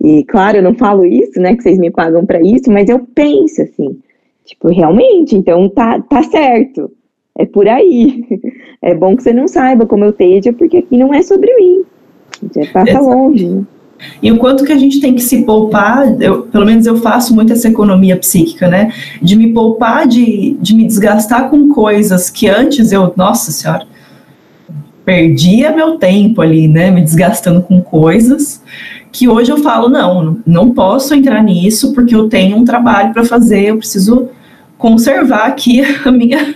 E 0.00 0.24
claro, 0.24 0.58
eu 0.58 0.62
não 0.62 0.74
falo 0.74 1.04
isso, 1.04 1.38
né, 1.38 1.54
que 1.54 1.62
vocês 1.62 1.78
me 1.78 1.90
pagam 1.90 2.24
para 2.24 2.40
isso, 2.40 2.70
mas 2.70 2.88
eu 2.88 3.00
penso 3.14 3.62
assim, 3.62 3.98
tipo, 4.44 4.68
realmente, 4.68 5.36
então 5.36 5.68
tá, 5.68 6.00
tá 6.00 6.22
certo. 6.22 6.90
É 7.38 7.44
por 7.44 7.68
aí. 7.68 8.24
É 8.82 8.94
bom 8.94 9.14
que 9.14 9.22
você 9.22 9.30
não 9.30 9.46
saiba 9.46 9.84
como 9.84 10.06
eu 10.06 10.08
esteja, 10.08 10.54
porque 10.54 10.78
aqui 10.78 10.96
não 10.96 11.12
é 11.12 11.20
sobre 11.20 11.54
mim. 11.54 11.82
Já 12.54 12.64
passa 12.72 12.92
Exato. 12.92 13.04
longe. 13.04 13.66
E 14.22 14.32
o 14.32 14.38
quanto 14.38 14.64
que 14.64 14.72
a 14.72 14.78
gente 14.78 15.00
tem 15.00 15.14
que 15.14 15.20
se 15.20 15.42
poupar, 15.42 16.20
eu, 16.20 16.42
pelo 16.44 16.64
menos 16.64 16.86
eu 16.86 16.96
faço 16.96 17.34
muito 17.34 17.52
essa 17.52 17.68
economia 17.68 18.16
psíquica, 18.16 18.68
né? 18.68 18.90
De 19.20 19.36
me 19.36 19.52
poupar, 19.52 20.06
de, 20.06 20.56
de 20.60 20.74
me 20.74 20.86
desgastar 20.86 21.50
com 21.50 21.68
coisas 21.68 22.30
que 22.30 22.48
antes 22.48 22.92
eu, 22.92 23.12
nossa 23.16 23.52
senhora, 23.52 23.86
perdia 25.04 25.70
meu 25.70 25.98
tempo 25.98 26.40
ali, 26.42 26.68
né? 26.68 26.90
Me 26.90 27.02
desgastando 27.02 27.62
com 27.62 27.80
coisas 27.80 28.62
que 29.12 29.28
hoje 29.28 29.50
eu 29.50 29.58
falo, 29.58 29.88
não, 29.88 30.38
não 30.46 30.70
posso 30.70 31.14
entrar 31.14 31.42
nisso 31.42 31.92
porque 31.92 32.14
eu 32.14 32.28
tenho 32.28 32.56
um 32.56 32.64
trabalho 32.64 33.12
para 33.12 33.24
fazer, 33.24 33.66
eu 33.66 33.78
preciso 33.78 34.28
conservar 34.78 35.46
aqui 35.46 35.82
a 36.06 36.10
minha, 36.10 36.54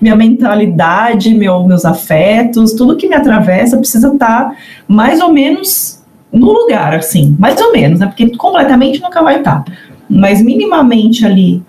minha 0.00 0.16
mentalidade, 0.16 1.34
meu, 1.34 1.64
meus 1.64 1.84
afetos, 1.84 2.72
tudo 2.72 2.96
que 2.96 3.08
me 3.08 3.14
atravessa 3.14 3.78
precisa 3.78 4.12
estar 4.12 4.50
tá 4.50 4.56
mais 4.88 5.20
ou 5.20 5.32
menos 5.32 6.02
no 6.32 6.52
lugar, 6.52 6.94
assim, 6.94 7.36
mais 7.38 7.60
ou 7.60 7.72
menos, 7.72 8.00
né? 8.00 8.06
Porque 8.06 8.36
completamente 8.36 9.00
nunca 9.00 9.22
vai 9.22 9.38
estar, 9.38 9.64
tá. 9.64 9.72
mas 10.08 10.42
minimamente 10.42 11.24
ali 11.24 11.62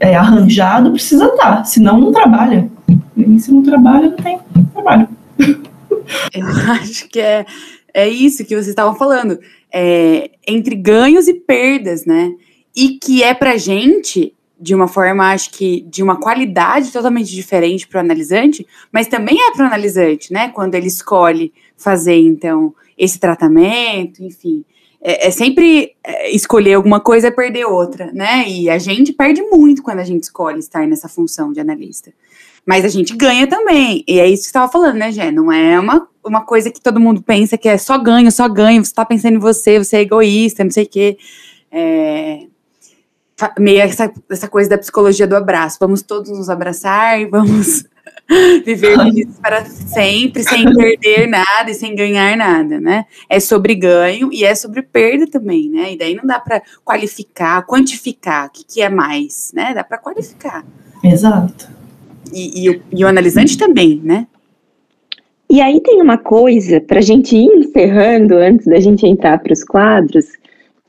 é, 0.00 0.16
arranjado 0.16 0.90
precisa 0.90 1.26
estar, 1.26 1.56
tá, 1.56 1.64
senão 1.64 2.00
não 2.00 2.10
trabalha. 2.10 2.68
E 3.16 3.38
se 3.38 3.52
não 3.52 3.62
trabalha, 3.62 4.08
não 4.08 4.16
tem 4.16 4.38
trabalho. 4.72 5.06
Eu 6.34 6.46
acho 6.80 7.08
que 7.08 7.20
é 7.20 7.44
é 7.94 8.08
isso 8.08 8.44
que 8.44 8.54
vocês 8.54 8.68
estavam 8.68 8.94
falando, 8.94 9.38
é, 9.72 10.30
entre 10.46 10.74
ganhos 10.74 11.28
e 11.28 11.34
perdas, 11.34 12.04
né? 12.04 12.32
E 12.74 12.98
que 12.98 13.22
é 13.22 13.34
pra 13.34 13.56
gente, 13.56 14.34
de 14.58 14.74
uma 14.74 14.86
forma, 14.86 15.32
acho 15.32 15.50
que 15.50 15.82
de 15.82 16.02
uma 16.02 16.18
qualidade 16.18 16.92
totalmente 16.92 17.30
diferente 17.30 17.86
para 17.86 17.98
o 17.98 18.00
analisante, 18.00 18.66
mas 18.92 19.06
também 19.06 19.36
é 19.40 19.52
para 19.52 19.64
o 19.64 19.66
analisante, 19.66 20.32
né? 20.32 20.48
Quando 20.48 20.74
ele 20.74 20.86
escolhe 20.86 21.52
fazer, 21.76 22.16
então, 22.16 22.74
esse 22.96 23.18
tratamento, 23.18 24.22
enfim. 24.22 24.64
É, 25.02 25.28
é 25.28 25.30
sempre 25.30 25.94
é, 26.04 26.30
escolher 26.30 26.74
alguma 26.74 27.00
coisa 27.00 27.28
e 27.28 27.32
perder 27.32 27.64
outra, 27.64 28.12
né? 28.12 28.48
E 28.48 28.68
a 28.68 28.78
gente 28.78 29.12
perde 29.12 29.42
muito 29.42 29.82
quando 29.82 29.98
a 29.98 30.04
gente 30.04 30.24
escolhe 30.24 30.58
estar 30.58 30.86
nessa 30.86 31.08
função 31.08 31.52
de 31.52 31.60
analista. 31.60 32.12
Mas 32.66 32.84
a 32.84 32.88
gente 32.88 33.16
ganha 33.16 33.46
também. 33.46 34.04
E 34.06 34.20
é 34.20 34.26
isso 34.26 34.42
que 34.42 34.44
você 34.44 34.48
estava 34.50 34.70
falando, 34.70 34.96
né, 34.96 35.10
Gé? 35.10 35.30
Não 35.30 35.50
é 35.50 35.78
uma, 35.78 36.06
uma 36.24 36.44
coisa 36.44 36.70
que 36.70 36.80
todo 36.80 37.00
mundo 37.00 37.22
pensa 37.22 37.58
que 37.58 37.68
é 37.68 37.78
só 37.78 37.98
ganho, 37.98 38.30
só 38.30 38.48
ganho, 38.48 38.84
você 38.84 38.90
está 38.90 39.04
pensando 39.04 39.34
em 39.34 39.40
você, 39.40 39.78
você 39.78 39.96
é 39.96 40.00
egoísta, 40.02 40.64
não 40.64 40.70
sei 40.70 40.84
o 40.84 40.88
quê. 40.88 41.18
É, 41.72 42.46
meio 43.58 43.80
essa, 43.80 44.12
essa 44.28 44.48
coisa 44.48 44.70
da 44.70 44.78
psicologia 44.78 45.26
do 45.26 45.36
abraço. 45.36 45.78
Vamos 45.80 46.02
todos 46.02 46.30
nos 46.30 46.50
abraçar, 46.50 47.26
vamos 47.30 47.84
viver 48.64 48.96
felizes 48.98 49.38
para 49.40 49.64
sempre, 49.64 50.42
sem 50.42 50.64
perder 50.74 51.26
nada 51.28 51.70
e 51.70 51.74
sem 51.74 51.94
ganhar 51.94 52.36
nada, 52.36 52.78
né? 52.78 53.06
É 53.28 53.40
sobre 53.40 53.74
ganho 53.74 54.30
e 54.32 54.44
é 54.44 54.54
sobre 54.54 54.82
perda 54.82 55.26
também, 55.26 55.70
né? 55.70 55.94
E 55.94 55.98
daí 55.98 56.14
não 56.14 56.26
dá 56.26 56.38
para 56.38 56.62
qualificar, 56.84 57.64
quantificar 57.66 58.48
o 58.48 58.50
que, 58.50 58.64
que 58.64 58.82
é 58.82 58.88
mais, 58.88 59.50
né? 59.54 59.72
Dá 59.74 59.82
para 59.82 59.98
qualificar. 59.98 60.64
Exato 61.02 61.79
e, 62.32 62.64
e, 62.64 62.70
o, 62.70 62.82
e 62.92 63.04
o 63.04 63.08
analisante 63.08 63.56
também, 63.56 64.00
né? 64.02 64.26
E 65.48 65.60
aí 65.60 65.80
tem 65.80 66.00
uma 66.00 66.16
coisa, 66.16 66.80
para 66.80 67.00
a 67.00 67.02
gente 67.02 67.36
ir 67.36 67.46
encerrando, 67.46 68.36
antes 68.36 68.66
da 68.66 68.78
gente 68.78 69.04
entrar 69.06 69.38
para 69.40 69.52
os 69.52 69.64
quadros, 69.64 70.26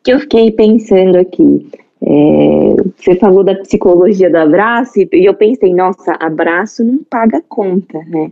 que 0.03 0.13
eu 0.13 0.19
fiquei 0.19 0.51
pensando 0.51 1.17
aqui. 1.17 1.67
É, 2.03 2.75
você 2.95 3.15
falou 3.15 3.43
da 3.43 3.55
psicologia 3.55 4.29
do 4.29 4.37
abraço, 4.37 4.99
e 4.99 5.25
eu 5.25 5.33
pensei, 5.33 5.73
nossa, 5.73 6.13
abraço 6.19 6.83
não 6.83 6.99
paga 7.09 7.41
conta, 7.49 7.99
né? 8.07 8.31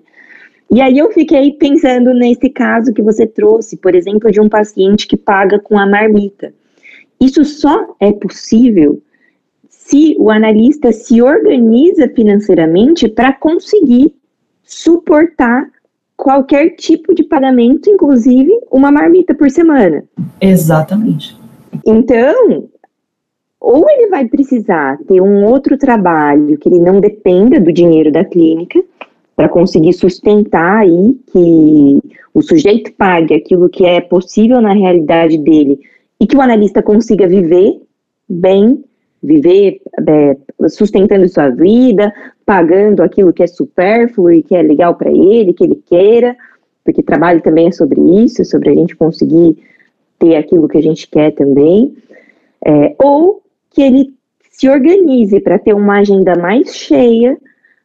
E 0.71 0.81
aí 0.81 0.99
eu 0.99 1.11
fiquei 1.11 1.53
pensando 1.53 2.13
nesse 2.13 2.47
caso 2.49 2.93
que 2.93 3.01
você 3.01 3.25
trouxe, 3.25 3.75
por 3.77 3.95
exemplo, 3.95 4.31
de 4.31 4.39
um 4.39 4.47
paciente 4.47 5.07
que 5.07 5.17
paga 5.17 5.57
com 5.57 5.79
a 5.79 5.87
marmita. 5.87 6.53
Isso 7.19 7.43
só 7.43 7.95
é 7.99 8.11
possível 8.11 9.01
se 9.89 10.15
o 10.19 10.29
analista 10.29 10.91
se 10.91 11.19
organiza 11.19 12.07
financeiramente 12.09 13.07
para 13.07 13.33
conseguir 13.33 14.13
suportar 14.63 15.67
qualquer 16.15 16.75
tipo 16.75 17.15
de 17.15 17.23
pagamento, 17.23 17.89
inclusive 17.89 18.51
uma 18.71 18.91
marmita 18.91 19.33
por 19.33 19.49
semana. 19.49 20.03
Exatamente. 20.39 21.35
Então, 21.83 22.67
ou 23.59 23.89
ele 23.89 24.09
vai 24.09 24.27
precisar 24.27 24.99
ter 25.07 25.21
um 25.21 25.43
outro 25.45 25.75
trabalho 25.75 26.59
que 26.59 26.69
ele 26.69 26.79
não 26.79 27.01
dependa 27.01 27.59
do 27.59 27.73
dinheiro 27.73 28.11
da 28.11 28.23
clínica 28.23 28.83
para 29.35 29.49
conseguir 29.49 29.93
sustentar 29.93 30.81
aí 30.81 31.17
que 31.31 31.99
o 32.31 32.43
sujeito 32.43 32.93
pague 32.93 33.33
aquilo 33.33 33.69
que 33.69 33.85
é 33.85 33.99
possível 34.01 34.61
na 34.61 34.73
realidade 34.73 35.35
dele 35.39 35.79
e 36.19 36.27
que 36.27 36.37
o 36.37 36.41
analista 36.41 36.83
consiga 36.83 37.27
viver 37.27 37.81
bem 38.29 38.83
viver 39.21 39.81
é, 40.07 40.37
sustentando 40.69 41.27
sua 41.27 41.49
vida, 41.49 42.13
pagando 42.45 43.03
aquilo 43.03 43.33
que 43.33 43.43
é 43.43 43.47
supérfluo 43.47 44.31
e 44.31 44.41
que 44.41 44.55
é 44.55 44.61
legal 44.61 44.95
para 44.95 45.11
ele, 45.11 45.53
que 45.53 45.63
ele 45.63 45.75
queira, 45.85 46.35
porque 46.83 47.03
trabalho 47.03 47.41
também 47.41 47.67
é 47.67 47.71
sobre 47.71 48.01
isso, 48.23 48.43
sobre 48.45 48.69
a 48.69 48.73
gente 48.73 48.95
conseguir 48.95 49.57
ter 50.17 50.35
aquilo 50.35 50.67
que 50.67 50.77
a 50.77 50.81
gente 50.81 51.07
quer 51.07 51.31
também, 51.31 51.95
é, 52.65 52.95
ou 52.97 53.41
que 53.69 53.81
ele 53.81 54.13
se 54.51 54.67
organize 54.67 55.39
para 55.39 55.59
ter 55.59 55.73
uma 55.73 55.99
agenda 55.99 56.35
mais 56.35 56.75
cheia, 56.75 57.37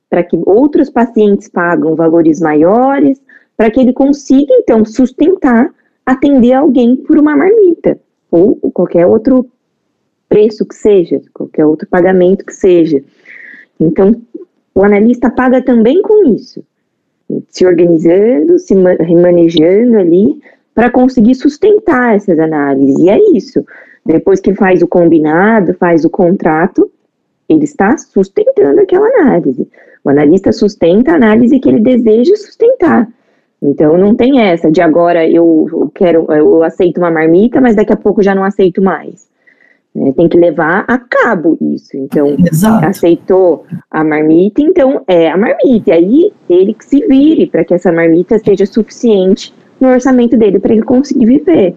para 0.09 0.23
que 0.23 0.39
outros 0.45 0.91
pacientes 0.91 1.49
pagam 1.49 1.95
valores 1.95 2.41
maiores, 2.41 3.21
para 3.57 3.71
que 3.71 3.81
ele 3.81 3.93
consiga 3.93 4.53
então 4.55 4.85
sustentar, 4.85 5.73
atender 6.05 6.53
alguém 6.53 6.97
por 6.97 7.19
uma 7.19 7.37
marmita 7.37 7.99
ou 8.31 8.57
qualquer 8.73 9.07
outro 9.07 9.47
preço 10.29 10.67
que 10.67 10.75
seja, 10.75 11.21
qualquer 11.33 11.67
outro 11.67 11.87
pagamento 11.89 12.45
que 12.45 12.55
seja. 12.55 13.03
Então, 13.79 14.21
o 14.75 14.85
analista 14.85 15.31
paga 15.31 15.63
também 15.63 16.03
com 16.03 16.29
isso, 16.29 16.65
se 17.49 17.67
organizando, 17.67 18.59
se 18.59 18.75
manejando 18.75 19.99
ali 19.99 20.41
para 20.75 20.91
conseguir 20.91 21.35
sustentar 21.35 22.17
essas 22.17 22.39
análises. 22.39 22.99
E 22.99 23.09
é 23.09 23.19
isso. 23.37 23.65
Depois 24.05 24.41
que 24.41 24.55
faz 24.55 24.83
o 24.83 24.89
combinado, 24.89 25.75
faz 25.75 26.05
o 26.05 26.11
contrato, 26.11 26.91
ele 27.49 27.65
está 27.65 27.97
sustentando 27.97 28.81
aquela 28.81 29.07
análise. 29.07 29.69
O 30.03 30.11
analista 30.11 30.53
sustenta 30.53 31.13
a 31.13 31.15
análise 31.15 31.59
que 31.59 31.69
ele 31.69 31.81
deseja 31.81 32.37
sustentar. 32.37 33.09
Então 33.63 33.97
não 33.97 34.15
tem 34.15 34.43
essa 34.43 34.71
de 34.71 34.83
agora 34.83 35.27
eu 35.27 35.91
quero, 35.95 36.27
eu 36.31 36.63
aceito 36.63 36.99
uma 36.99 37.11
marmita, 37.11 37.61
mas 37.61 37.75
daqui 37.75 37.93
a 37.93 37.97
pouco 37.97 38.23
já 38.23 38.35
não 38.35 38.45
aceito 38.45 38.83
mais. 38.83 39.27
É, 39.97 40.11
tem 40.13 40.29
que 40.29 40.37
levar 40.37 40.85
a 40.89 40.99
cabo 40.99 41.57
isso. 41.61 41.97
Então, 41.97 42.35
Exato. 42.51 42.85
aceitou 42.85 43.65
a 43.89 44.03
marmita, 44.03 44.61
então 44.61 45.03
é 45.07 45.31
a 45.31 45.37
marmita. 45.37 45.91
E 45.91 45.93
aí 45.93 46.33
ele 46.51 46.75
que 46.75 46.85
se 46.85 47.07
vire 47.07 47.47
para 47.47 47.65
que 47.65 47.73
essa 47.73 47.93
marmita 47.93 48.39
seja 48.41 48.67
suficiente 48.67 49.55
no 49.81 49.89
orçamento 49.89 50.37
dele 50.37 50.59
para 50.59 50.73
ele 50.73 50.83
conseguir 50.83 51.27
viver. 51.27 51.77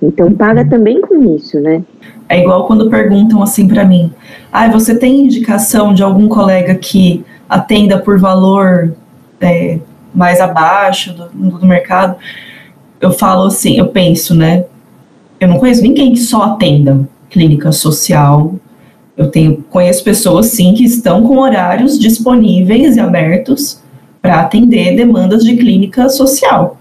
Então 0.00 0.32
paga 0.32 0.64
também 0.64 1.00
com 1.00 1.34
isso, 1.34 1.58
né? 1.60 1.82
É 2.28 2.40
igual 2.40 2.66
quando 2.66 2.90
perguntam 2.90 3.42
assim 3.42 3.66
para 3.66 3.84
mim: 3.84 4.12
"Ah, 4.52 4.68
você 4.68 4.96
tem 4.96 5.24
indicação 5.24 5.94
de 5.94 6.02
algum 6.02 6.28
colega 6.28 6.74
que 6.74 7.24
atenda 7.48 7.98
por 7.98 8.18
valor 8.18 8.94
é, 9.40 9.78
mais 10.14 10.40
abaixo 10.40 11.12
do, 11.14 11.58
do 11.58 11.66
mercado?" 11.66 12.16
Eu 13.00 13.12
falo 13.12 13.46
assim, 13.46 13.76
eu 13.78 13.88
penso, 13.88 14.34
né? 14.34 14.64
Eu 15.40 15.48
não 15.48 15.58
conheço 15.58 15.82
ninguém 15.82 16.12
que 16.12 16.20
só 16.20 16.42
atenda 16.42 17.06
clínica 17.34 17.72
social. 17.72 18.54
Eu 19.16 19.28
tenho, 19.30 19.64
conheço 19.68 20.04
pessoas, 20.04 20.46
sim, 20.46 20.72
que 20.72 20.84
estão 20.84 21.24
com 21.24 21.38
horários 21.38 21.98
disponíveis 21.98 22.96
e 22.96 23.00
abertos 23.00 23.82
para 24.22 24.40
atender 24.40 24.96
demandas 24.96 25.44
de 25.44 25.56
clínica 25.56 26.08
social. 26.08 26.78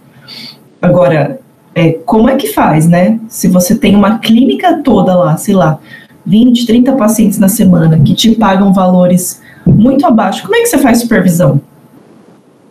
Agora, 0.80 1.40
é, 1.76 1.94
como 2.06 2.30
é 2.30 2.36
que 2.36 2.48
faz, 2.48 2.88
né? 2.88 3.20
Se 3.28 3.48
você 3.48 3.76
tem 3.76 3.96
uma 3.96 4.20
clínica 4.20 4.82
toda 4.84 5.16
lá, 5.16 5.36
sei 5.38 5.56
lá, 5.56 5.80
20, 6.26 6.66
30 6.66 6.94
pacientes 6.94 7.40
na 7.40 7.50
semana 7.50 8.00
que 8.00 8.14
te 8.14 8.36
pagam 8.36 8.72
valores 8.72 9.42
muito 9.66 10.06
abaixo, 10.06 10.44
como 10.44 10.56
é 10.56 10.62
que 10.62 10.68
você 10.68 10.78
faz 10.78 11.00
supervisão? 11.00 11.60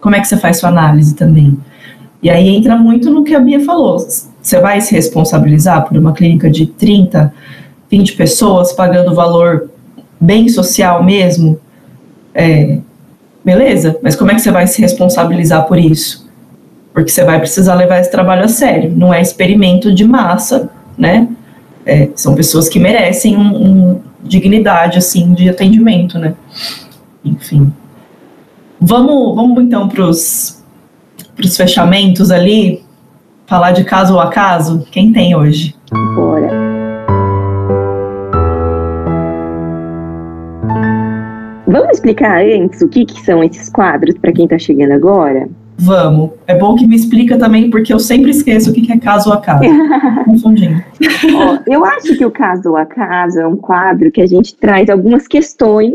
Como 0.00 0.14
é 0.14 0.20
que 0.20 0.28
você 0.28 0.36
faz 0.36 0.58
sua 0.58 0.68
análise 0.68 1.14
também? 1.14 1.58
E 2.22 2.30
aí 2.30 2.48
entra 2.48 2.76
muito 2.76 3.10
no 3.10 3.24
que 3.24 3.34
a 3.34 3.40
Bia 3.40 3.60
falou. 3.60 3.98
Você 3.98 4.60
vai 4.60 4.80
se 4.80 4.94
responsabilizar 4.94 5.86
por 5.86 5.96
uma 5.96 6.12
clínica 6.12 6.50
de 6.50 6.66
30, 6.66 7.32
20 7.92 8.16
pessoas 8.16 8.72
pagando 8.72 9.14
valor 9.14 9.68
bem 10.18 10.48
social 10.48 11.04
mesmo, 11.04 11.60
é, 12.34 12.78
beleza, 13.44 13.98
mas 14.02 14.16
como 14.16 14.30
é 14.30 14.34
que 14.34 14.40
você 14.40 14.50
vai 14.50 14.66
se 14.66 14.80
responsabilizar 14.80 15.66
por 15.66 15.78
isso? 15.78 16.26
Porque 16.94 17.10
você 17.10 17.22
vai 17.22 17.38
precisar 17.38 17.74
levar 17.74 17.98
esse 17.98 18.10
trabalho 18.10 18.44
a 18.44 18.48
sério, 18.48 18.90
não 18.96 19.12
é 19.12 19.20
experimento 19.20 19.94
de 19.94 20.06
massa, 20.06 20.70
né? 20.96 21.28
É, 21.84 22.08
são 22.14 22.34
pessoas 22.34 22.68
que 22.68 22.78
merecem 22.78 23.36
um, 23.36 23.56
um, 23.90 24.00
dignidade, 24.22 24.96
assim, 24.96 25.34
de 25.34 25.50
atendimento, 25.50 26.18
né? 26.18 26.34
Enfim. 27.22 27.70
Vamos, 28.80 29.34
vamos 29.34 29.62
então 29.62 29.86
para 29.88 30.04
os 30.04 30.62
fechamentos 31.56 32.30
ali, 32.30 32.82
falar 33.46 33.72
de 33.72 33.84
caso 33.84 34.18
a 34.18 34.28
caso? 34.28 34.86
Quem 34.90 35.12
tem 35.12 35.34
hoje? 35.34 35.74
Bora. 36.14 36.61
Vamos 41.72 41.92
explicar 41.92 42.44
antes 42.44 42.82
o 42.82 42.88
que, 42.88 43.06
que 43.06 43.18
são 43.22 43.42
esses 43.42 43.70
quadros 43.70 44.18
para 44.18 44.30
quem 44.30 44.44
está 44.44 44.58
chegando 44.58 44.92
agora? 44.92 45.48
Vamos. 45.78 46.32
É 46.46 46.54
bom 46.54 46.74
que 46.74 46.86
me 46.86 46.94
explica 46.94 47.38
também, 47.38 47.70
porque 47.70 47.94
eu 47.94 47.98
sempre 47.98 48.30
esqueço 48.30 48.70
o 48.70 48.74
que 48.74 48.92
é 48.92 48.98
caso 48.98 49.32
a 49.32 49.40
caso. 49.40 49.64
Confundindo. 50.26 50.84
Ó, 51.34 51.58
eu 51.66 51.82
acho 51.82 52.14
que 52.18 52.26
o 52.26 52.30
caso 52.30 52.76
a 52.76 52.84
caso 52.84 53.40
é 53.40 53.46
um 53.46 53.56
quadro 53.56 54.12
que 54.12 54.20
a 54.20 54.26
gente 54.26 54.54
traz 54.54 54.90
algumas 54.90 55.26
questões 55.26 55.94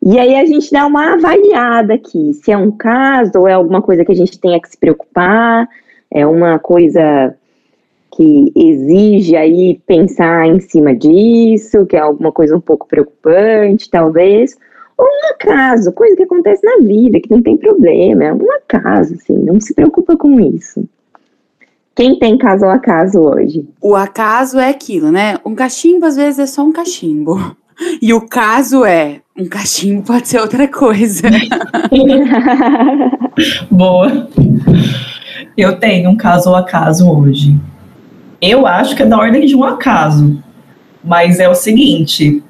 e 0.00 0.16
aí 0.16 0.36
a 0.36 0.46
gente 0.46 0.70
dá 0.70 0.86
uma 0.86 1.14
avaliada 1.14 1.94
aqui, 1.94 2.32
se 2.32 2.52
é 2.52 2.56
um 2.56 2.70
caso 2.70 3.32
ou 3.40 3.48
é 3.48 3.54
alguma 3.54 3.82
coisa 3.82 4.04
que 4.04 4.12
a 4.12 4.16
gente 4.16 4.38
tenha 4.38 4.60
que 4.60 4.68
se 4.68 4.78
preocupar, 4.78 5.68
é 6.08 6.24
uma 6.24 6.60
coisa 6.60 7.34
que 8.22 8.52
exige 8.54 9.34
aí 9.34 9.80
pensar 9.86 10.46
em 10.46 10.60
cima 10.60 10.94
disso, 10.94 11.84
que 11.86 11.96
é 11.96 12.00
alguma 12.00 12.30
coisa 12.30 12.56
um 12.56 12.60
pouco 12.60 12.86
preocupante, 12.86 13.90
talvez, 13.90 14.56
ou 14.96 15.06
um 15.06 15.30
acaso, 15.32 15.92
coisa 15.92 16.14
que 16.14 16.22
acontece 16.22 16.64
na 16.64 16.76
vida, 16.86 17.20
que 17.20 17.30
não 17.30 17.42
tem 17.42 17.56
problema, 17.56 18.24
é 18.24 18.32
um 18.32 18.52
acaso, 18.52 19.14
assim, 19.14 19.36
não 19.36 19.60
se 19.60 19.74
preocupa 19.74 20.16
com 20.16 20.38
isso. 20.38 20.84
Quem 21.94 22.18
tem 22.18 22.38
caso 22.38 22.64
ou 22.64 22.70
acaso 22.70 23.20
hoje? 23.20 23.68
O 23.80 23.96
acaso 23.96 24.58
é 24.58 24.70
aquilo, 24.70 25.10
né? 25.10 25.38
Um 25.44 25.54
cachimbo 25.54 26.06
às 26.06 26.16
vezes 26.16 26.38
é 26.38 26.46
só 26.46 26.62
um 26.62 26.72
cachimbo. 26.72 27.56
E 28.00 28.14
o 28.14 28.26
caso 28.26 28.84
é, 28.84 29.20
um 29.36 29.46
cachimbo 29.46 30.02
pode 30.02 30.28
ser 30.28 30.40
outra 30.40 30.68
coisa. 30.68 31.28
Boa. 33.70 34.28
Eu 35.56 35.78
tenho 35.78 36.10
um 36.10 36.16
caso 36.16 36.50
ou 36.50 36.56
acaso 36.56 37.10
hoje. 37.10 37.54
Eu 38.42 38.66
acho 38.66 38.96
que 38.96 39.04
é 39.04 39.06
da 39.06 39.16
ordem 39.16 39.46
de 39.46 39.54
um 39.54 39.62
acaso. 39.62 40.42
Mas 41.04 41.38
é 41.38 41.48
o 41.48 41.54
seguinte: 41.54 42.42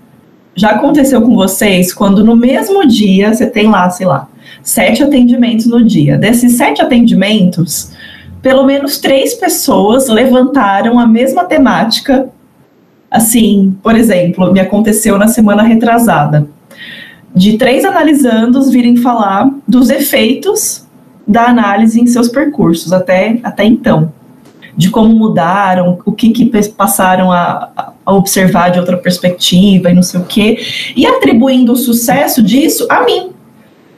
já 0.54 0.70
aconteceu 0.70 1.20
com 1.20 1.34
vocês 1.34 1.92
quando 1.92 2.24
no 2.24 2.34
mesmo 2.34 2.88
dia 2.88 3.34
você 3.34 3.46
tem 3.46 3.68
lá, 3.68 3.90
sei 3.90 4.06
lá, 4.06 4.26
sete 4.62 5.02
atendimentos 5.02 5.66
no 5.66 5.84
dia. 5.84 6.16
Desses 6.16 6.56
sete 6.56 6.80
atendimentos, 6.80 7.92
pelo 8.40 8.64
menos 8.64 8.98
três 8.98 9.34
pessoas 9.34 10.08
levantaram 10.08 10.98
a 10.98 11.06
mesma 11.06 11.44
temática. 11.44 12.26
Assim, 13.10 13.76
por 13.82 13.94
exemplo, 13.94 14.50
me 14.50 14.60
aconteceu 14.60 15.18
na 15.18 15.28
semana 15.28 15.62
retrasada. 15.62 16.48
De 17.34 17.58
três 17.58 17.84
analisandos 17.84 18.70
virem 18.70 18.96
falar 18.96 19.50
dos 19.68 19.90
efeitos 19.90 20.86
da 21.28 21.48
análise 21.48 22.00
em 22.00 22.06
seus 22.06 22.28
percursos 22.28 22.94
até, 22.94 23.38
até 23.42 23.64
então 23.64 24.10
de 24.76 24.90
como 24.90 25.14
mudaram, 25.14 25.98
o 26.04 26.12
que, 26.12 26.30
que 26.30 26.50
passaram 26.70 27.30
a, 27.30 27.92
a 28.04 28.12
observar 28.12 28.70
de 28.70 28.78
outra 28.78 28.96
perspectiva 28.96 29.90
e 29.90 29.94
não 29.94 30.02
sei 30.02 30.20
o 30.20 30.24
quê, 30.24 30.58
e 30.96 31.06
atribuindo 31.06 31.72
o 31.72 31.76
sucesso 31.76 32.42
disso 32.42 32.86
a 32.90 33.04
mim. 33.04 33.30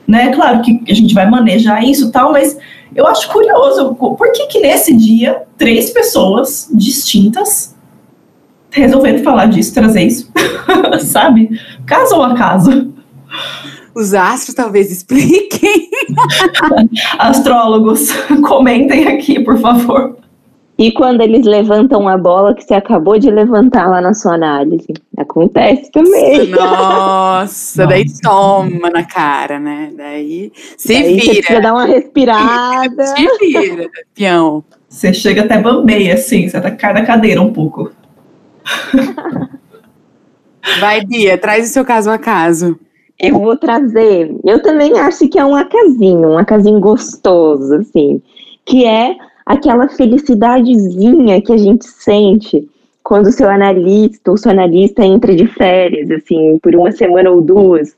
Né? 0.06 0.32
Claro 0.34 0.60
que 0.62 0.80
a 0.88 0.94
gente 0.94 1.14
vai 1.14 1.28
manejar 1.28 1.82
isso 1.84 2.10
tal, 2.10 2.32
mas 2.32 2.58
eu 2.94 3.06
acho 3.06 3.28
curioso, 3.30 3.94
por 3.94 4.32
que 4.32 4.46
que 4.46 4.60
nesse 4.60 4.94
dia 4.94 5.42
três 5.56 5.90
pessoas 5.90 6.68
distintas 6.72 7.74
resolveram 8.70 9.22
falar 9.22 9.46
disso, 9.46 9.72
trazer 9.72 10.02
isso, 10.02 10.30
sabe? 11.00 11.58
Caso 11.86 12.16
ou 12.16 12.22
acaso? 12.22 12.92
Os 13.94 14.12
astros 14.12 14.54
talvez 14.54 14.90
expliquem. 14.90 15.88
Astrólogos, 17.18 18.08
comentem 18.42 19.06
aqui, 19.06 19.38
por 19.38 19.58
favor. 19.58 20.16
E 20.76 20.90
quando 20.90 21.20
eles 21.20 21.46
levantam 21.46 22.08
a 22.08 22.18
bola 22.18 22.52
que 22.52 22.64
você 22.64 22.74
acabou 22.74 23.16
de 23.16 23.30
levantar 23.30 23.88
lá 23.88 24.00
na 24.00 24.12
sua 24.12 24.34
análise? 24.34 24.88
Acontece 25.16 25.90
também. 25.92 26.48
Nossa, 26.48 27.86
daí 27.86 28.04
toma 28.20 28.90
na 28.90 29.04
cara, 29.04 29.60
né? 29.60 29.92
Daí 29.96 30.50
se 30.76 30.88
daí 30.88 31.14
vira. 31.14 31.24
Você 31.24 31.34
precisa 31.34 31.60
dar 31.60 31.74
uma 31.74 31.84
respirada. 31.84 33.06
Se 33.06 33.28
vira, 33.38 33.88
peão. 34.14 34.64
Você 34.88 35.12
chega 35.12 35.42
até 35.42 35.60
bambeia, 35.60 36.14
assim, 36.14 36.48
você 36.48 36.60
tá 36.60 36.70
cai 36.72 36.92
da 36.92 37.04
cadeira 37.04 37.40
um 37.40 37.52
pouco. 37.52 37.92
Vai, 40.80 41.04
Bia, 41.04 41.36
traz 41.38 41.68
o 41.68 41.72
seu 41.72 41.84
caso 41.84 42.10
a 42.10 42.18
caso. 42.18 42.78
Eu 43.20 43.38
vou 43.38 43.56
trazer. 43.56 44.34
Eu 44.44 44.62
também 44.62 44.98
acho 44.98 45.28
que 45.28 45.38
é 45.38 45.44
um 45.44 45.54
acasinho, 45.54 46.30
um 46.30 46.38
acasinho 46.38 46.80
gostoso, 46.80 47.74
assim, 47.74 48.20
que 48.64 48.84
é 48.84 49.14
aquela 49.44 49.88
felicidadezinha 49.88 51.40
que 51.42 51.52
a 51.52 51.56
gente 51.56 51.86
sente 51.86 52.68
quando 53.02 53.26
o 53.26 53.32
seu 53.32 53.50
analista 53.50 54.30
ou 54.30 54.36
seu 54.36 54.50
analista 54.50 55.04
entra 55.04 55.34
de 55.34 55.46
férias, 55.46 56.10
assim, 56.10 56.58
por 56.62 56.74
uma 56.74 56.90
semana 56.90 57.30
ou 57.30 57.42
duas. 57.42 57.94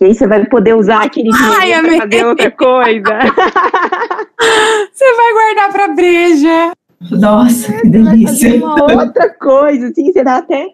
E 0.00 0.06
aí 0.06 0.14
você 0.14 0.26
vai 0.26 0.44
poder 0.46 0.74
usar 0.74 1.04
aquele 1.04 1.30
dinheiro 1.30 1.86
para 1.86 1.98
fazer 1.98 2.26
outra 2.26 2.50
coisa. 2.50 3.18
você 4.92 5.16
vai 5.16 5.32
guardar 5.32 5.72
para 5.72 5.88
breja. 5.88 6.72
Nossa, 7.10 7.72
que 7.72 7.88
delícia. 7.88 8.56
Uma 8.56 9.04
outra 9.04 9.30
coisa, 9.34 9.88
assim, 9.88 10.12
você 10.12 10.24
dá 10.24 10.36
até, 10.38 10.66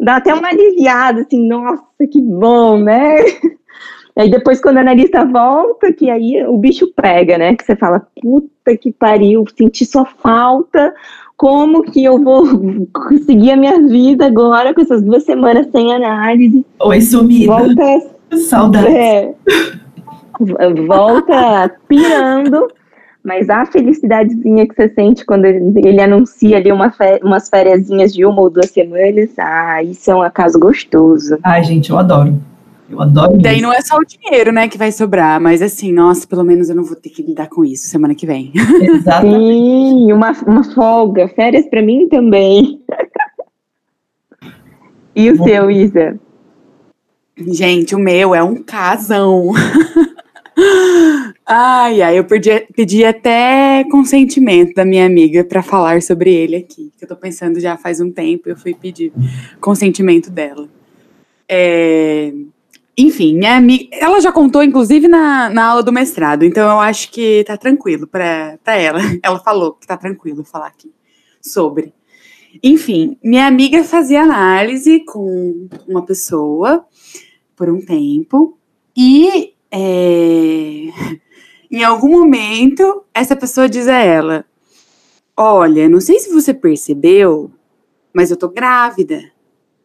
dá 0.00 0.16
até 0.16 0.34
uma 0.34 0.48
aliviada, 0.48 1.20
assim, 1.20 1.46
nossa, 1.46 1.84
que 2.10 2.20
bom, 2.20 2.78
né? 2.78 3.16
Aí 4.16 4.30
depois, 4.30 4.60
quando 4.60 4.78
a 4.78 4.80
analista 4.80 5.24
volta, 5.24 5.92
que 5.92 6.10
aí 6.10 6.42
o 6.46 6.56
bicho 6.56 6.90
pega, 6.94 7.36
né? 7.36 7.54
Que 7.54 7.64
você 7.64 7.76
fala, 7.76 8.06
puta 8.20 8.76
que 8.76 8.90
pariu, 8.90 9.44
senti 9.56 9.84
sua 9.84 10.06
falta. 10.06 10.94
Como 11.36 11.82
que 11.82 12.02
eu 12.02 12.18
vou 12.22 12.44
conseguir 12.92 13.50
a 13.50 13.56
minha 13.56 13.78
vida 13.86 14.26
agora 14.26 14.72
com 14.72 14.80
essas 14.80 15.02
duas 15.02 15.24
semanas 15.24 15.68
sem 15.70 15.94
análise? 15.94 16.64
Oi, 16.80 17.00
sumida. 17.02 17.52
Volta. 17.52 18.16
Saudade. 18.48 18.88
É, 18.88 19.34
volta 20.86 21.70
pirando 21.86 22.68
mas 23.26 23.50
a 23.50 23.66
felicidadezinha 23.66 24.68
que 24.68 24.74
você 24.76 24.88
sente 24.88 25.26
quando 25.26 25.46
ele, 25.46 25.80
ele 25.84 26.00
anuncia 26.00 26.58
ali 26.58 26.70
uma 26.70 26.94
umas 27.24 27.48
férias 27.48 27.84
de 28.12 28.24
uma 28.24 28.40
ou 28.40 28.48
duas 28.48 28.70
semanas, 28.70 29.30
ah, 29.36 29.82
isso 29.82 30.08
é 30.08 30.14
um 30.14 30.22
acaso 30.22 30.56
gostoso. 30.60 31.36
Ai, 31.42 31.64
gente, 31.64 31.90
eu 31.90 31.98
adoro. 31.98 32.38
Eu 32.88 33.00
adoro 33.02 33.36
Daí 33.38 33.60
não 33.60 33.72
é 33.72 33.80
só 33.80 33.96
o 33.96 34.04
dinheiro, 34.04 34.52
né, 34.52 34.68
que 34.68 34.78
vai 34.78 34.92
sobrar, 34.92 35.40
mas 35.40 35.60
assim, 35.60 35.92
nossa, 35.92 36.26
pelo 36.26 36.44
menos 36.44 36.68
eu 36.68 36.76
não 36.76 36.84
vou 36.84 36.96
ter 36.96 37.10
que 37.10 37.22
lidar 37.22 37.48
com 37.48 37.64
isso 37.64 37.88
semana 37.88 38.14
que 38.14 38.26
vem. 38.26 38.52
Exatamente. 38.54 39.38
Sim, 39.38 40.12
uma, 40.12 40.32
uma 40.46 40.64
folga, 40.64 41.28
férias 41.28 41.66
para 41.68 41.82
mim 41.82 42.08
também. 42.08 42.80
e 45.14 45.30
o 45.30 45.36
Bom. 45.36 45.44
seu, 45.44 45.70
Isa? 45.70 46.18
Gente, 47.36 47.94
o 47.94 47.98
meu 47.98 48.34
é 48.34 48.42
um 48.42 48.56
casão. 48.62 49.52
Ai, 51.48 52.02
ai, 52.02 52.18
eu 52.18 52.24
pedi, 52.24 52.66
pedi 52.74 53.04
até 53.04 53.84
consentimento 53.90 54.74
da 54.74 54.84
minha 54.84 55.06
amiga 55.06 55.44
para 55.44 55.62
falar 55.62 56.02
sobre 56.02 56.34
ele 56.34 56.56
aqui. 56.56 56.90
Que 56.98 57.04
eu 57.04 57.08
tô 57.08 57.14
pensando 57.14 57.60
já 57.60 57.76
faz 57.76 58.00
um 58.00 58.10
tempo, 58.10 58.48
eu 58.48 58.56
fui 58.56 58.74
pedir 58.74 59.12
consentimento 59.60 60.28
dela. 60.30 60.66
É, 61.48 62.32
enfim, 62.96 63.34
minha 63.36 63.56
amiga, 63.56 63.88
ela 63.92 64.20
já 64.20 64.32
contou, 64.32 64.62
inclusive, 64.62 65.06
na, 65.06 65.50
na 65.50 65.66
aula 65.66 65.82
do 65.82 65.92
mestrado, 65.92 66.44
então 66.44 66.66
eu 66.70 66.80
acho 66.80 67.10
que 67.10 67.44
tá 67.44 67.56
tranquilo 67.56 68.06
para 68.06 68.58
ela. 68.66 69.00
Ela 69.22 69.38
falou 69.38 69.74
que 69.74 69.86
tá 69.86 69.96
tranquilo 69.96 70.42
falar 70.44 70.68
aqui 70.68 70.90
sobre. 71.40 71.92
Enfim, 72.62 73.18
minha 73.22 73.46
amiga 73.46 73.84
fazia 73.84 74.22
análise 74.22 75.00
com 75.04 75.68
uma 75.86 76.06
pessoa 76.06 76.86
por 77.54 77.68
um 77.68 77.84
tempo 77.84 78.58
e 78.96 79.52
é, 79.70 80.86
em 81.70 81.84
algum 81.84 82.08
momento, 82.08 83.04
essa 83.12 83.36
pessoa 83.36 83.68
diz 83.68 83.88
a 83.88 83.98
ela: 83.98 84.44
Olha, 85.36 85.86
não 85.86 86.00
sei 86.00 86.18
se 86.18 86.32
você 86.32 86.54
percebeu, 86.54 87.50
mas 88.12 88.30
eu 88.30 88.38
tô 88.38 88.48
grávida. 88.48 89.22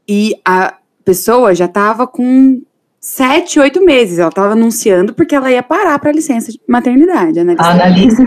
E 0.08 0.34
a 0.46 0.78
pessoa 1.04 1.54
já 1.54 1.68
tava 1.68 2.08
com 2.08 2.62
sete, 3.02 3.60
oito 3.60 3.84
meses. 3.84 4.20
Ela 4.20 4.32
tava 4.32 4.54
anunciando 4.54 5.14
porque 5.14 5.34
ela 5.34 5.52
ia 5.52 5.64
parar 5.64 5.98
para 5.98 6.12
licença 6.12 6.52
de 6.52 6.62
maternidade. 6.68 7.40
Analista. 7.40 7.68
analista. 7.68 8.24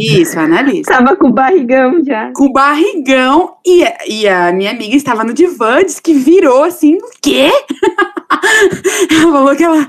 Isso, 0.00 0.38
analista. 0.38 0.92
Tava 0.92 1.16
com 1.16 1.32
barrigão 1.32 2.04
já. 2.04 2.30
Com 2.32 2.52
barrigão. 2.52 3.56
E, 3.66 3.82
e 4.06 4.28
a 4.28 4.52
minha 4.52 4.70
amiga 4.70 4.94
estava 4.94 5.24
no 5.24 5.32
divã, 5.32 5.82
disse 5.82 6.02
que 6.02 6.12
virou 6.12 6.62
assim, 6.62 6.96
o 6.96 7.10
quê? 7.22 7.50
ela 9.10 9.32
falou 9.32 9.56
que 9.56 9.64
ela, 9.64 9.86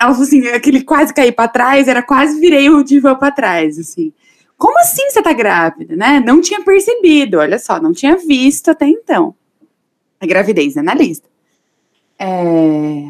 ela 0.00 0.12
falou 0.12 0.22
assim, 0.22 0.46
aquele 0.48 0.82
quase 0.82 1.12
cair 1.12 1.32
para 1.32 1.48
trás, 1.48 1.86
era 1.86 2.02
quase 2.02 2.40
virei 2.40 2.70
o 2.70 2.82
divã 2.82 3.14
para 3.14 3.30
trás, 3.30 3.78
assim. 3.78 4.12
Como 4.56 4.78
assim 4.78 5.10
você 5.10 5.20
tá 5.20 5.34
grávida, 5.34 5.94
né? 5.94 6.18
Não 6.24 6.40
tinha 6.40 6.62
percebido, 6.62 7.36
olha 7.38 7.58
só, 7.58 7.78
não 7.78 7.92
tinha 7.92 8.16
visto 8.16 8.70
até 8.70 8.86
então. 8.88 9.34
A 10.18 10.24
gravidez 10.24 10.78
analista. 10.78 11.28
É, 12.18 13.04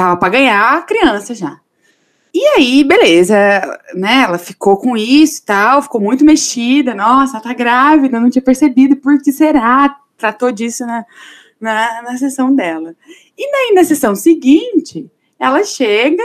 tava 0.00 0.16
para 0.16 0.30
ganhar 0.30 0.78
a 0.78 0.82
criança 0.82 1.34
já. 1.34 1.60
E 2.32 2.42
aí, 2.56 2.84
beleza, 2.84 3.34
né? 3.94 4.22
Ela 4.22 4.38
ficou 4.38 4.78
com 4.78 4.96
isso 4.96 5.40
e 5.42 5.44
tal, 5.44 5.82
ficou 5.82 6.00
muito 6.00 6.24
mexida. 6.24 6.94
Nossa, 6.94 7.36
ela 7.36 7.42
tá 7.42 7.52
grávida, 7.52 8.18
não 8.18 8.30
tinha 8.30 8.40
percebido, 8.40 8.96
por 8.96 9.20
que 9.20 9.30
será? 9.30 9.96
Tratou 10.16 10.50
disso 10.50 10.86
na, 10.86 11.04
na, 11.60 12.02
na 12.02 12.16
sessão 12.16 12.54
dela. 12.54 12.94
E 13.36 13.50
daí, 13.50 13.74
na 13.74 13.84
sessão 13.84 14.14
seguinte, 14.14 15.10
ela 15.38 15.62
chega 15.64 16.22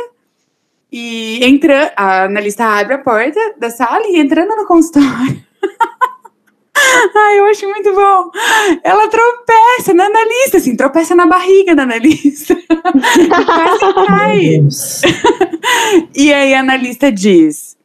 e 0.92 1.44
entra, 1.44 1.92
a 1.98 2.24
analista 2.24 2.66
abre 2.66 2.94
a 2.94 3.00
porta 3.00 3.56
da 3.58 3.70
sala 3.70 4.06
e 4.08 4.18
entrando 4.18 4.56
no 4.56 4.68
consultório. 4.68 5.44
Ai, 7.16 7.40
eu 7.40 7.46
acho 7.46 7.68
muito 7.68 7.94
bom. 7.94 8.32
Ela 8.84 9.08
tropeça 9.08 9.94
na 9.94 10.06
analista, 10.06 10.58
assim, 10.58 10.76
tropeça 10.76 11.16
na 11.16 11.26
barriga 11.26 11.76
da 11.76 11.84
analista. 11.84 12.56
Quase 12.70 13.94
cai. 14.08 14.62
e 16.16 16.34
aí 16.34 16.54
a 16.54 16.60
analista 16.60 17.12
diz: 17.12 17.78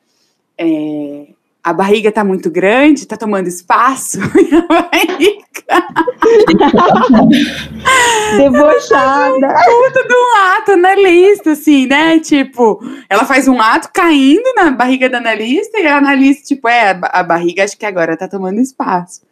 é, 0.58 1.26
a 1.62 1.72
barriga 1.72 2.10
tá 2.10 2.24
muito 2.24 2.50
grande, 2.50 3.06
tá 3.06 3.16
tomando 3.16 3.46
espaço. 3.46 4.18
E 4.40 4.54
a 4.54 4.66
barriga. 4.66 5.44
Debochada. 8.36 9.54
Puta 9.64 10.08
de 10.08 10.14
um 10.14 10.36
ato 10.56 10.72
analista, 10.72 11.52
assim, 11.52 11.86
né? 11.86 12.18
Tipo, 12.18 12.82
ela 13.08 13.24
faz 13.24 13.46
um 13.46 13.60
ato 13.60 13.90
caindo 13.92 14.54
na 14.56 14.70
barriga 14.70 15.08
da 15.08 15.18
analista 15.18 15.78
e 15.78 15.86
a 15.86 15.98
analista, 15.98 16.42
tipo, 16.54 16.68
é, 16.68 16.98
a 17.02 17.22
barriga 17.22 17.62
acho 17.62 17.76
que 17.76 17.86
agora 17.86 18.16
tá 18.16 18.26
tomando 18.26 18.60
espaço. 18.60 19.22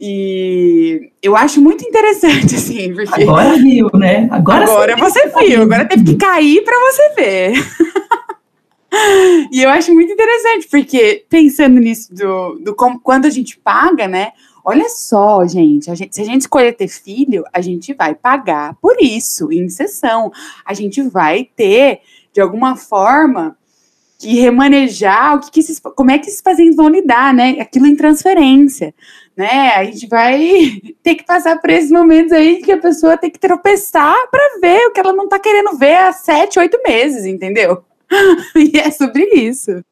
E 0.00 1.10
eu 1.22 1.36
acho 1.36 1.60
muito 1.60 1.84
interessante, 1.84 2.54
assim, 2.56 2.92
porque. 2.94 3.22
Agora 3.22 3.56
viu, 3.56 3.88
né? 3.94 4.28
Agora, 4.30 4.64
agora 4.64 4.96
você 4.96 5.28
viu, 5.38 5.62
agora 5.62 5.84
teve 5.86 6.04
que 6.04 6.16
cair 6.16 6.62
para 6.62 6.76
você 6.78 7.14
ver. 7.14 7.52
e 9.50 9.62
eu 9.62 9.70
acho 9.70 9.92
muito 9.92 10.12
interessante, 10.12 10.68
porque 10.68 11.24
pensando 11.28 11.80
nisso 11.80 12.14
do, 12.14 12.58
do 12.60 12.74
como, 12.74 13.00
quando 13.00 13.26
a 13.26 13.30
gente 13.30 13.58
paga, 13.58 14.06
né? 14.06 14.32
Olha 14.64 14.88
só, 14.88 15.46
gente, 15.46 15.90
a 15.90 15.94
gente, 15.94 16.14
se 16.14 16.22
a 16.22 16.24
gente 16.24 16.42
escolher 16.42 16.72
ter 16.72 16.88
filho, 16.88 17.44
a 17.52 17.60
gente 17.60 17.92
vai 17.92 18.14
pagar 18.14 18.74
por 18.80 18.96
isso, 18.98 19.52
em 19.52 19.68
sessão. 19.68 20.32
A 20.64 20.72
gente 20.72 21.02
vai 21.02 21.48
ter, 21.54 22.00
de 22.32 22.40
alguma 22.40 22.74
forma, 22.74 23.58
que 24.18 24.40
remanejar 24.40 25.36
o 25.36 25.40
que, 25.40 25.50
que 25.50 25.60
esses, 25.60 25.78
como 25.78 26.10
é 26.10 26.18
que 26.18 26.28
esses 26.28 26.40
pacientes 26.40 26.76
vão 26.76 26.88
lidar, 26.88 27.34
né? 27.34 27.56
Aquilo 27.60 27.86
em 27.86 27.94
transferência, 27.94 28.94
né? 29.36 29.72
A 29.76 29.84
gente 29.84 30.06
vai 30.06 30.80
ter 31.02 31.16
que 31.16 31.26
passar 31.26 31.60
por 31.60 31.68
esses 31.68 31.90
momentos 31.90 32.32
aí 32.32 32.62
que 32.62 32.72
a 32.72 32.78
pessoa 32.78 33.18
tem 33.18 33.30
que 33.30 33.38
tropeçar 33.38 34.16
para 34.30 34.58
ver 34.62 34.86
o 34.86 34.92
que 34.92 35.00
ela 35.00 35.12
não 35.12 35.28
tá 35.28 35.38
querendo 35.38 35.76
ver 35.76 35.96
há 35.96 36.12
sete, 36.12 36.58
oito 36.58 36.80
meses, 36.86 37.26
entendeu? 37.26 37.84
e 38.56 38.78
é 38.78 38.90
sobre 38.90 39.24
isso. 39.34 39.82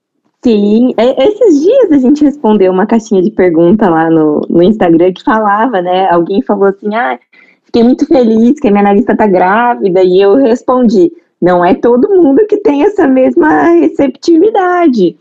Sim, 0.45 0.93
é, 0.97 1.29
esses 1.29 1.63
dias 1.63 1.93
a 1.93 1.99
gente 1.99 2.25
respondeu 2.25 2.73
uma 2.73 2.87
caixinha 2.87 3.23
de 3.23 3.31
pergunta 3.31 3.89
lá 3.89 4.11
no, 4.11 4.41
no 4.51 4.63
Instagram 4.63 5.13
que 5.13 5.23
falava, 5.23 5.81
né? 5.81 6.11
Alguém 6.11 6.43
falou 6.43 6.65
assim: 6.65 6.93
ah, 6.95 7.19
fiquei 7.65 7.85
muito 7.85 8.05
feliz 8.07 8.59
que 8.59 8.67
a 8.67 8.71
minha 8.71 8.83
analista 8.83 9.17
tá 9.17 9.27
grávida, 9.27 10.03
e 10.03 10.21
eu 10.21 10.35
respondi: 10.35 11.13
não 11.41 11.65
é 11.65 11.75
todo 11.75 12.09
mundo 12.09 12.45
que 12.49 12.57
tem 12.57 12.83
essa 12.83 13.07
mesma 13.07 13.63
receptividade. 13.71 15.17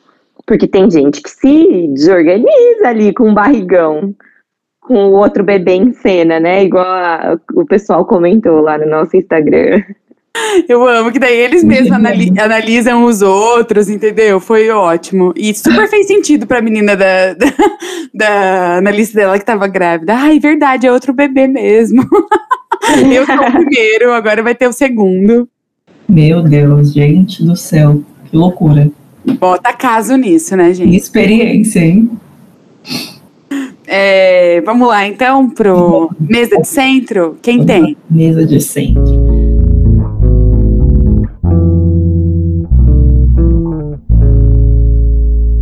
Porque 0.45 0.67
tem 0.67 0.89
gente 0.89 1.21
que 1.21 1.29
se 1.29 1.87
desorganiza 1.89 2.87
ali 2.87 3.13
com 3.13 3.29
o 3.29 3.33
barrigão, 3.33 4.15
com 4.81 5.07
o 5.07 5.13
outro 5.13 5.43
bebê 5.43 5.73
em 5.73 5.93
cena, 5.93 6.39
né? 6.39 6.63
Igual 6.63 6.85
a, 6.85 7.39
o 7.53 7.65
pessoal 7.65 8.05
comentou 8.05 8.59
lá 8.59 8.77
no 8.77 8.87
nosso 8.87 9.15
Instagram. 9.15 9.83
Eu 10.67 10.87
amo 10.87 11.11
que 11.11 11.19
daí 11.19 11.37
eles 11.37 11.63
mesmos 11.63 11.91
anali 11.91 12.33
analisam 12.39 13.03
os 13.03 13.21
outros, 13.21 13.89
entendeu? 13.89 14.39
Foi 14.39 14.69
ótimo. 14.69 15.33
E 15.35 15.53
super 15.53 15.87
fez 15.89 16.07
sentido 16.07 16.47
pra 16.47 16.61
menina 16.61 16.95
da, 16.95 17.33
da, 17.33 17.53
da 18.13 18.77
analista 18.77 19.19
dela 19.19 19.37
que 19.37 19.45
tava 19.45 19.67
grávida. 19.67 20.15
Ai, 20.15 20.39
verdade, 20.39 20.87
é 20.87 20.91
outro 20.91 21.13
bebê 21.13 21.47
mesmo. 21.47 22.07
Eu 23.13 23.25
sou 23.25 23.35
o 23.35 23.51
primeiro, 23.51 24.11
agora 24.13 24.41
vai 24.41 24.55
ter 24.55 24.67
o 24.67 24.73
segundo. 24.73 25.47
Meu 26.07 26.41
Deus, 26.41 26.93
gente 26.93 27.43
do 27.43 27.55
céu, 27.55 28.01
que 28.29 28.35
loucura. 28.35 28.89
Bota 29.39 29.71
caso 29.71 30.15
nisso, 30.15 30.55
né, 30.55 30.73
gente? 30.73 30.95
Experiência, 30.95 31.79
hein? 31.79 32.09
É, 33.85 34.61
vamos 34.61 34.87
lá, 34.87 35.05
então, 35.05 35.49
pro 35.49 36.09
mesa 36.19 36.57
de 36.57 36.67
centro. 36.67 37.37
Quem 37.41 37.65
tem? 37.65 37.95
Mesa 38.09 38.45
de 38.45 38.59
centro. 38.59 39.10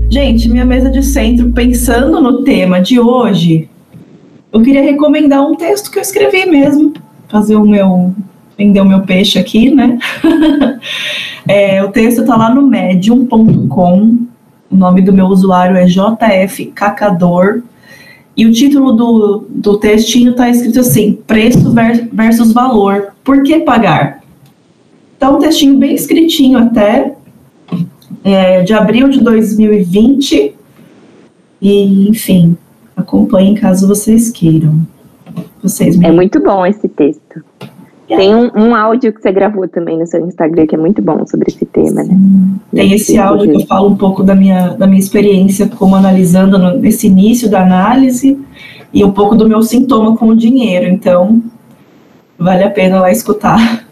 Gente, 0.10 0.49
minha 0.49 0.66
mesa 0.66 0.89
de 0.89 1.03
centro, 1.03 1.51
pensando 1.51 2.20
no 2.20 2.43
tema 2.43 2.82
de 2.82 2.99
hoje, 2.99 3.70
eu 4.51 4.60
queria 4.64 4.82
recomendar 4.82 5.45
um 5.45 5.53
texto 5.53 5.91
que 5.91 5.99
eu 5.99 6.01
escrevi 6.01 6.47
mesmo, 6.47 6.93
fazer 7.28 7.55
o 7.55 7.66
meu 7.66 8.16
vender 8.57 8.82
o 8.82 8.86
meu 8.86 9.01
peixe 9.01 9.38
aqui, 9.38 9.70
né? 9.70 9.99
é, 11.47 11.84
o 11.84 11.89
texto 11.91 12.22
está 12.22 12.36
lá 12.36 12.53
no 12.53 12.64
medium.com. 12.64 14.18
O 14.72 14.76
nome 14.76 15.01
do 15.01 15.14
meu 15.14 15.28
usuário 15.28 15.78
é 15.78 15.86
JF 15.86 16.66
Cacador. 16.74 17.62
E 18.36 18.47
o 18.47 18.51
título 18.51 18.93
do, 18.93 19.45
do 19.47 19.78
textinho 19.78 20.32
está 20.32 20.49
escrito 20.49 20.80
assim: 20.80 21.20
preço 21.28 21.72
versus 22.12 22.51
valor. 22.51 23.14
Por 23.24 23.43
que 23.43 23.60
pagar? 23.60 24.24
Tá 25.20 25.30
um 25.30 25.38
textinho 25.38 25.78
bem 25.78 25.93
escritinho 25.93 26.57
até, 26.57 27.14
é, 28.24 28.62
de 28.62 28.74
abril 28.74 29.10
de 29.10 29.22
2020. 29.22 30.55
E, 31.62 32.10
enfim, 32.10 32.57
acompanhem 32.95 33.55
caso 33.55 33.88
vocês 33.88 34.30
queiram. 34.30 34.80
Vocês 35.62 35.97
me... 35.97 36.05
É 36.05 36.12
muito 36.12 36.41
bom 36.41 36.66
esse 36.66 36.88
texto. 36.88 37.43
Tem 38.07 38.34
um, 38.34 38.49
um, 38.55 38.76
áudio 38.76 39.14
que 39.14 39.22
você 39.22 39.32
gravou 39.32 39.68
também 39.68 39.97
no 39.97 40.07
seu 40.07 40.26
Instagram 40.26 40.66
que 40.66 40.74
é 40.74 40.78
muito 40.78 40.99
bom 40.99 41.28
sobre 41.28 41.49
esse 41.49 41.64
tema, 41.64 42.03
né? 42.03 42.18
Tem 42.74 42.91
esse 42.91 43.20
áudio 43.20 43.51
que 43.51 43.62
eu 43.62 43.68
falo 43.68 43.88
um 43.89 43.95
pouco 43.95 44.24
da 44.24 44.34
minha, 44.34 44.70
da 44.70 44.88
minha 44.88 44.99
experiência 44.99 45.68
como 45.68 45.95
analisando 45.95 46.57
no, 46.57 46.76
nesse 46.80 47.05
início 47.05 47.47
da 47.47 47.62
análise 47.62 48.39
e 48.91 49.05
um 49.05 49.12
pouco 49.12 49.36
do 49.36 49.47
meu 49.47 49.62
sintoma 49.62 50.18
com 50.18 50.30
o 50.30 50.36
dinheiro. 50.36 50.88
Então, 50.88 51.39
vale 52.38 52.64
a 52.64 52.70
pena 52.72 52.99
lá 52.99 53.12
escutar. 53.12 53.86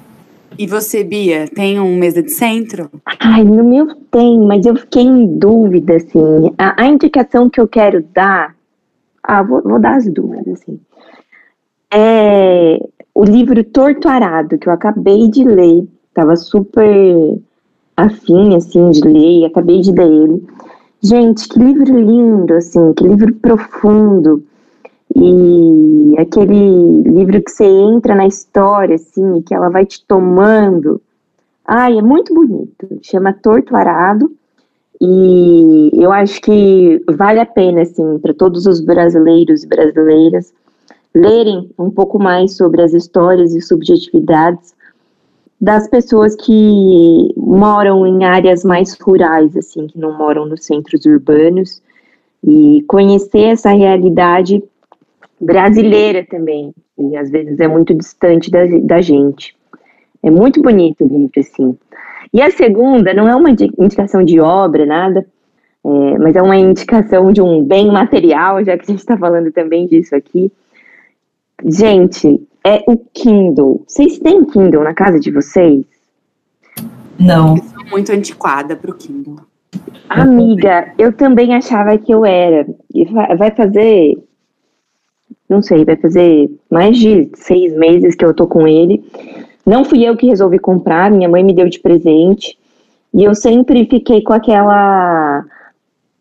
E 0.57 0.65
você, 0.65 1.03
Bia, 1.03 1.47
tem 1.47 1.79
um 1.79 1.97
mesa 1.97 2.23
de 2.23 2.31
centro? 2.31 2.89
Ai, 3.19 3.43
no 3.43 3.63
meu 3.63 3.93
tem, 4.09 4.39
mas 4.39 4.65
eu 4.65 4.75
fiquei 4.75 5.03
em 5.03 5.37
dúvida, 5.37 5.95
assim. 5.97 6.53
A, 6.57 6.81
a 6.81 6.87
indicação 6.87 7.49
que 7.49 7.61
eu 7.61 7.67
quero 7.67 8.03
dar. 8.13 8.55
Ah, 9.21 9.43
vou, 9.43 9.61
vou 9.61 9.79
dar 9.79 9.97
as 9.97 10.07
duas, 10.07 10.47
assim. 10.47 10.79
É 11.93 12.79
o 13.17 13.23
livro 13.23 13.63
Torto 13.63 14.07
Arado, 14.07 14.59
que 14.59 14.69
eu 14.69 14.73
acabei 14.73 15.27
de 15.27 15.43
ler, 15.43 15.87
estava 16.07 16.35
super 16.35 17.39
afim, 17.95 18.55
assim, 18.55 18.91
de 18.91 19.01
ler, 19.01 19.39
e 19.39 19.45
acabei 19.45 19.81
de 19.81 19.91
ler 19.91 20.05
ele. 20.05 20.47
Gente, 21.01 21.49
que 21.49 21.57
livro 21.57 21.99
lindo, 21.99 22.53
assim, 22.53 22.93
que 22.93 23.03
livro 23.03 23.33
profundo. 23.33 24.43
E 25.15 26.15
aquele 26.19 27.01
livro 27.03 27.41
que 27.41 27.51
você 27.51 27.65
entra 27.65 28.13
na 28.13 28.27
história, 28.27 28.95
assim, 28.95 29.41
que 29.41 29.53
ela 29.53 29.69
vai 29.69 29.85
te 29.85 30.03
tomando. 30.05 31.01
Ai, 31.65 31.97
é 31.97 32.01
muito 32.01 32.33
bonito. 32.33 32.87
Chama 33.01 33.33
Torto 33.33 33.75
Arado. 33.75 34.31
E 34.99 35.91
eu 35.93 36.11
acho 36.11 36.41
que 36.41 37.03
vale 37.09 37.39
a 37.39 37.45
pena, 37.45 37.81
assim, 37.81 38.17
para 38.19 38.33
todos 38.33 38.65
os 38.65 38.79
brasileiros 38.79 39.63
e 39.63 39.67
brasileiras 39.67 40.53
lerem 41.13 41.69
um 41.77 41.89
pouco 41.89 42.19
mais 42.19 42.55
sobre 42.55 42.81
as 42.81 42.93
histórias 42.93 43.53
e 43.53 43.61
subjetividades 43.61 44.75
das 45.59 45.87
pessoas 45.87 46.35
que 46.35 47.33
moram 47.35 48.05
em 48.05 48.23
áreas 48.23 48.63
mais 48.63 48.95
rurais, 48.99 49.57
assim, 49.57 49.87
que 49.87 49.97
não 49.97 50.15
moram 50.15 50.45
nos 50.45 50.65
centros 50.65 51.05
urbanos, 51.05 51.81
e 52.43 52.83
conhecer 52.87 53.45
essa 53.45 53.71
realidade 53.71 54.63
brasileira 55.39 56.25
também, 56.25 56.73
e 56.97 57.15
às 57.15 57.29
vezes 57.29 57.59
é 57.59 57.67
muito 57.67 57.93
distante 57.93 58.49
da, 58.49 58.65
da 58.81 59.01
gente. 59.01 59.55
É 60.23 60.31
muito 60.31 60.61
bonito 60.61 61.05
o 61.05 61.07
livro, 61.07 61.39
assim. 61.39 61.77
E 62.33 62.41
a 62.41 62.51
segunda 62.51 63.13
não 63.13 63.27
é 63.27 63.35
uma 63.35 63.49
indicação 63.49 64.23
de 64.23 64.39
obra, 64.39 64.85
nada, 64.85 65.25
é, 65.85 66.17
mas 66.17 66.35
é 66.35 66.41
uma 66.41 66.57
indicação 66.57 67.31
de 67.31 67.41
um 67.41 67.63
bem 67.63 67.91
material, 67.91 68.63
já 68.63 68.77
que 68.77 68.83
a 68.83 68.91
gente 68.91 68.99
está 68.99 69.15
falando 69.17 69.51
também 69.51 69.87
disso 69.87 70.15
aqui, 70.15 70.51
Gente, 71.65 72.47
é 72.63 72.83
o 72.87 72.97
Kindle. 72.97 73.83
Vocês 73.87 74.19
têm 74.19 74.45
Kindle 74.45 74.83
na 74.83 74.93
casa 74.93 75.19
de 75.19 75.31
vocês? 75.31 75.83
Não. 77.19 77.57
Eu 77.57 77.63
sou 77.63 77.85
muito 77.89 78.11
antiquada 78.11 78.75
pro 78.75 78.93
Kindle. 78.93 79.39
Amiga, 80.07 80.93
eu 80.99 81.11
também 81.11 81.55
achava 81.55 81.97
que 81.97 82.11
eu 82.11 82.23
era. 82.23 82.67
E 82.93 83.05
vai 83.05 83.51
fazer. 83.51 84.17
Não 85.49 85.61
sei, 85.61 85.85
vai 85.85 85.95
fazer 85.95 86.49
mais 86.69 86.97
de 86.97 87.29
seis 87.35 87.75
meses 87.75 88.15
que 88.15 88.25
eu 88.25 88.33
tô 88.33 88.47
com 88.47 88.67
ele. 88.67 89.03
Não 89.65 89.85
fui 89.85 90.03
eu 90.03 90.15
que 90.15 90.27
resolvi 90.27 90.59
comprar, 90.59 91.11
minha 91.11 91.29
mãe 91.29 91.43
me 91.43 91.53
deu 91.53 91.69
de 91.69 91.79
presente. 91.79 92.57
E 93.13 93.23
eu 93.23 93.33
sempre 93.33 93.85
fiquei 93.85 94.21
com 94.21 94.33
aquela 94.33 95.45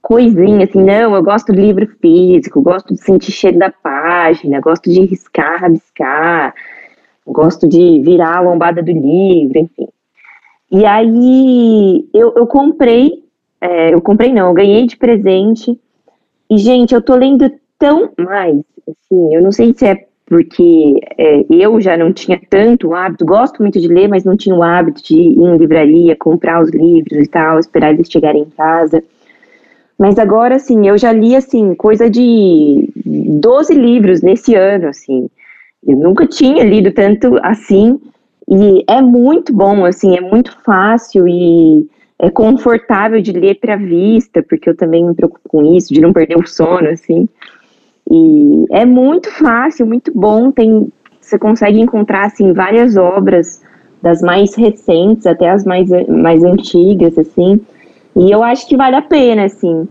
coisinha, 0.00 0.64
assim, 0.64 0.84
não, 0.84 1.16
eu 1.16 1.22
gosto 1.22 1.52
de 1.52 1.60
livro 1.60 1.84
físico, 2.00 2.62
gosto 2.62 2.94
de 2.94 3.02
sentir 3.02 3.32
cheiro 3.32 3.58
da 3.58 3.70
página, 3.70 4.60
gosto 4.60 4.88
de 4.88 5.00
riscar, 5.00 5.60
rabiscar, 5.60 6.54
gosto 7.26 7.68
de 7.68 8.00
virar 8.04 8.36
a 8.36 8.40
lombada 8.40 8.80
do 8.80 8.92
livro, 8.92 9.58
enfim. 9.58 9.88
E 10.70 10.84
aí 10.84 12.08
eu, 12.14 12.34
eu 12.36 12.46
comprei, 12.46 13.24
é, 13.60 13.92
eu 13.94 14.00
comprei 14.00 14.32
não, 14.32 14.46
eu 14.46 14.54
ganhei 14.54 14.86
de 14.86 14.96
presente, 14.96 15.76
e 16.48 16.56
gente, 16.56 16.94
eu 16.94 17.02
tô 17.02 17.16
lendo 17.16 17.50
tão 17.76 18.10
mais, 18.16 18.62
assim, 18.88 19.34
eu 19.34 19.42
não 19.42 19.52
sei 19.52 19.74
se 19.74 19.86
é 19.86 20.06
porque 20.26 21.00
é, 21.16 21.44
eu 21.48 21.80
já 21.80 21.96
não 21.96 22.12
tinha 22.12 22.40
tanto 22.50 22.92
hábito, 22.92 23.24
gosto 23.24 23.62
muito 23.62 23.80
de 23.80 23.86
ler, 23.86 24.08
mas 24.08 24.24
não 24.24 24.36
tinha 24.36 24.54
o 24.54 24.62
hábito 24.62 25.02
de 25.02 25.14
ir 25.14 25.38
em 25.38 25.56
livraria, 25.56 26.16
comprar 26.16 26.60
os 26.60 26.70
livros 26.70 27.24
e 27.24 27.28
tal, 27.28 27.60
esperar 27.60 27.94
eles 27.94 28.10
chegarem 28.10 28.42
em 28.42 28.50
casa. 28.50 29.02
Mas 29.96 30.18
agora, 30.18 30.56
assim, 30.56 30.88
eu 30.88 30.98
já 30.98 31.12
li, 31.12 31.34
assim, 31.36 31.74
coisa 31.74 32.10
de 32.10 32.90
12 32.94 33.72
livros 33.72 34.20
nesse 34.20 34.54
ano, 34.54 34.88
assim. 34.88 35.30
Eu 35.86 35.96
nunca 35.96 36.26
tinha 36.26 36.64
lido 36.64 36.90
tanto 36.90 37.38
assim. 37.42 37.98
E 38.48 38.84
é 38.88 39.00
muito 39.00 39.52
bom, 39.52 39.84
assim, 39.84 40.16
é 40.16 40.20
muito 40.20 40.56
fácil 40.64 41.26
e 41.26 41.88
é 42.18 42.30
confortável 42.30 43.20
de 43.20 43.32
ler 43.32 43.58
para 43.60 43.76
vista, 43.76 44.42
porque 44.42 44.70
eu 44.70 44.76
também 44.76 45.04
me 45.04 45.14
preocupo 45.14 45.48
com 45.48 45.76
isso, 45.76 45.94
de 45.94 46.00
não 46.00 46.12
perder 46.12 46.36
o 46.36 46.46
sono, 46.46 46.88
assim. 46.88 47.28
E 48.10 48.64
é 48.70 48.84
muito 48.84 49.30
fácil, 49.30 49.86
muito 49.86 50.12
bom. 50.14 50.50
Tem, 50.50 50.88
você 51.20 51.38
consegue 51.38 51.80
encontrar, 51.80 52.26
assim, 52.26 52.52
várias 52.52 52.96
obras, 52.96 53.60
das 54.02 54.20
mais 54.20 54.54
recentes 54.54 55.26
até 55.26 55.50
as 55.50 55.64
mais, 55.64 55.88
mais 56.08 56.44
antigas, 56.44 57.18
assim. 57.18 57.60
E 58.14 58.30
eu 58.30 58.42
acho 58.42 58.66
que 58.68 58.76
vale 58.76 58.96
a 58.96 59.02
pena, 59.02 59.44
assim, 59.44 59.88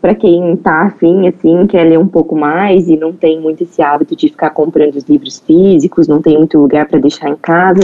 para 0.00 0.14
quem 0.14 0.56
tá 0.56 0.82
afim, 0.82 1.28
assim, 1.28 1.66
quer 1.68 1.84
ler 1.84 1.98
um 1.98 2.08
pouco 2.08 2.34
mais 2.34 2.88
e 2.88 2.96
não 2.96 3.12
tem 3.12 3.40
muito 3.40 3.62
esse 3.62 3.80
hábito 3.80 4.16
de 4.16 4.28
ficar 4.28 4.50
comprando 4.50 4.96
os 4.96 5.04
livros 5.04 5.38
físicos, 5.38 6.08
não 6.08 6.20
tem 6.20 6.36
muito 6.36 6.58
lugar 6.58 6.88
para 6.88 6.98
deixar 6.98 7.28
em 7.28 7.36
casa. 7.36 7.82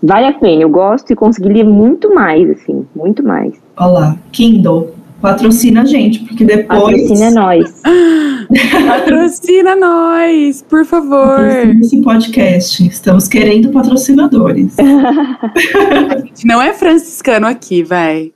Vale 0.00 0.26
a 0.26 0.32
pena, 0.32 0.62
eu 0.62 0.70
gosto 0.70 1.12
e 1.12 1.16
consegui 1.16 1.48
ler 1.48 1.64
muito 1.64 2.14
mais, 2.14 2.48
assim, 2.50 2.86
muito 2.94 3.24
mais. 3.24 3.60
Olá, 3.76 4.16
Kindle, 4.30 4.90
patrocina 5.22 5.82
a 5.82 5.84
gente, 5.86 6.18
porque 6.18 6.44
depois. 6.44 7.00
Patrocina 7.00 7.30
nós. 7.30 7.80
patrocina 8.86 9.76
nós, 9.76 10.62
por 10.68 10.84
favor. 10.84 11.38
Patrocina 11.38 11.80
esse 11.80 12.02
podcast. 12.02 12.86
Estamos 12.86 13.28
querendo 13.28 13.70
patrocinadores. 13.70 14.76
a 14.78 16.18
gente 16.26 16.46
não 16.46 16.60
é 16.60 16.74
franciscano 16.74 17.46
aqui, 17.46 17.84
vai. 17.84 18.32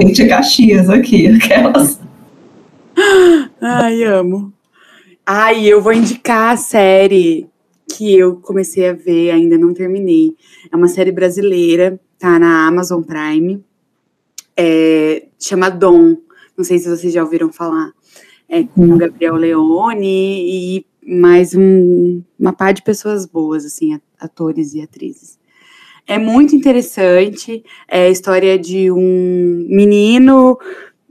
Gente, 0.00 0.26
Caxias 0.26 0.90
aqui, 0.90 1.28
aquelas. 1.28 2.00
Ai, 3.60 4.02
amo. 4.02 4.52
Ai, 5.24 5.66
eu 5.66 5.80
vou 5.80 5.92
indicar 5.92 6.52
a 6.52 6.56
série 6.56 7.46
que 7.96 8.18
eu 8.18 8.36
comecei 8.36 8.88
a 8.88 8.92
ver, 8.92 9.30
ainda 9.30 9.56
não 9.56 9.72
terminei. 9.72 10.34
É 10.70 10.76
uma 10.76 10.88
série 10.88 11.12
brasileira, 11.12 12.00
tá 12.18 12.38
na 12.38 12.66
Amazon 12.66 13.02
Prime. 13.02 13.62
É, 14.56 15.26
chama 15.38 15.70
Dom. 15.70 16.16
Não 16.56 16.64
sei 16.64 16.78
se 16.78 16.88
vocês 16.88 17.12
já 17.12 17.22
ouviram 17.22 17.52
falar. 17.52 17.92
É 18.48 18.64
com 18.64 18.92
o 18.92 18.98
Gabriel 18.98 19.36
Leone 19.36 20.76
e 20.78 20.86
mais 21.06 21.54
um, 21.54 22.22
uma 22.38 22.52
par 22.52 22.72
de 22.72 22.82
pessoas 22.82 23.26
boas, 23.26 23.64
assim, 23.64 23.98
atores 24.20 24.74
e 24.74 24.82
atrizes. 24.82 25.38
É 26.06 26.18
muito 26.18 26.54
interessante. 26.54 27.64
É 27.88 28.06
a 28.06 28.10
história 28.10 28.58
de 28.58 28.90
um 28.90 29.66
menino 29.68 30.58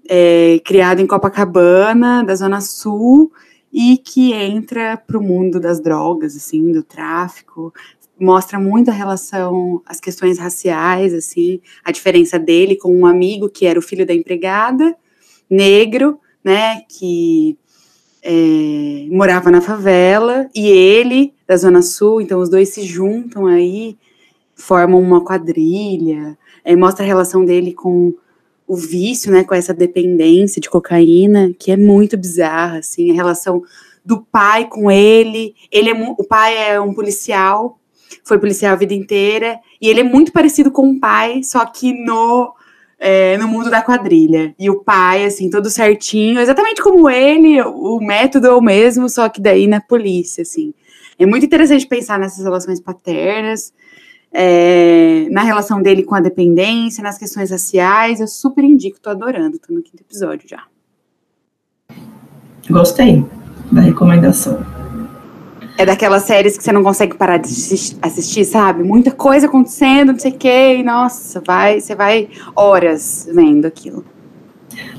é, 0.07 0.59
criado 0.63 0.99
em 0.99 1.07
Copacabana, 1.07 2.23
da 2.23 2.35
Zona 2.35 2.61
Sul, 2.61 3.31
e 3.71 3.97
que 3.97 4.33
entra 4.33 4.97
para 4.97 5.17
o 5.17 5.23
mundo 5.23 5.59
das 5.59 5.79
drogas, 5.79 6.35
assim, 6.35 6.71
do 6.71 6.83
tráfico. 6.83 7.73
Mostra 8.21 8.59
muito 8.59 8.89
a 8.89 8.93
relação, 8.93 9.81
as 9.85 9.99
questões 9.99 10.37
raciais, 10.37 11.13
assim, 11.13 11.59
a 11.83 11.91
diferença 11.91 12.37
dele 12.37 12.75
com 12.75 12.95
um 12.95 13.05
amigo 13.05 13.49
que 13.49 13.65
era 13.65 13.79
o 13.79 13.81
filho 13.81 14.05
da 14.05 14.13
empregada, 14.13 14.95
negro, 15.49 16.19
né, 16.43 16.81
que 16.87 17.57
é, 18.23 19.07
morava 19.09 19.49
na 19.49 19.59
favela, 19.59 20.47
e 20.53 20.67
ele, 20.67 21.33
da 21.47 21.57
Zona 21.57 21.81
Sul, 21.81 22.21
então 22.21 22.39
os 22.39 22.49
dois 22.49 22.69
se 22.69 22.83
juntam 22.83 23.47
aí 23.47 23.97
formam 24.61 25.01
uma 25.01 25.23
quadrilha, 25.23 26.37
é, 26.63 26.75
mostra 26.75 27.03
a 27.03 27.07
relação 27.07 27.43
dele 27.43 27.73
com 27.73 28.13
o 28.67 28.75
vício, 28.75 29.31
né, 29.31 29.43
com 29.43 29.53
essa 29.53 29.73
dependência 29.73 30.61
de 30.61 30.69
cocaína, 30.69 31.51
que 31.59 31.71
é 31.71 31.77
muito 31.77 32.17
bizarra, 32.17 32.77
assim, 32.77 33.11
a 33.11 33.13
relação 33.13 33.61
do 34.05 34.21
pai 34.21 34.67
com 34.69 34.89
ele. 34.89 35.53
Ele 35.69 35.89
é, 35.89 35.93
o 35.93 36.23
pai 36.23 36.57
é 36.57 36.79
um 36.79 36.93
policial, 36.93 37.79
foi 38.23 38.39
policial 38.39 38.73
a 38.73 38.77
vida 38.77 38.93
inteira, 38.93 39.59
e 39.81 39.89
ele 39.89 40.01
é 40.01 40.03
muito 40.03 40.31
parecido 40.31 40.71
com 40.71 40.89
o 40.89 40.99
pai, 40.99 41.43
só 41.43 41.65
que 41.65 41.93
no 41.93 42.53
é, 43.01 43.35
no 43.39 43.47
mundo 43.47 43.71
da 43.71 43.81
quadrilha. 43.81 44.53
E 44.59 44.69
o 44.69 44.83
pai, 44.83 45.25
assim, 45.25 45.49
todo 45.49 45.71
certinho, 45.71 46.39
exatamente 46.39 46.83
como 46.83 47.09
ele, 47.09 47.59
o 47.63 47.99
método 47.99 48.45
é 48.45 48.53
o 48.53 48.61
mesmo, 48.61 49.09
só 49.09 49.27
que 49.27 49.41
daí 49.41 49.65
na 49.65 49.81
polícia, 49.81 50.43
assim. 50.43 50.71
É 51.17 51.25
muito 51.25 51.45
interessante 51.45 51.87
pensar 51.87 52.19
nessas 52.19 52.43
relações 52.43 52.79
paternas, 52.79 53.73
é, 54.31 55.27
na 55.31 55.41
relação 55.41 55.81
dele 55.81 56.03
com 56.03 56.15
a 56.15 56.19
dependência, 56.19 57.03
nas 57.03 57.17
questões 57.17 57.49
raciais. 57.49 58.19
Eu 58.19 58.27
super 58.27 58.63
indico, 58.63 58.99
tô 58.99 59.09
adorando, 59.09 59.57
tô 59.59 59.73
no 59.73 59.81
quinto 59.81 60.03
episódio 60.03 60.47
já. 60.47 60.63
Gostei 62.69 63.25
da 63.71 63.81
recomendação. 63.81 64.80
É 65.77 65.85
daquelas 65.85 66.23
séries 66.23 66.57
que 66.57 66.63
você 66.63 66.71
não 66.71 66.83
consegue 66.83 67.15
parar 67.15 67.37
de 67.37 67.49
assistir, 68.01 68.45
sabe? 68.45 68.83
Muita 68.83 69.11
coisa 69.11 69.47
acontecendo, 69.47 70.11
não 70.11 70.19
sei 70.19 70.31
o 70.31 70.37
quê, 70.37 70.77
e 70.77 70.83
nossa, 70.83 71.41
vai, 71.45 71.79
você 71.79 71.95
vai 71.95 72.29
horas 72.55 73.27
vendo 73.33 73.65
aquilo. 73.65 74.03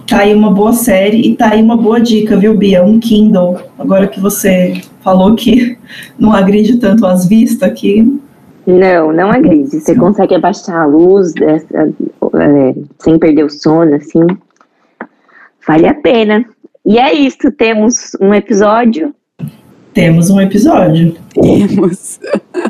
Tá 0.06 0.18
aí 0.18 0.34
uma 0.34 0.50
boa 0.50 0.72
série 0.72 1.20
e 1.20 1.36
tá 1.36 1.50
aí 1.52 1.62
uma 1.62 1.76
boa 1.76 2.00
dica, 2.00 2.36
viu, 2.36 2.54
Bia? 2.54 2.84
Um 2.84 2.98
Kindle. 2.98 3.58
Agora 3.78 4.06
que 4.06 4.20
você 4.20 4.80
falou 5.00 5.34
que 5.34 5.78
não 6.18 6.32
agride 6.32 6.78
tanto 6.78 7.06
as 7.06 7.26
vistas 7.26 7.68
aqui. 7.68 8.20
Não, 8.66 9.12
não 9.12 9.30
agride. 9.30 9.80
Você 9.80 9.94
consegue 9.94 10.34
abaixar 10.34 10.82
a 10.82 10.86
luz 10.86 11.32
é, 11.40 11.56
é, 11.56 12.74
sem 12.98 13.18
perder 13.18 13.44
o 13.44 13.50
sono, 13.50 13.94
assim. 13.94 14.26
Vale 15.66 15.88
a 15.88 15.94
pena. 15.94 16.44
E 16.84 16.98
é 16.98 17.12
isso, 17.12 17.50
temos 17.52 18.16
um 18.20 18.34
episódio. 18.34 19.14
Temos 19.94 20.30
um 20.30 20.40
episódio. 20.40 21.14
Temos. 21.34 22.18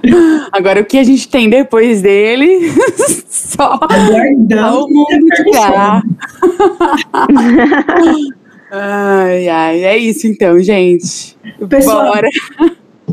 Agora, 0.51 0.81
o 0.81 0.85
que 0.85 0.99
a 0.99 1.05
gente 1.05 1.29
tem 1.29 1.49
depois 1.49 2.03
dele? 2.03 2.73
Só 3.29 3.79
Aguardando 3.83 4.85
o 4.85 4.89
mundo 4.89 5.27
tirar. 5.45 6.03
ai, 8.73 9.49
ai. 9.49 9.85
É 9.85 9.97
isso 9.97 10.27
então, 10.27 10.59
gente. 10.59 11.37
Pessoal, 11.69 12.13
Bora. 12.13 12.29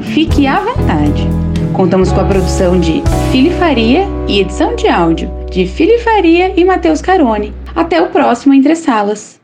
fique 0.00 0.46
à 0.46 0.58
vontade. 0.58 1.28
Contamos 1.74 2.10
com 2.12 2.20
a 2.20 2.24
produção 2.24 2.80
de 2.80 3.02
Fili 3.30 3.50
Faria 3.50 4.08
e 4.26 4.40
edição 4.40 4.74
de 4.74 4.88
áudio 4.88 5.30
de 5.50 5.66
Fili 5.66 5.98
Faria 5.98 6.58
e 6.58 6.64
Matheus 6.64 7.02
Carone. 7.02 7.52
Até 7.76 8.00
o 8.00 8.06
próximo 8.06 8.54
Entre 8.54 8.74
Salas. 8.74 9.39